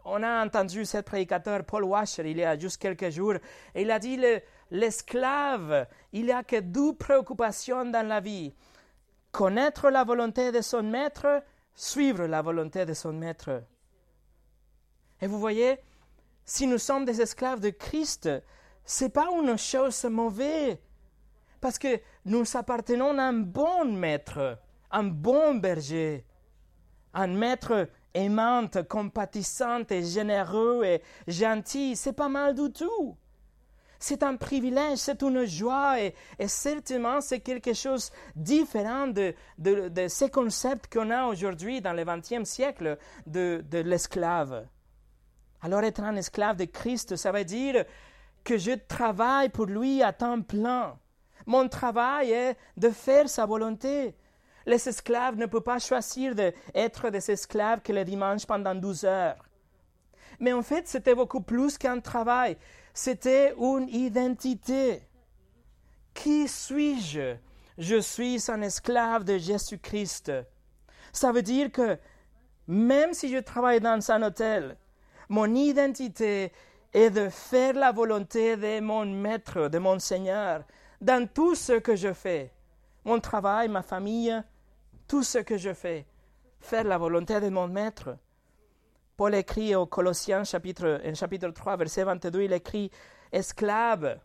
on 0.05 0.22
a 0.22 0.45
entendu 0.45 0.84
ce 0.84 0.99
prédicateur 0.99 1.64
Paul 1.64 1.84
Washer 1.84 2.30
il 2.30 2.38
y 2.38 2.45
a 2.45 2.59
juste 2.59 2.80
quelques 2.80 3.11
jours, 3.11 3.34
et 3.74 3.82
il 3.82 3.90
a 3.90 3.99
dit 3.99 4.20
l'esclave, 4.70 5.86
il 6.12 6.26
n'y 6.26 6.32
a 6.32 6.42
que 6.42 6.61
deux 6.61 6.95
préoccupations 6.95 7.84
dans 7.86 8.07
la 8.07 8.20
vie. 8.20 8.55
Connaître 9.35 9.91
la 9.91 10.05
volonté 10.05 10.53
de 10.53 10.61
son 10.61 10.85
maître, 10.85 11.43
suivre 11.74 12.24
la 12.26 12.41
volonté 12.41 12.87
de 12.87 12.95
son 12.95 13.12
maître. 13.12 13.64
Et 15.20 15.26
vous 15.26 15.41
voyez, 15.41 15.80
si 16.45 16.68
nous 16.68 16.78
sommes 16.78 17.05
des 17.05 17.20
esclaves 17.20 17.59
de 17.59 17.70
Christ, 17.70 18.30
c'est 18.85 19.09
pas 19.09 19.26
une 19.32 19.59
chose 19.59 20.05
mauvaise, 20.05 20.78
parce 21.61 21.80
que 21.80 22.01
nous 22.24 22.45
appartenons 22.55 23.18
à 23.18 23.22
un 23.24 23.32
bon 23.32 23.87
maître, 23.97 24.57
un 24.93 25.03
bon 25.03 25.57
berger, 25.57 26.24
un 27.12 27.26
maître 27.26 27.89
aimante, 28.14 28.87
compatissante 28.87 29.91
et 29.91 30.05
généreux 30.05 30.85
et 30.85 31.03
gentil, 31.26 31.97
c'est 31.97 32.12
pas 32.12 32.28
mal 32.28 32.55
du 32.55 32.70
tout. 32.70 33.16
C'est 33.99 34.22
un 34.22 34.36
privilège, 34.36 34.99
c'est 34.99 35.22
une 35.22 35.45
joie 35.45 36.01
et, 36.01 36.14
certainement 36.47 37.20
c'est 37.20 37.40
quelque 37.40 37.72
chose 37.72 38.11
de 38.36 38.42
différent 38.42 39.07
de, 39.07 39.34
de, 39.59 40.09
ces 40.09 40.30
concepts 40.30 40.92
qu'on 40.92 41.11
a 41.11 41.26
aujourd'hui 41.26 41.80
dans 41.80 41.92
le 41.92 42.05
XXe 42.05 42.49
siècle 42.49 42.99
de, 43.26 43.64
de 43.68 43.78
l'esclave. 43.78 44.66
Alors 45.62 45.82
être 45.82 46.01
un 46.01 46.16
esclave 46.16 46.57
de 46.57 46.66
Christ, 46.66 47.16
ça 47.16 47.32
veut 47.32 47.45
dire 47.45 47.84
que 48.45 48.59
je 48.59 48.72
travaille 48.72 49.49
pour 49.49 49.66
lui 49.66 50.03
à 50.03 50.12
temps 50.12 50.42
plein. 50.42 50.99
Mon 51.47 51.68
travail 51.68 52.32
est 52.32 52.57
de 52.76 52.90
faire 52.90 53.28
sa 53.28 53.47
volonté. 53.47 54.14
Les 54.66 54.88
esclaves 54.88 55.36
ne 55.36 55.47
peuvent 55.47 55.62
pas 55.62 55.78
choisir 55.78 56.34
d'être 56.34 57.11
des 57.11 57.30
esclaves 57.30 57.80
que 57.80 57.92
le 57.92 58.05
dimanche 58.05 58.47
pendant 58.47 58.74
12 58.74 59.05
heures. 59.05 59.45
Mais 60.40 60.53
en 60.53 60.62
fait, 60.62 60.88
c'était 60.88 61.14
beaucoup 61.14 61.40
plus 61.40 61.78
qu'un 61.78 62.01
travail. 62.01 62.57
C'était 62.95 63.55
une 63.59 63.88
identité. 63.88 65.03
Qui 66.14 66.47
suis-je? 66.47 67.34
Je 67.76 67.97
suis 68.01 68.40
un 68.49 68.62
esclave 68.62 69.24
de 69.24 69.36
Jésus-Christ. 69.36 70.30
Ça 71.12 71.32
veut 71.32 71.42
dire 71.42 71.72
que 71.72 71.99
même 72.68 73.12
si 73.12 73.28
je 73.28 73.38
travaille 73.38 73.80
dans 73.80 74.11
un 74.12 74.22
hôtel, 74.22 74.76
mon 75.28 75.53
identité 75.57 76.53
est 76.92 77.11
de 77.11 77.28
faire 77.28 77.74
la 77.74 77.90
volonté 77.90 78.57
de 78.57 78.78
mon 78.78 79.05
maître, 79.05 79.68
de 79.68 79.78
mon 79.78 79.99
Seigneur, 79.99 80.62
dans 81.01 81.28
tout 81.28 81.57
ce 81.57 81.72
que 81.72 81.97
je 81.97 82.12
fais. 82.12 82.53
Mon 83.05 83.18
travail, 83.18 83.68
ma 83.68 83.82
famille, 83.82 84.40
tout 85.09 85.24
ce 85.24 85.38
que 85.38 85.59
je 85.59 85.74
fais. 85.74 86.07
Faire 86.61 86.84
la 86.84 86.97
volonté 86.97 87.40
de 87.40 87.49
mon 87.49 87.66
maître. 87.66 88.16
Paul 89.16 89.34
écrit 89.36 89.76
au 89.76 89.86
Colossiens 89.86 90.42
chapitre, 90.42 91.00
en 91.06 91.14
chapitre 91.14 91.48
3, 91.48 91.76
verset 91.76 92.02
22, 92.02 92.42
il 92.42 92.52
écrit 92.52 92.90
Esclaves, 93.30 94.18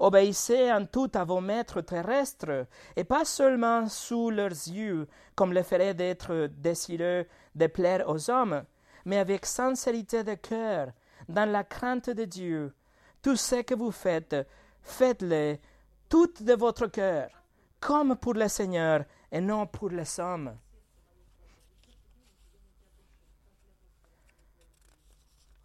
obéissez 0.00 0.72
en 0.72 0.86
tout 0.86 1.10
à 1.14 1.24
vos 1.24 1.40
maîtres 1.40 1.82
terrestres, 1.82 2.66
et 2.96 3.04
pas 3.04 3.24
seulement 3.24 3.86
sous 3.88 4.30
leurs 4.30 4.50
yeux, 4.50 5.06
comme 5.36 5.52
le 5.52 5.62
ferait 5.62 5.94
d'être 5.94 6.48
désireux 6.48 7.26
de 7.54 7.66
plaire 7.68 8.08
aux 8.08 8.28
hommes, 8.28 8.64
mais 9.04 9.18
avec 9.18 9.46
sincérité 9.46 10.24
de 10.24 10.34
cœur, 10.34 10.88
dans 11.28 11.48
la 11.48 11.62
crainte 11.62 12.10
de 12.10 12.24
Dieu. 12.24 12.74
Tout 13.22 13.36
ce 13.36 13.62
que 13.62 13.74
vous 13.76 13.92
faites, 13.92 14.34
faites-le 14.82 15.58
tout 16.08 16.32
de 16.40 16.54
votre 16.54 16.88
cœur, 16.88 17.28
comme 17.78 18.16
pour 18.16 18.34
le 18.34 18.48
Seigneur 18.48 19.04
et 19.30 19.40
non 19.40 19.68
pour 19.68 19.90
les 19.90 20.18
hommes. 20.18 20.56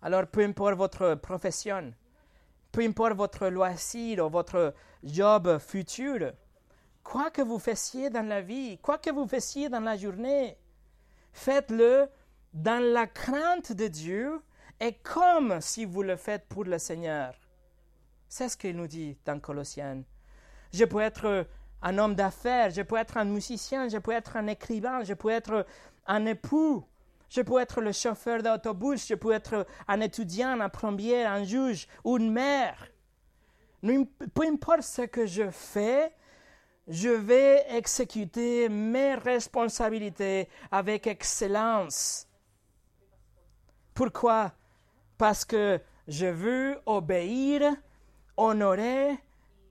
Alors, 0.06 0.28
peu 0.28 0.44
importe 0.44 0.76
votre 0.76 1.16
profession, 1.16 1.94
peu 2.74 2.82
importe 2.82 3.14
votre 3.14 3.48
loisir 3.48 4.26
ou 4.26 4.30
votre 4.30 4.74
job 5.02 5.58
futur, 5.60 6.34
quoi 7.02 7.32
que 7.32 7.42
vous 7.42 7.58
fassiez 7.58 8.10
dans 8.10 8.28
la 8.28 8.42
vie, 8.42 8.78
quoi 8.80 8.98
que 8.98 9.12
vous 9.12 9.26
fassiez 9.26 9.70
dans 9.70 9.80
la 9.80 9.96
journée, 9.96 10.58
faites-le 11.32 12.10
dans 12.54 12.84
la 12.84 13.08
crainte 13.08 13.72
de 13.72 13.88
Dieu 13.88 14.42
et 14.78 14.92
comme 14.92 15.62
si 15.62 15.86
vous 15.86 16.04
le 16.04 16.18
faites 16.18 16.50
pour 16.50 16.66
le 16.66 16.80
Seigneur. 16.80 17.34
C'est 18.28 18.50
ce 18.50 18.58
qu'il 18.58 18.76
nous 18.76 18.88
dit 18.88 19.18
dans 19.24 19.40
Colossiens. 19.40 20.04
Je 20.74 20.84
peux 20.84 21.00
être 21.00 21.48
un 21.82 21.98
homme 21.98 22.16
d'affaires, 22.16 22.72
je 22.72 22.82
peux 22.82 22.98
être 22.98 23.16
un 23.16 23.26
musicien, 23.26 23.88
je 23.88 24.00
peux 24.00 24.12
être 24.12 24.36
un 24.36 24.48
écrivain, 24.48 25.06
je 25.06 25.14
peux 25.14 25.30
être 25.30 25.66
un 26.08 26.26
époux, 26.26 26.84
je 27.34 27.42
peux 27.42 27.60
être 27.60 27.82
le 27.82 27.92
chauffeur 27.92 28.44
d'autobus, 28.44 29.08
je 29.08 29.16
peux 29.16 29.32
être 29.32 29.66
un 29.88 30.02
étudiant, 30.02 30.60
un 30.60 30.70
plombier, 30.70 31.24
un 31.26 31.44
juge 31.44 31.88
ou 32.04 32.18
une 32.18 32.32
mère. 32.32 32.88
Peu 33.82 34.46
importe 34.46 34.84
ce 34.84 35.02
que 35.02 35.26
je 35.26 35.50
fais, 35.50 36.14
je 36.88 37.10
vais 37.10 37.66
exécuter 37.70 38.70
mes 38.70 39.16
responsabilités 39.16 40.48
avec 40.72 41.08
excellence. 41.08 42.28
Pourquoi? 43.96 44.52
Parce 45.18 45.44
que 45.44 45.82
je 46.08 46.28
veux 46.28 46.80
obéir, 46.86 47.64
honorer 48.38 49.18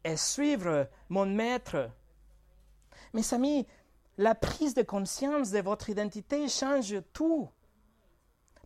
et 0.02 0.16
suivre 0.16 0.88
mon 1.08 1.26
maître. 1.26 1.90
Mes 3.12 3.34
amis, 3.34 3.66
la 4.18 4.34
prise 4.34 4.74
de 4.74 4.82
conscience 4.82 5.50
de 5.50 5.60
votre 5.60 5.88
identité 5.90 6.48
change 6.48 6.96
tout. 7.12 7.48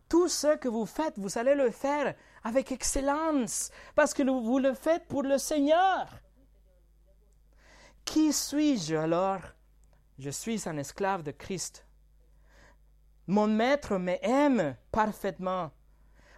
Tout 0.09 0.27
ce 0.27 0.55
que 0.55 0.67
vous 0.67 0.85
faites, 0.85 1.17
vous 1.17 1.37
allez 1.37 1.55
le 1.55 1.71
faire 1.71 2.15
avec 2.43 2.71
excellence, 2.71 3.71
parce 3.95 4.13
que 4.13 4.23
vous 4.23 4.59
le 4.59 4.73
faites 4.73 5.05
pour 5.07 5.23
le 5.23 5.37
Seigneur. 5.37 6.07
Qui 8.05 8.31
suis-je 8.31 8.95
alors? 8.95 9.41
Je 10.17 10.29
suis 10.29 10.67
un 10.67 10.77
esclave 10.77 11.23
de 11.23 11.31
Christ. 11.31 11.85
Mon 13.27 13.47
maître 13.47 13.97
m'aime 13.97 14.77
parfaitement. 14.91 15.71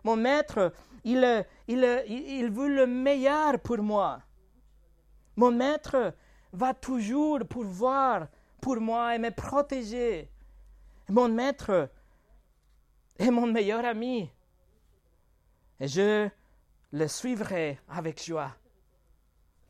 Mon 0.04 0.16
maître, 0.16 0.74
il, 1.04 1.46
il, 1.68 2.04
il 2.08 2.50
veut 2.50 2.74
le 2.74 2.88
meilleur 2.88 3.60
pour 3.60 3.78
moi. 3.78 4.22
Mon 5.36 5.52
maître 5.52 6.16
va 6.52 6.74
toujours 6.74 7.40
pourvoir 7.48 8.28
pour 8.60 8.80
moi 8.80 9.16
et 9.16 9.20
me 9.20 9.32
protéger. 9.32 10.30
Mon 11.10 11.30
maître 11.30 11.90
est 13.18 13.32
mon 13.32 13.48
meilleur 13.48 13.86
ami. 13.86 14.30
Et 15.80 15.88
je 15.88 16.30
le 16.92 17.08
suivrai 17.08 17.80
avec 17.88 18.24
joie. 18.24 18.56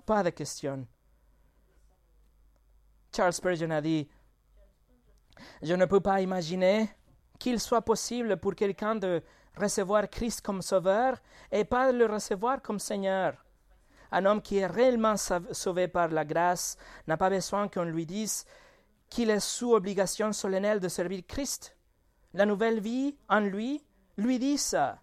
Pas 0.05 0.23
de 0.23 0.29
question. 0.31 0.87
Charles 3.15 3.33
Spurgeon 3.33 3.71
a 3.71 3.81
dit, 3.81 4.07
je 5.61 5.73
ne 5.73 5.85
peux 5.85 5.99
pas 5.99 6.21
imaginer 6.21 6.89
qu'il 7.37 7.59
soit 7.59 7.81
possible 7.81 8.37
pour 8.37 8.55
quelqu'un 8.55 8.95
de 8.95 9.23
recevoir 9.57 10.09
Christ 10.09 10.41
comme 10.41 10.61
sauveur 10.61 11.17
et 11.51 11.63
pas 11.63 11.91
le 11.91 12.05
recevoir 12.05 12.61
comme 12.61 12.79
Seigneur. 12.79 13.33
Un 14.11 14.25
homme 14.25 14.41
qui 14.41 14.57
est 14.57 14.67
réellement 14.67 15.15
sauvé 15.17 15.87
par 15.87 16.09
la 16.09 16.25
grâce 16.25 16.77
n'a 17.07 17.17
pas 17.17 17.29
besoin 17.29 17.67
qu'on 17.67 17.83
lui 17.83 18.05
dise 18.05 18.45
qu'il 19.09 19.29
est 19.29 19.39
sous 19.39 19.73
obligation 19.73 20.31
solennelle 20.31 20.79
de 20.79 20.87
servir 20.87 21.21
Christ. 21.27 21.75
La 22.33 22.45
nouvelle 22.45 22.79
vie 22.79 23.15
en 23.27 23.39
lui 23.39 23.83
lui 24.17 24.39
dit 24.39 24.57
ça. 24.57 24.99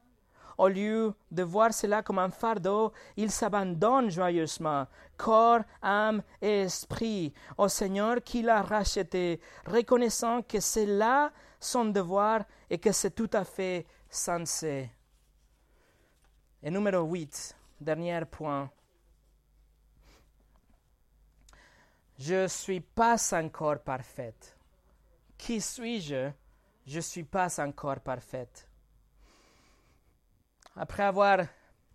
Au 0.59 0.69
lieu 0.69 1.15
de 1.31 1.43
voir 1.43 1.75
cela 1.75 2.03
comme 2.03 2.19
un 2.19 2.31
fardeau, 2.31 2.93
il 3.17 3.31
s'abandonne 3.31 4.11
joyeusement, 4.11 4.87
corps, 5.17 5.61
âme 5.83 6.23
et 6.41 6.63
esprit, 6.63 7.35
au 7.59 7.69
Seigneur 7.69 8.23
qui 8.23 8.41
l'a 8.43 8.63
racheté, 8.63 9.41
reconnaissant 9.67 10.41
que 10.43 10.61
c'est 10.61 10.87
là 10.87 11.31
son 11.61 11.87
devoir 11.87 12.45
et 12.71 12.79
que 12.79 12.93
c'est 12.93 13.11
tout 13.11 13.31
à 13.35 13.45
fait 13.45 13.87
sensé. 14.09 14.91
Et 16.63 16.71
numéro 16.71 17.03
8, 17.03 17.55
dernier 17.81 18.23
point. 18.31 18.71
Je 22.19 22.43
ne 22.43 22.49
suis 22.49 22.81
pas 22.81 23.17
encore 23.33 23.81
parfaite. 23.81 24.57
Qui 25.37 25.61
suis-je? 25.61 26.31
Je 26.87 26.97
ne 26.97 27.01
suis 27.01 27.25
pas 27.25 27.61
encore 27.61 28.01
parfaite. 28.01 28.69
Après 30.77 31.03
avoir 31.03 31.41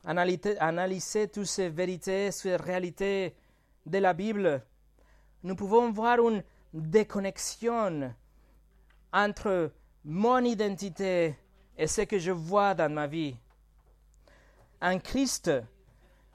analysé, 0.04 0.58
analysé 0.60 1.28
toutes 1.28 1.46
ces 1.46 1.70
vérités, 1.70 2.32
ces 2.32 2.56
réalités 2.56 3.36
de 3.86 3.98
la 3.98 4.14
Bible, 4.14 4.64
nous 5.44 5.56
pouvons 5.56 5.92
voir 5.92 6.20
une 6.20 6.44
déconnexion 6.74 8.14
entre 9.12 9.72
mon 10.04 10.44
identité 10.44 11.36
et 11.78 11.88
ce 11.88 12.02
que 12.02 12.20
je 12.20 12.32
vois 12.32 12.76
dans 12.76 12.92
ma 12.92 13.08
vie. 13.08 13.36
En 14.82 15.00
Christ, 15.00 15.52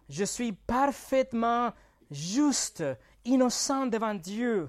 je 0.09 0.25
suis 0.25 0.53
parfaitement 0.53 1.73
juste 2.11 2.85
innocent 3.27 3.87
devant 3.87 4.15
Dieu. 4.15 4.69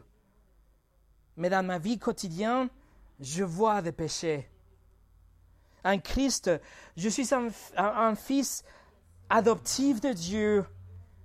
Mais 1.35 1.49
dans 1.49 1.65
ma 1.65 1.77
vie 1.77 1.99
quotidienne, 1.99 2.69
je 3.19 3.43
vois 3.43 3.81
des 3.81 3.91
péchés. 3.91 4.49
En 5.83 5.99
Christ, 5.99 6.51
je 6.97 7.09
suis 7.09 7.29
un, 7.33 8.15
fils 8.15 8.63
adoptif 9.29 10.01
de 10.01 10.11
Dieu, 10.11 10.65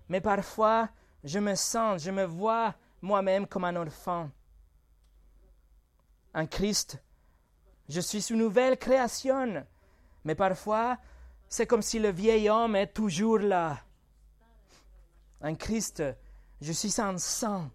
mais 0.08 0.20
parfois 0.20 0.88
je 1.24 1.38
me 1.38 1.54
sens, 1.54 2.02
je 2.02 2.10
me 2.10 2.24
vois 2.24 2.74
moi-même 3.00 3.46
comme 3.46 3.64
un 3.64 3.76
enfant. 3.76 4.30
En 6.34 6.46
Christ, 6.46 7.02
je 7.88 8.00
suis 8.00 8.30
une 8.30 8.38
nouvelle 8.38 8.76
création, 8.76 9.64
mais 10.24 10.34
parfois 10.34 10.98
c'est 11.48 11.66
comme 11.66 11.82
si 11.82 11.98
le 11.98 12.10
vieil 12.10 12.48
homme 12.48 12.76
est 12.76 12.92
toujours 12.92 13.38
là. 13.38 13.78
En 15.40 15.54
Christ, 15.54 16.02
je 16.62 16.72
suis 16.72 17.00
un 17.00 17.18
saint, 17.18 17.70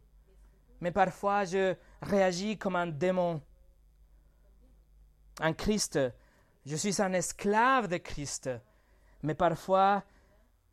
mais 0.79 0.91
parfois 0.91 1.43
je 1.43 1.75
réagis 2.01 2.57
comme 2.57 2.77
un 2.77 2.87
démon. 2.87 3.41
En 5.41 5.53
Christ, 5.53 5.99
je 6.65 6.75
suis 6.77 7.01
un 7.01 7.11
esclave 7.11 7.89
de 7.89 7.97
Christ, 7.97 8.49
mais 9.23 9.35
parfois 9.35 10.03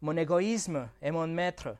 mon 0.00 0.16
égoïsme 0.16 0.88
est 1.02 1.10
mon 1.10 1.26
maître. 1.26 1.76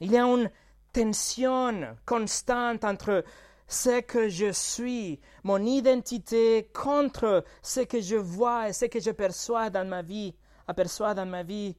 Il 0.00 0.12
y 0.12 0.16
a 0.16 0.24
une 0.24 0.50
tension 0.92 1.96
constante 2.04 2.84
entre 2.84 3.24
ce 3.66 4.00
que 4.02 4.28
je 4.28 4.52
suis, 4.52 5.18
mon 5.42 5.58
identité, 5.64 6.70
contre 6.72 7.44
ce 7.60 7.80
que 7.80 8.00
je 8.00 8.14
vois 8.14 8.68
et 8.68 8.72
ce 8.72 8.84
que 8.84 9.00
je 9.00 9.10
perçois 9.10 9.68
dans 9.68 9.88
ma 9.88 10.02
vie, 10.02 10.32
aperçois 10.68 11.12
dans 11.12 11.26
ma 11.26 11.42
vie. 11.42 11.76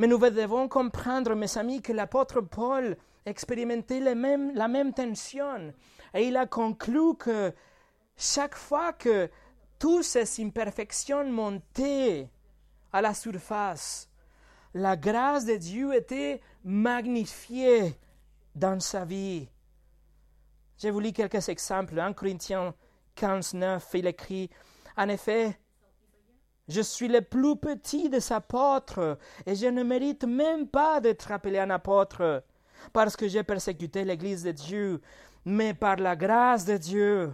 Mais 0.00 0.06
nous 0.06 0.16
devons 0.16 0.66
comprendre, 0.66 1.34
mes 1.34 1.58
amis, 1.58 1.82
que 1.82 1.92
l'apôtre 1.92 2.40
Paul 2.40 2.96
expérimentait 3.26 4.00
la 4.00 4.14
même 4.14 4.94
tension. 4.94 5.74
Et 6.14 6.26
il 6.26 6.38
a 6.38 6.46
conclu 6.46 7.14
que 7.18 7.52
chaque 8.16 8.54
fois 8.54 8.94
que 8.94 9.28
toutes 9.78 10.04
ces 10.04 10.42
imperfections 10.42 11.30
montaient 11.30 12.30
à 12.90 13.02
la 13.02 13.12
surface, 13.12 14.08
la 14.72 14.96
grâce 14.96 15.44
de 15.44 15.56
Dieu 15.56 15.94
était 15.94 16.40
magnifiée 16.64 17.94
dans 18.54 18.80
sa 18.80 19.04
vie. 19.04 19.50
Je 20.82 20.88
vous 20.88 21.00
lis 21.00 21.12
quelques 21.12 21.46
exemples. 21.50 22.00
En 22.00 22.14
Corinthiens 22.14 22.74
15, 23.16 23.52
9, 23.52 23.86
il 23.92 24.06
écrit 24.06 24.48
En 24.96 25.10
effet, 25.10 25.60
je 26.68 26.80
suis 26.80 27.08
le 27.08 27.20
plus 27.20 27.56
petit 27.56 28.08
des 28.08 28.32
apôtres 28.32 29.18
et 29.46 29.54
je 29.54 29.66
ne 29.66 29.82
mérite 29.82 30.24
même 30.24 30.68
pas 30.68 31.00
d'être 31.00 31.32
appelé 31.32 31.58
un 31.58 31.70
apôtre 31.70 32.44
parce 32.92 33.16
que 33.16 33.28
j'ai 33.28 33.42
persécuté 33.42 34.04
l'Église 34.04 34.42
de 34.42 34.52
Dieu. 34.52 35.00
Mais 35.44 35.74
par 35.74 35.96
la 35.96 36.16
grâce 36.16 36.64
de 36.64 36.76
Dieu, 36.76 37.32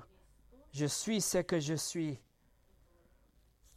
je 0.73 0.87
suis 0.87 1.21
ce 1.21 1.39
que 1.39 1.59
je 1.59 1.75
suis. 1.75 2.19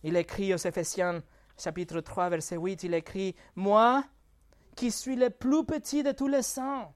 Il 0.03 0.15
écrit 0.15 0.53
aux 0.53 0.57
Éphésiens 0.57 1.21
chapitre 1.57 1.99
3 1.99 2.29
verset 2.29 2.55
8, 2.55 2.83
il 2.83 2.93
écrit 2.93 3.35
Moi, 3.55 4.03
qui 4.75 4.91
suis 4.91 5.15
le 5.15 5.29
plus 5.29 5.65
petit 5.65 6.03
de 6.03 6.11
tous 6.11 6.27
les 6.27 6.41
saints, 6.41 6.89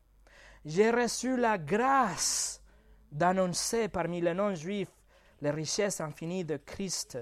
j'ai 0.64 0.89
reçu 0.89 1.36
la 1.36 1.58
grâce 1.58 2.62
d'annoncer 3.12 3.89
parmi 3.89 4.22
les 4.22 4.34
non-juifs 4.34 4.93
les 5.41 5.51
richesses 5.51 5.99
infinies 5.99 6.45
de 6.45 6.56
Christ 6.56 7.18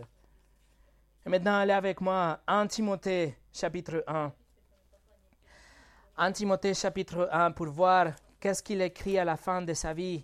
et 1.26 1.30
maintenant, 1.30 1.60
allez 1.60 1.74
avec 1.74 2.02
moi 2.02 2.40
en 2.48 2.66
Timothée 2.66 3.38
chapitre 3.54 4.04
1. 4.08 4.34
En 6.18 6.32
Timothée 6.32 6.74
chapitre 6.74 7.30
1 7.32 7.52
pour 7.52 7.68
voir 7.68 8.14
qu'est-ce 8.40 8.64
qu'il 8.64 8.82
écrit 8.82 9.20
à 9.20 9.26
la 9.26 9.38
fin 9.38 9.62
de 9.62 9.76
sa 9.76 9.94
vie. 9.94 10.24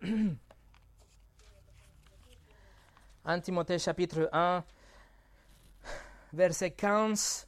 en 3.26 3.40
Timothée 3.40 3.78
chapitre 3.78 4.30
1, 4.32 4.64
verset 6.32 6.70
15 6.70 7.46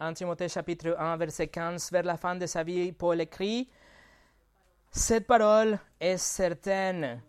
en 0.00 0.14
Timothée 0.14 0.48
chapitre 0.48 0.96
1, 0.98 1.16
verset 1.18 1.48
15, 1.48 1.92
vers 1.92 2.04
la 2.04 2.16
fin 2.16 2.34
de 2.34 2.46
sa 2.46 2.62
vie, 2.62 2.90
Paul 2.90 3.20
écrit, 3.20 3.68
Cette 4.90 5.26
parole 5.26 5.78
est 6.00 6.16
certaine 6.16 7.22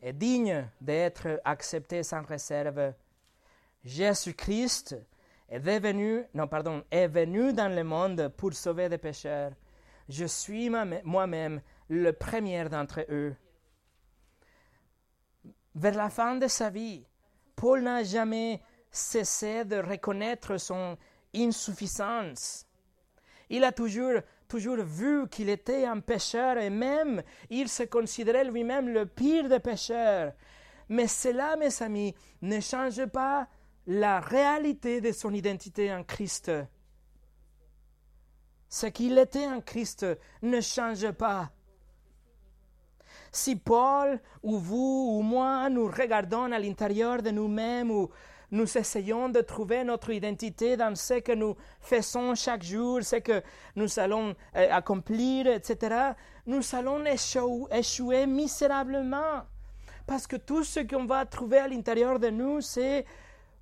et 0.00 0.12
digne 0.12 0.68
d'être 0.80 1.40
acceptée 1.44 2.04
sans 2.04 2.22
réserve. 2.22 2.94
Jésus-Christ 3.84 4.96
est 5.48 5.58
devenu, 5.58 6.24
non 6.34 6.46
pardon, 6.46 6.84
est 6.88 7.08
venu 7.08 7.52
dans 7.52 7.74
le 7.74 7.82
monde 7.82 8.32
pour 8.36 8.54
sauver 8.54 8.88
des 8.88 8.98
pécheurs. 8.98 9.52
Je 10.08 10.26
suis 10.26 10.70
moi-même 10.70 11.60
le 11.88 12.12
premier 12.12 12.68
d'entre 12.68 13.04
eux. 13.10 13.34
Vers 15.74 15.94
la 15.96 16.10
fin 16.10 16.36
de 16.36 16.46
sa 16.46 16.70
vie, 16.70 17.04
Paul 17.56 17.82
n'a 17.82 18.04
jamais 18.04 18.62
cessé 18.88 19.64
de 19.64 19.76
reconnaître 19.76 20.56
son 20.58 20.96
insuffisance. 21.34 22.66
Il 23.50 23.64
a 23.64 23.72
toujours, 23.72 24.20
toujours 24.48 24.82
vu 24.82 25.28
qu'il 25.28 25.48
était 25.48 25.84
un 25.84 26.00
pécheur 26.00 26.58
et 26.58 26.70
même 26.70 27.22
il 27.50 27.68
se 27.68 27.82
considérait 27.84 28.44
lui-même 28.44 28.88
le 28.88 29.06
pire 29.06 29.48
des 29.48 29.60
pécheurs. 29.60 30.32
Mais 30.88 31.06
cela, 31.06 31.56
mes 31.56 31.82
amis, 31.82 32.14
ne 32.42 32.60
change 32.60 33.04
pas 33.06 33.48
la 33.86 34.20
réalité 34.20 35.00
de 35.00 35.12
son 35.12 35.32
identité 35.32 35.92
en 35.92 36.04
Christ. 36.04 36.50
Ce 38.68 38.86
qu'il 38.86 39.18
était 39.18 39.46
en 39.46 39.60
Christ 39.60 40.06
ne 40.42 40.60
change 40.60 41.10
pas. 41.12 41.50
Si 43.30 43.56
Paul 43.56 44.20
ou 44.42 44.58
vous 44.58 45.16
ou 45.16 45.22
moi 45.22 45.68
nous 45.68 45.86
regardons 45.86 46.50
à 46.52 46.58
l'intérieur 46.58 47.22
de 47.22 47.30
nous-mêmes 47.30 47.90
ou 47.90 48.10
nous 48.54 48.78
essayons 48.78 49.28
de 49.30 49.40
trouver 49.40 49.82
notre 49.82 50.10
identité 50.10 50.76
dans 50.76 50.94
ce 50.94 51.14
que 51.14 51.32
nous 51.32 51.56
faisons 51.80 52.36
chaque 52.36 52.62
jour, 52.62 53.02
ce 53.02 53.16
que 53.16 53.42
nous 53.74 53.98
allons 53.98 54.36
euh, 54.54 54.68
accomplir, 54.70 55.48
etc., 55.48 56.12
nous 56.46 56.62
allons 56.72 57.04
échouer, 57.04 58.26
misérablement. 58.28 59.42
Parce 60.06 60.28
que 60.28 60.36
tout 60.36 60.62
ce 60.62 60.78
qu'on 60.80 61.04
va 61.04 61.26
trouver 61.26 61.58
à 61.58 61.66
l'intérieur 61.66 62.20
de 62.20 62.28
nous, 62.28 62.60
c'est 62.60 63.04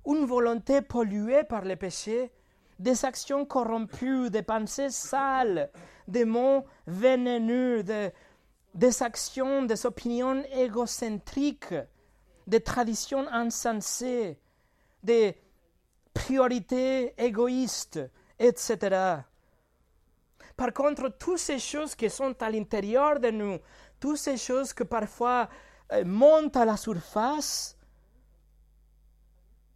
une 0.05 0.25
volonté 0.25 0.83
polluée 0.83 1.43
par 1.43 1.65
le 1.65 1.75
péché, 1.75 2.31
des 2.77 3.03
actions 3.03 3.45
corrompues, 3.45 4.29
des 4.29 4.43
pensées 4.43 4.91
sales, 4.91 5.71
des 6.07 6.25
mots 6.25 6.65
vénéneux, 6.85 7.81
des 7.81 9.03
actions, 9.03 9.63
des 9.63 9.87
opinions 9.87 10.43
égocentriques, 10.55 11.73
des 12.45 12.61
traditions 12.61 13.25
insensées, 13.31 14.37
des 15.03 15.37
priorités 16.13 17.13
égoïstes, 17.21 17.99
etc. 18.39 19.21
Par 20.55 20.73
contre, 20.73 21.09
toutes 21.09 21.39
ces 21.39 21.59
choses 21.59 21.95
qui 21.95 22.09
sont 22.09 22.41
à 22.41 22.49
l'intérieur 22.49 23.19
de 23.19 23.31
nous, 23.31 23.57
toutes 23.99 24.17
ces 24.17 24.37
choses 24.37 24.73
que 24.73 24.83
parfois 24.83 25.49
euh, 25.91 26.03
montent 26.05 26.55
à 26.55 26.65
la 26.65 26.77
surface, 26.77 27.77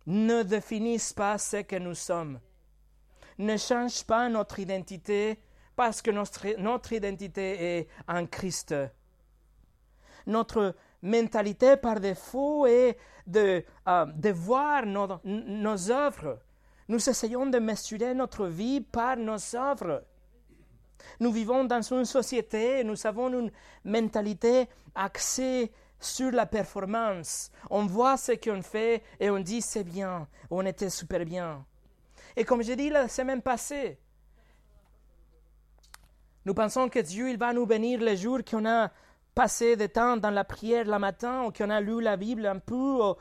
ne 0.05 0.41
définissent 0.43 1.13
pas 1.13 1.37
ce 1.37 1.57
que 1.57 1.75
nous 1.75 1.95
sommes, 1.95 2.39
ne 3.37 3.57
changent 3.57 4.05
pas 4.05 4.29
notre 4.29 4.59
identité 4.59 5.37
parce 5.75 6.01
que 6.01 6.11
notre, 6.11 6.47
notre 6.59 6.93
identité 6.93 7.77
est 7.77 7.87
en 8.07 8.25
Christ. 8.25 8.73
Notre 10.25 10.75
mentalité 11.01 11.77
par 11.77 11.99
défaut 11.99 12.65
est 12.65 12.97
de, 13.25 13.63
euh, 13.87 14.05
de 14.05 14.29
voir 14.29 14.85
nos, 14.85 15.07
nos 15.23 15.91
œuvres. 15.91 16.39
Nous 16.87 17.09
essayons 17.09 17.45
de 17.45 17.59
mesurer 17.59 18.13
notre 18.13 18.47
vie 18.47 18.81
par 18.81 19.17
nos 19.17 19.55
œuvres. 19.55 20.03
Nous 21.19 21.31
vivons 21.31 21.63
dans 21.65 21.81
une 21.81 22.05
société, 22.05 22.83
nous 22.83 23.05
avons 23.05 23.27
une 23.29 23.51
mentalité 23.83 24.67
axée 24.95 25.71
sur 25.99 26.31
la 26.31 26.45
performance. 26.45 27.51
On 27.69 27.85
voit 27.85 28.17
ce 28.17 28.33
qu'on 28.33 28.61
fait 28.61 29.03
et 29.19 29.29
on 29.29 29.39
dit 29.39 29.61
c'est 29.61 29.83
bien, 29.83 30.27
on 30.49 30.65
était 30.65 30.89
super 30.89 31.25
bien. 31.25 31.65
Et 32.35 32.43
comme 32.45 32.61
j'ai 32.61 32.75
dit 32.75 32.89
la 32.89 33.07
semaine 33.07 33.41
passée, 33.41 33.97
nous 36.45 36.53
pensons 36.53 36.87
que 36.87 36.99
Dieu 36.99 37.29
il 37.29 37.37
va 37.37 37.51
nous 37.51 37.65
bénir 37.65 37.99
les 37.99 38.15
jours 38.15 38.39
qu'on 38.49 38.65
a 38.65 38.91
passé 39.37 39.75
de 39.75 39.85
temps 39.85 40.17
dans 40.17 40.31
la 40.31 40.43
prière 40.43 40.85
le 40.85 40.97
matin 40.97 41.43
ou 41.43 41.51
qu'on 41.51 41.69
a 41.69 41.79
lu 41.79 42.01
la 42.01 42.17
Bible 42.17 42.47
un 42.47 42.57
peu, 42.57 43.13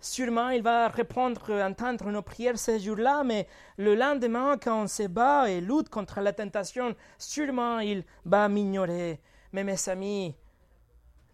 sûrement 0.00 0.48
il 0.48 0.62
va 0.62 0.88
répondre, 0.88 1.52
entendre 1.62 2.10
nos 2.10 2.22
prières 2.22 2.58
ces 2.58 2.80
jours-là, 2.80 3.24
mais 3.24 3.46
le 3.76 3.94
lendemain, 3.94 4.56
quand 4.56 4.84
on 4.84 4.86
se 4.86 5.06
bat 5.06 5.50
et 5.50 5.60
lutte 5.60 5.90
contre 5.90 6.22
la 6.22 6.32
tentation, 6.32 6.96
sûrement 7.18 7.78
il 7.80 8.04
va 8.24 8.48
m'ignorer. 8.48 9.20
Mais 9.52 9.62
mes 9.62 9.86
amis, 9.90 10.34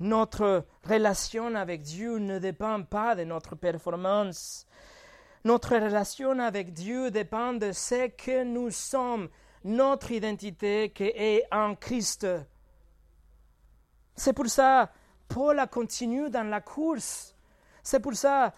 notre 0.00 0.64
relation 0.82 1.54
avec 1.54 1.82
Dieu 1.82 2.18
ne 2.18 2.40
dépend 2.40 2.82
pas 2.82 3.14
de 3.14 3.22
notre 3.22 3.54
performance. 3.54 4.66
Notre 5.44 5.76
relation 5.76 6.36
avec 6.40 6.72
Dieu 6.72 7.12
dépend 7.12 7.52
de 7.52 7.70
ce 7.70 8.08
que 8.08 8.42
nous 8.42 8.72
sommes, 8.72 9.28
notre 9.62 10.10
identité 10.10 10.90
qui 10.90 11.12
est 11.14 11.44
en 11.52 11.76
Christ. 11.76 12.26
C'est 14.16 14.32
pour 14.32 14.48
ça 14.48 14.90
Paul 15.28 15.58
a 15.58 15.66
continué 15.66 16.30
dans 16.30 16.48
la 16.48 16.60
course. 16.60 17.34
C'est 17.82 18.00
pour 18.00 18.14
ça 18.14 18.54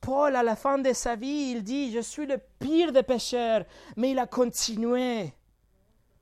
Paul, 0.00 0.34
à 0.34 0.42
la 0.42 0.56
fin 0.56 0.78
de 0.78 0.92
sa 0.92 1.14
vie, 1.14 1.52
il 1.52 1.62
dit, 1.62 1.92
je 1.92 2.00
suis 2.00 2.26
le 2.26 2.38
pire 2.58 2.90
des 2.90 3.02
pécheurs, 3.02 3.64
mais 3.96 4.12
il 4.12 4.18
a 4.18 4.26
continué. 4.26 5.34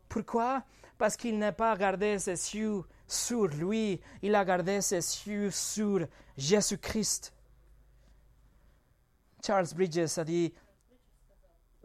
Pourquoi? 0.09 0.65
Parce 0.97 1.17
qu'il 1.17 1.39
n'a 1.39 1.53
pas 1.53 1.77
gardé 1.77 2.19
ses 2.19 2.57
yeux 2.57 2.83
sur 3.07 3.47
lui, 3.47 4.01
il 4.21 4.35
a 4.35 4.45
gardé 4.45 4.81
ses 4.81 4.97
yeux 4.97 5.51
sur 5.51 6.07
Jésus-Christ. 6.37 7.33
Charles 9.47 9.69
Bridges 9.75 10.19
a 10.19 10.25
dit, 10.25 10.53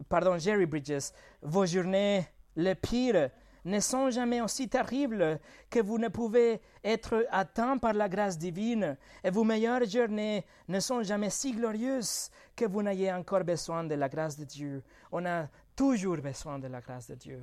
pardon, 0.08 0.36
Jerry 0.36 0.66
Bridges, 0.66 1.12
vos 1.40 1.64
journées 1.64 2.26
les 2.56 2.74
pires 2.74 3.30
ne 3.64 3.80
sont 3.80 4.10
jamais 4.10 4.40
aussi 4.40 4.68
terribles 4.68 5.40
que 5.70 5.80
vous 5.80 5.98
ne 5.98 6.08
pouvez 6.08 6.60
être 6.82 7.26
atteint 7.30 7.78
par 7.78 7.94
la 7.94 8.08
grâce 8.08 8.38
divine, 8.38 8.96
et 9.22 9.30
vos 9.30 9.44
meilleures 9.44 9.84
journées 9.84 10.44
ne 10.68 10.80
sont 10.80 11.02
jamais 11.02 11.30
si 11.30 11.52
glorieuses 11.52 12.30
que 12.54 12.66
vous 12.66 12.82
n'ayez 12.82 13.12
encore 13.12 13.44
besoin 13.44 13.84
de 13.84 13.94
la 13.94 14.08
grâce 14.08 14.36
de 14.36 14.44
Dieu. 14.44 14.82
On 15.10 15.24
a 15.24 15.48
toujours 15.74 16.18
besoin 16.18 16.58
de 16.58 16.68
la 16.68 16.80
grâce 16.80 17.08
de 17.08 17.14
Dieu. 17.14 17.42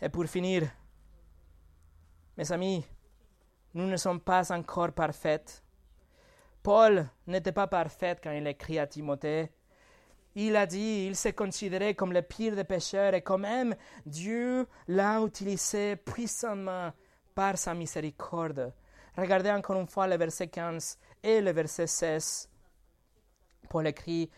Et 0.00 0.08
pour 0.08 0.26
finir, 0.26 0.62
mes 2.36 2.52
amis, 2.52 2.84
nous 3.74 3.86
ne 3.86 3.96
sommes 3.96 4.20
pas 4.20 4.50
encore 4.52 4.92
parfaits. 4.92 5.62
Paul 6.62 7.06
n'était 7.26 7.52
pas 7.52 7.66
parfait 7.66 8.18
quand 8.22 8.30
il 8.30 8.46
écrit 8.46 8.78
à 8.78 8.86
Timothée. 8.86 9.50
Il 10.36 10.54
a 10.54 10.66
dit, 10.66 11.06
il 11.08 11.16
s'est 11.16 11.32
considéré 11.32 11.94
comme 11.94 12.12
le 12.12 12.22
pire 12.22 12.54
des 12.54 12.64
pécheurs 12.64 13.14
et 13.14 13.22
quand 13.22 13.38
même 13.38 13.74
Dieu 14.06 14.66
l'a 14.86 15.20
utilisé 15.20 15.96
puissamment 15.96 16.92
par 17.34 17.58
sa 17.58 17.74
miséricorde. 17.74 18.72
Regardez 19.16 19.50
encore 19.50 19.80
une 19.80 19.88
fois 19.88 20.06
le 20.06 20.16
verset 20.16 20.48
15 20.48 20.98
et 21.22 21.40
le 21.40 21.50
verset 21.50 21.88
16. 21.88 22.48
Paul 23.68 23.86
écrit, 23.88 24.30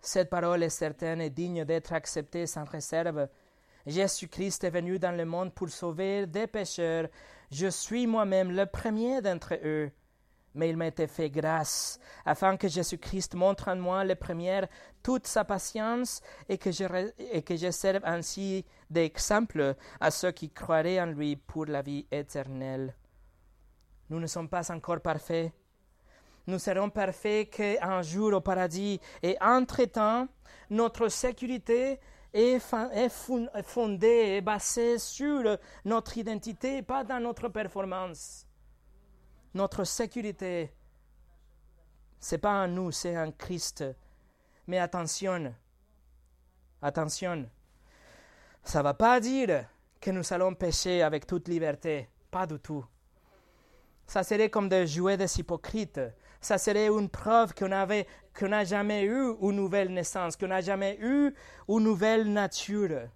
Cette 0.00 0.30
parole 0.30 0.62
est 0.62 0.68
certaine 0.68 1.20
et 1.20 1.30
digne 1.30 1.64
d'être 1.64 1.92
acceptée 1.92 2.46
sans 2.46 2.64
réserve. 2.64 3.28
Jésus-Christ 3.84 4.62
est 4.64 4.70
venu 4.70 4.98
dans 5.00 5.16
le 5.16 5.24
monde 5.24 5.52
pour 5.52 5.68
sauver 5.68 6.26
des 6.26 6.46
pécheurs. 6.46 7.08
Je 7.50 7.66
suis 7.66 8.06
moi-même 8.06 8.52
le 8.52 8.66
premier 8.66 9.20
d'entre 9.20 9.54
eux 9.64 9.90
mais 10.54 10.70
il 10.70 10.82
été 10.82 11.06
fait 11.06 11.30
grâce, 11.30 11.98
afin 12.24 12.56
que 12.56 12.68
Jésus-Christ 12.68 13.34
montre 13.34 13.68
en 13.68 13.76
moi 13.76 14.04
les 14.04 14.14
premières 14.14 14.68
toute 15.02 15.26
sa 15.26 15.44
patience 15.44 16.20
et 16.48 16.58
que, 16.58 16.70
je, 16.70 16.84
et 17.18 17.42
que 17.42 17.56
je 17.56 17.70
serve 17.70 18.02
ainsi 18.04 18.64
d'exemple 18.90 19.74
à 20.00 20.10
ceux 20.10 20.32
qui 20.32 20.50
croiraient 20.50 21.00
en 21.00 21.06
lui 21.06 21.36
pour 21.36 21.66
la 21.66 21.82
vie 21.82 22.06
éternelle. 22.10 22.94
Nous 24.10 24.20
ne 24.20 24.26
sommes 24.26 24.48
pas 24.48 24.70
encore 24.70 25.00
parfaits. 25.00 25.52
Nous 26.46 26.58
serons 26.58 26.90
parfaits 26.90 27.50
qu'un 27.50 28.02
jour 28.02 28.34
au 28.34 28.40
paradis 28.40 29.00
et 29.22 29.36
entre-temps, 29.40 30.28
notre 30.70 31.08
sécurité 31.08 31.98
est 32.32 32.58
fondée 32.58 34.36
et 34.36 34.40
basée 34.40 34.98
sur 34.98 35.58
notre 35.84 36.18
identité, 36.18 36.82
pas 36.82 37.04
dans 37.04 37.20
notre 37.20 37.48
performance 37.48 38.46
notre 39.54 39.84
sécurité, 39.84 40.72
c'est 42.18 42.38
pas 42.38 42.64
en 42.64 42.68
nous, 42.68 42.92
c'est 42.92 43.18
en 43.18 43.30
Christ. 43.32 43.84
Mais 44.66 44.78
attention, 44.78 45.54
attention, 46.80 47.48
ça 48.62 48.78
ne 48.78 48.84
va 48.84 48.94
pas 48.94 49.20
dire 49.20 49.66
que 50.00 50.10
nous 50.10 50.32
allons 50.32 50.54
pécher 50.54 51.02
avec 51.02 51.26
toute 51.26 51.48
liberté, 51.48 52.08
pas 52.30 52.46
du 52.46 52.58
tout. 52.58 52.84
Ça 54.06 54.22
serait 54.22 54.50
comme 54.50 54.68
de 54.68 54.84
jouer 54.84 55.16
des 55.16 55.38
hypocrites. 55.38 56.00
Ça 56.40 56.58
serait 56.58 56.88
une 56.88 57.08
preuve 57.08 57.54
qu'on 57.54 57.70
qu'on 58.38 58.48
n'a 58.48 58.64
jamais 58.64 59.04
eu 59.04 59.34
une 59.40 59.52
nouvelle 59.52 59.92
naissance, 59.92 60.36
qu'on 60.36 60.48
n'a 60.48 60.60
jamais 60.60 60.98
eu 61.00 61.32
une 61.68 61.84
nouvelle 61.84 62.32
nature 62.32 63.08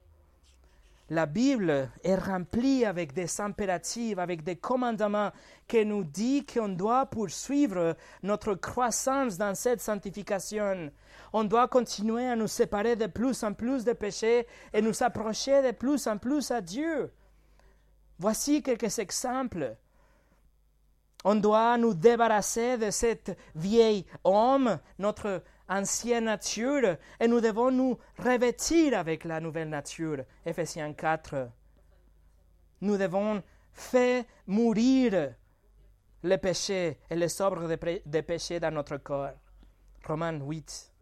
la 1.08 1.26
Bible 1.26 1.88
est 2.02 2.16
remplie 2.16 2.84
avec 2.84 3.12
des 3.12 3.40
impératifs, 3.40 4.18
avec 4.18 4.42
des 4.42 4.56
commandements 4.56 5.30
qui 5.68 5.86
nous 5.86 6.02
disent 6.02 6.44
qu'on 6.52 6.68
doit 6.68 7.06
poursuivre 7.06 7.96
notre 8.24 8.54
croissance 8.54 9.38
dans 9.38 9.54
cette 9.54 9.80
sanctification. 9.80 10.90
On 11.32 11.44
doit 11.44 11.68
continuer 11.68 12.26
à 12.26 12.34
nous 12.34 12.48
séparer 12.48 12.96
de 12.96 13.06
plus 13.06 13.44
en 13.44 13.52
plus 13.52 13.84
des 13.84 13.94
péchés 13.94 14.46
et 14.72 14.82
nous 14.82 15.02
approcher 15.02 15.62
de 15.62 15.70
plus 15.70 16.08
en 16.08 16.18
plus 16.18 16.50
à 16.50 16.60
Dieu. 16.60 17.12
Voici 18.18 18.62
quelques 18.62 18.98
exemples. 18.98 19.76
On 21.24 21.36
doit 21.36 21.76
nous 21.78 21.94
débarrasser 21.94 22.78
de 22.78 22.90
cet 22.90 23.36
vieil 23.54 24.06
homme, 24.24 24.78
notre 24.98 25.42
ancienne 25.68 26.24
nature 26.24 26.96
et 27.20 27.28
nous 27.28 27.40
devons 27.40 27.70
nous 27.70 27.98
revêtir 28.18 28.98
avec 28.98 29.24
la 29.24 29.40
nouvelle 29.40 29.68
nature. 29.68 30.24
Ephésiens 30.44 30.92
4. 30.92 31.48
Nous 32.80 32.96
devons 32.96 33.42
faire 33.72 34.24
mourir 34.46 35.34
les 36.22 36.38
péchés 36.38 36.98
et 37.10 37.16
les 37.16 37.28
sobres 37.28 37.68
des 38.04 38.22
péchés 38.22 38.60
dans 38.60 38.72
notre 38.72 38.96
corps. 38.98 39.32
Romains 40.06 40.38
8. 40.40 40.92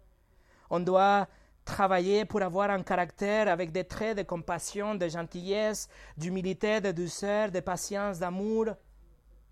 On 0.70 0.80
doit 0.80 1.28
travailler 1.64 2.24
pour 2.24 2.42
avoir 2.42 2.70
un 2.70 2.82
caractère 2.82 3.48
avec 3.48 3.72
des 3.72 3.84
traits 3.84 4.18
de 4.18 4.22
compassion, 4.22 4.94
de 4.94 5.08
gentillesse, 5.08 5.88
d'humilité, 6.16 6.80
de 6.80 6.92
douceur, 6.92 7.50
de 7.50 7.60
patience, 7.60 8.18
d'amour. 8.18 8.66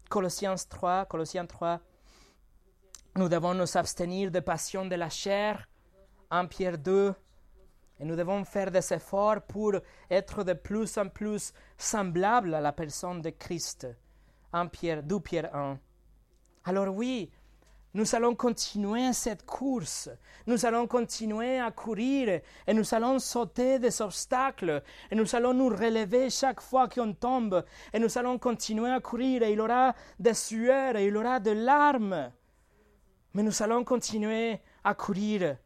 Colossiens 0.08 0.54
3, 0.56 1.06
Colossiens 1.06 1.46
3. 1.46 1.80
Nous 3.14 3.28
devons 3.28 3.52
nous 3.52 3.76
abstenir 3.76 4.30
de 4.30 4.40
passions 4.40 4.86
de 4.86 4.94
la 4.94 5.10
chair, 5.10 5.68
1 6.30 6.46
Pierre 6.46 6.78
2, 6.78 7.12
et 8.00 8.04
nous 8.06 8.16
devons 8.16 8.42
faire 8.46 8.70
des 8.70 8.90
efforts 8.90 9.42
pour 9.42 9.74
être 10.10 10.42
de 10.44 10.54
plus 10.54 10.96
en 10.96 11.08
plus 11.10 11.52
semblables 11.76 12.54
à 12.54 12.62
la 12.62 12.72
personne 12.72 13.20
de 13.20 13.28
Christ, 13.28 13.86
1 14.54 14.66
Pierre 14.68 15.02
2 15.02 15.20
Pierre 15.20 15.54
1. 15.54 15.78
Alors 16.64 16.96
oui, 16.96 17.30
nous 17.92 18.14
allons 18.14 18.34
continuer 18.34 19.12
cette 19.12 19.44
course, 19.44 20.08
nous 20.46 20.64
allons 20.64 20.86
continuer 20.86 21.58
à 21.58 21.70
courir 21.70 22.40
et 22.66 22.72
nous 22.72 22.94
allons 22.94 23.18
sauter 23.18 23.78
des 23.78 24.00
obstacles 24.00 24.82
et 25.10 25.14
nous 25.14 25.36
allons 25.36 25.52
nous 25.52 25.68
relever 25.68 26.30
chaque 26.30 26.62
fois 26.62 26.88
qu'on 26.88 27.12
tombe 27.12 27.62
et 27.92 27.98
nous 27.98 28.16
allons 28.16 28.38
continuer 28.38 28.90
à 28.90 29.00
courir 29.00 29.42
et 29.42 29.52
il 29.52 29.58
y 29.58 29.60
aura 29.60 29.94
des 30.18 30.32
sueurs 30.32 30.96
et 30.96 31.08
il 31.08 31.12
y 31.12 31.16
aura 31.18 31.40
des 31.40 31.54
larmes. 31.54 32.32
Mais 33.35 33.43
nous 33.43 33.62
allons 33.62 33.85
continuer 33.85 34.61
à 34.85 34.95
courir. 34.95 35.57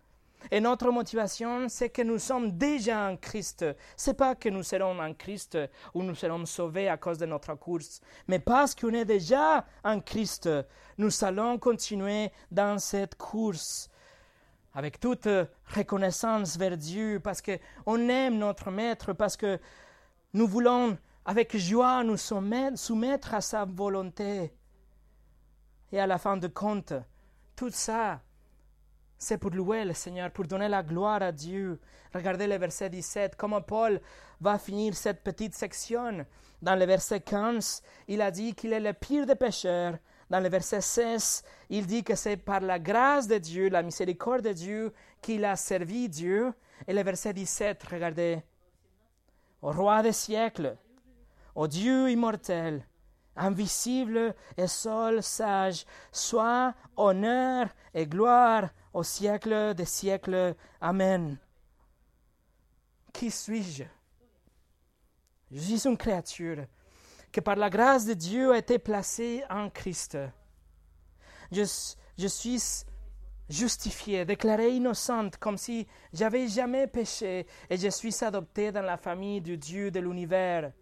Et 0.51 0.61
notre 0.61 0.91
motivation, 0.91 1.69
c'est 1.69 1.89
que 1.91 2.03
nous 2.03 2.19
sommes 2.19 2.57
déjà 2.57 3.09
en 3.09 3.17
Christ. 3.17 3.65
C'est 3.97 4.15
pas 4.17 4.35
que 4.35 4.49
nous 4.49 4.63
serons 4.63 4.99
en 5.01 5.13
Christ 5.15 5.59
ou 5.95 6.03
nous 6.03 6.15
serons 6.15 6.47
sauvés 6.47 6.89
à 6.89 6.97
cause 6.97 7.19
de 7.19 7.27
notre 7.27 7.55
course, 7.55 8.01
mais 8.29 8.39
parce 8.39 8.75
qu'on 8.75 8.95
est 8.95 9.05
déjà 9.05 9.67
en 9.83 10.01
Christ, 10.01 10.49
nous 10.99 11.11
allons 11.25 11.59
continuer 11.59 12.31
dans 12.51 12.79
cette 12.79 13.17
course 13.17 13.91
avec 14.77 15.01
toute 15.01 15.27
reconnaissance 15.75 16.59
vers 16.59 16.77
Dieu, 16.77 17.19
parce 17.19 17.41
qu'on 17.41 18.09
aime 18.11 18.37
notre 18.37 18.71
Maître, 18.71 19.15
parce 19.15 19.37
que 19.37 19.59
nous 20.35 20.47
voulons 20.47 20.99
avec 21.25 21.57
joie 21.57 22.05
nous 22.05 22.19
soumettre 22.19 23.35
à 23.35 23.41
sa 23.41 23.65
volonté. 23.65 24.53
Et 25.93 25.99
à 25.99 26.07
la 26.07 26.19
fin 26.19 26.37
de 26.37 26.47
compte, 26.47 26.93
tout 27.57 27.71
ça, 27.71 28.21
c'est 29.19 29.39
pour 29.39 29.51
louer 29.51 29.85
le 29.85 29.95
Seigneur, 29.95 30.31
pour 30.31 30.45
donner 30.45 30.69
la 30.69 30.83
gloire 30.83 31.23
à 31.23 31.33
Dieu. 31.33 31.81
Regardez 32.15 32.47
le 32.47 32.57
verset 32.57 32.91
17, 32.91 33.35
comment 33.37 33.63
Paul 33.63 34.01
va 34.41 34.59
finir 34.59 34.95
cette 34.95 35.25
petite 35.25 35.55
section. 35.55 36.27
Dans 36.61 36.79
le 36.79 36.85
verset 36.85 37.21
15, 37.21 37.83
il 38.09 38.21
a 38.21 38.31
dit 38.31 38.55
qu'il 38.55 38.73
est 38.73 38.81
le 38.81 38.93
pire 38.93 39.27
des 39.27 39.35
pécheurs. 39.35 39.97
Dans 40.29 40.41
le 40.41 40.49
verset 40.49 40.81
16, 40.81 41.45
il 41.71 41.87
dit 41.87 42.05
que 42.05 42.15
c'est 42.15 42.37
par 42.37 42.61
la 42.61 42.79
grâce 42.79 43.27
de 43.27 43.39
Dieu, 43.39 43.69
la 43.69 43.83
miséricorde 43.83 44.43
de 44.43 44.53
Dieu, 44.53 44.93
qu'il 45.23 45.45
a 45.45 45.57
servi 45.57 46.09
Dieu. 46.09 46.53
Et 46.87 46.93
le 46.93 47.03
verset 47.03 47.33
17, 47.33 47.83
regardez. 47.85 48.43
Au 49.63 49.71
roi 49.71 50.03
des 50.03 50.13
siècles, 50.13 50.77
au 51.55 51.67
Dieu 51.67 52.11
immortel, 52.11 52.87
invisible 53.37 54.35
et 54.57 54.67
seul 54.67 55.23
sage, 55.23 55.85
soit 56.11 56.75
honneur 56.97 57.69
et 57.95 58.07
gloire 58.07 58.71
au 58.93 59.03
siècle 59.03 59.75
des 59.75 59.85
siècles. 59.85 60.55
Amen. 60.81 61.39
Qui 63.13 63.31
suis-je? 63.31 63.85
Je 65.51 65.61
suis 65.61 65.87
une 65.87 65.97
créature 65.97 66.67
qui 67.31 67.41
par 67.41 67.57
la 67.57 67.71
grâce 67.71 68.07
de 68.07 68.15
Dieu 68.15 68.53
a 68.53 68.59
été 68.59 68.79
placée 68.79 69.45
en 69.51 69.71
Christ. 69.71 70.19
Je, 71.53 71.63
je 72.19 72.27
suis 72.27 72.85
justifiée, 73.49 74.25
déclarée 74.25 74.75
innocente, 74.75 75.37
comme 75.37 75.57
si 75.57 75.87
j'avais 76.13 76.49
jamais 76.49 76.87
péché, 76.87 77.47
et 77.71 77.77
je 77.77 77.89
suis 77.89 78.25
adoptée 78.25 78.73
dans 78.73 78.83
la 78.83 78.97
famille 78.97 79.41
du 79.41 79.57
Dieu 79.57 79.91
de 79.91 80.01
l'univers. 80.01 80.73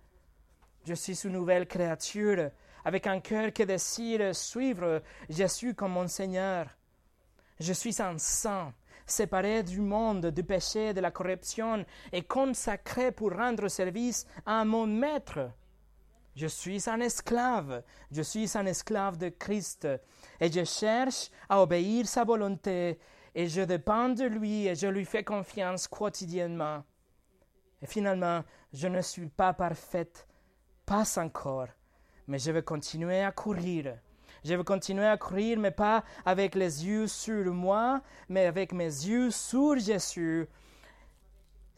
Je 0.87 0.93
suis 0.95 1.19
une 1.25 1.33
nouvelle 1.33 1.67
créature, 1.67 2.51
avec 2.85 3.07
un 3.07 3.21
cœur 3.21 3.53
qui 3.55 3.65
désire 3.65 4.35
suivre 4.35 5.03
Jésus 5.31 5.75
comme 5.75 5.93
mon 5.93 6.07
Seigneur. 6.07 6.67
Je 7.59 7.73
suis 7.73 8.03
un 8.03 8.19
saint, 8.19 8.75
séparé 9.07 9.63
du 9.63 9.81
monde, 9.81 10.27
du 10.27 10.45
péché, 10.45 10.93
de 10.93 11.01
la 11.01 11.11
corruption, 11.11 11.87
et 12.13 12.23
consacré 12.23 13.13
pour 13.13 13.33
rendre 13.33 13.69
service 13.69 14.27
à 14.45 14.63
mon 14.67 14.87
Maître. 14.87 15.51
Je 16.37 16.49
suis 16.49 16.83
un 16.91 17.01
esclave, 17.01 17.83
je 18.11 18.21
suis 18.21 18.51
un 18.55 18.67
esclave 18.67 19.17
de 19.17 19.31
Christ, 19.31 19.89
et 20.39 20.53
je 20.53 20.65
cherche 20.65 21.31
à 21.49 21.63
obéir 21.63 22.07
sa 22.07 22.25
volonté, 22.25 22.99
et 23.35 23.49
je 23.49 23.63
dépends 23.63 24.11
de 24.11 24.25
lui, 24.25 24.67
et 24.67 24.75
je 24.75 24.89
lui 24.89 25.07
fais 25.07 25.25
confiance 25.25 25.89
quotidiennement. 25.89 26.83
Et 27.81 27.87
finalement, 27.87 28.43
je 28.73 28.89
ne 28.89 29.01
suis 29.01 29.29
pas 29.29 29.55
parfaite, 29.55 30.27
pas 30.87 31.19
encore, 31.19 31.69
mais 32.27 32.39
je 32.39 32.51
vais 32.51 32.63
continuer 32.63 33.23
à 33.23 33.33
courir. 33.33 33.97
Je 34.45 34.55
vais 34.55 34.65
continuer 34.65 35.07
à 35.07 35.17
courir, 35.17 35.59
mais 35.59 35.71
pas 35.71 36.05
avec 36.25 36.55
les 36.55 36.87
yeux 36.87 37.07
sur 37.07 37.53
moi, 37.53 38.03
mais 38.29 38.47
avec 38.47 38.73
mes 38.73 38.85
yeux 38.85 39.31
sur 39.31 39.79
Jésus. 39.79 40.47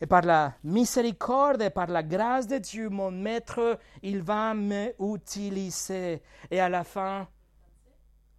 Et 0.01 0.07
par 0.07 0.23
la 0.23 0.55
miséricorde 0.65 1.63
et 1.63 1.71
par 1.71 1.87
la 1.87 2.03
grâce 2.03 2.47
de 2.47 2.59
Dieu, 2.59 2.89
mon 2.89 3.11
maître, 3.11 3.79
il 4.03 4.21
va 4.23 4.53
me 4.53 4.93
utiliser. 5.01 6.23
Et 6.51 6.61
à 6.61 6.69
la 6.69 6.85
fin, 6.85 7.29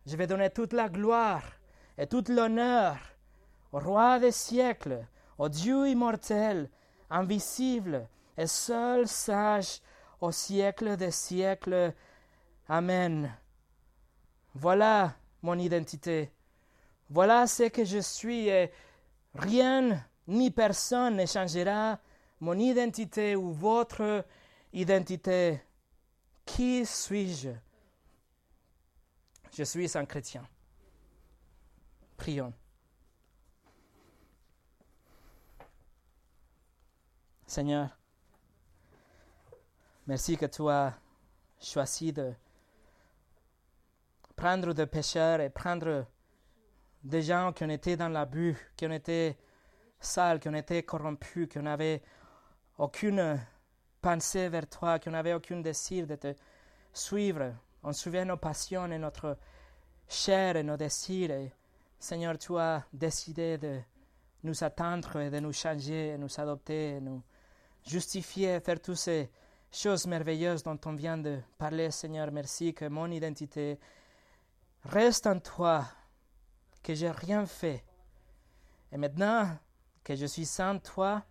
je 0.05 0.15
vais 0.15 0.27
donner 0.27 0.49
toute 0.49 0.73
la 0.73 0.89
gloire 0.89 1.43
et 1.97 2.05
tout 2.05 2.23
l'honneur 2.27 2.97
au 3.71 3.79
roi 3.79 4.19
des 4.19 4.31
siècles, 4.31 5.05
au 5.37 5.49
Dieu 5.49 5.87
immortel, 5.87 6.69
invisible 7.09 8.07
et 8.37 8.47
seul 8.47 9.07
sage 9.07 9.81
au 10.21 10.31
siècle 10.31 10.97
des 10.97 11.11
siècles. 11.11 11.93
Amen. 12.67 13.31
Voilà 14.53 15.15
mon 15.41 15.57
identité. 15.57 16.31
Voilà 17.09 17.47
ce 17.47 17.63
que 17.69 17.85
je 17.85 17.99
suis 17.99 18.47
et 18.47 18.71
rien 19.35 20.03
ni 20.27 20.51
personne 20.51 21.15
ne 21.15 21.25
changera 21.25 21.99
mon 22.39 22.57
identité 22.59 23.35
ou 23.35 23.51
votre 23.51 24.25
identité. 24.73 25.61
Qui 26.45 26.85
suis-je? 26.85 27.49
Je 29.53 29.63
suis 29.63 29.97
un 29.97 30.05
chrétien. 30.05 30.47
Prions. 32.17 32.53
Seigneur, 37.45 37.97
merci 40.07 40.37
que 40.37 40.45
tu 40.45 40.67
as 40.69 40.93
choisi 41.59 42.13
de 42.13 42.33
prendre 44.35 44.73
des 44.73 44.85
pécheurs 44.85 45.41
et 45.41 45.49
prendre 45.49 46.05
des 47.03 47.21
gens 47.21 47.51
qui 47.51 47.65
ont 47.65 47.69
été 47.69 47.97
dans 47.97 48.07
l'abus, 48.07 48.55
qui 48.77 48.85
ont 48.85 48.91
été 48.91 49.37
sales, 49.99 50.39
qui 50.39 50.47
ont 50.47 50.53
été 50.53 50.83
corrompus, 50.83 51.49
qui 51.49 51.59
n'avaient 51.59 52.01
aucune 52.77 53.39
pensée 54.01 54.47
vers 54.47 54.69
toi, 54.69 54.97
qui 54.97 55.09
n'avaient 55.09 55.33
aucun 55.33 55.59
désir 55.59 56.07
de 56.07 56.15
te 56.15 56.33
suivre. 56.93 57.53
On 57.83 57.91
souvient 57.91 58.25
nos 58.25 58.37
passions 58.37 58.89
et 58.91 58.97
notre 58.97 59.37
chair 60.07 60.55
et 60.55 60.63
nos 60.63 60.77
désirs. 60.77 61.31
Et, 61.31 61.51
Seigneur, 61.99 62.37
tu 62.37 62.57
as 62.57 62.85
décidé 62.93 63.57
de 63.57 63.79
nous 64.43 64.63
attendre 64.63 65.19
et 65.19 65.29
de 65.29 65.39
nous 65.39 65.53
changer, 65.53 66.09
et 66.09 66.17
nous 66.17 66.39
adopter, 66.39 66.91
et 66.91 67.01
nous 67.01 67.21
justifier, 67.85 68.59
faire 68.61 68.79
toutes 68.81 68.95
ces 68.95 69.29
choses 69.71 70.07
merveilleuses 70.07 70.63
dont 70.63 70.79
on 70.85 70.93
vient 70.93 71.17
de 71.17 71.39
parler, 71.57 71.91
Seigneur. 71.91 72.31
Merci 72.31 72.73
que 72.73 72.85
mon 72.85 73.09
identité 73.11 73.79
reste 74.83 75.27
en 75.27 75.39
toi, 75.39 75.85
que 76.83 76.93
j'ai 76.93 77.11
rien 77.11 77.45
fait. 77.45 77.83
Et 78.91 78.97
maintenant 78.97 79.57
que 80.03 80.15
je 80.15 80.25
suis 80.25 80.45
sans 80.45 80.79
toi, 80.79 81.23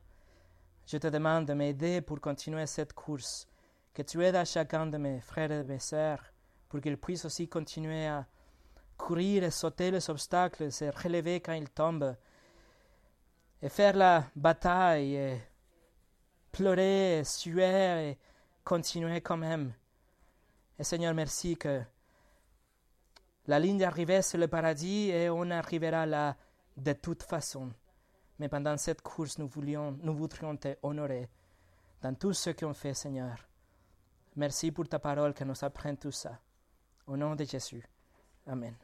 je 0.87 0.99
te 0.99 1.09
demande 1.09 1.47
de 1.47 1.55
m'aider 1.55 2.01
pour 2.01 2.21
continuer 2.21 2.67
cette 2.67 2.93
course, 2.93 3.49
que 3.93 4.03
tu 4.03 4.23
aides 4.25 4.37
à 4.37 4.45
chacun 4.45 4.87
de 4.87 4.99
mes 4.99 5.21
frères 5.21 5.51
et 5.51 5.65
mes 5.65 5.79
sœurs 5.79 6.23
pour 6.69 6.81
qu'ils 6.81 6.99
puissent 6.99 7.25
aussi 7.25 7.49
continuer 7.49 8.07
à 8.07 8.27
courir 8.97 9.45
et 9.45 9.51
sauter 9.51 9.91
les 9.91 10.11
obstacles, 10.11 10.71
se 10.71 10.85
relever 11.03 11.41
quand 11.41 11.53
ils 11.53 11.71
tombent, 11.71 12.17
et 13.63 13.69
faire 13.69 13.97
la 13.97 14.25
bataille, 14.35 15.15
et 15.15 15.41
pleurer, 16.57 17.23
suer 17.25 18.11
et 18.11 18.19
continuer 18.65 19.21
quand 19.21 19.37
même. 19.37 19.75
Et 20.79 20.85
Seigneur, 20.85 21.13
merci 21.13 21.57
que 21.57 21.83
la 23.47 23.59
ligne 23.59 23.79
d'arrivée, 23.79 24.23
c'est 24.23 24.39
le 24.39 24.49
paradis 24.49 25.11
et 25.11 25.29
on 25.29 25.51
arrivera 25.51 26.07
là 26.07 26.37
de 26.77 26.93
toute 26.95 27.23
façon. 27.23 27.71
Mais 28.39 28.49
pendant 28.49 28.77
cette 28.77 29.03
course, 29.03 29.39
nous, 29.39 29.47
voulions, 29.47 29.99
nous 30.03 30.15
voudrions 30.15 30.57
te 30.57 30.77
honorer 30.83 31.29
dans 32.01 32.15
tout 32.15 32.33
ce 32.33 32.51
qu'on 32.51 32.75
fait, 32.75 32.95
Seigneur. 32.95 33.37
Merci 34.35 34.71
pour 34.73 34.89
ta 34.89 34.99
parole 34.99 35.35
qui 35.35 35.45
nous 35.45 35.63
apprend 35.63 35.95
tout 35.95 36.13
ça. 36.13 36.39
Au 37.07 37.17
nom 37.17 37.35
de 37.35 37.45
Jésus. 37.45 37.85
Amen. 38.47 38.75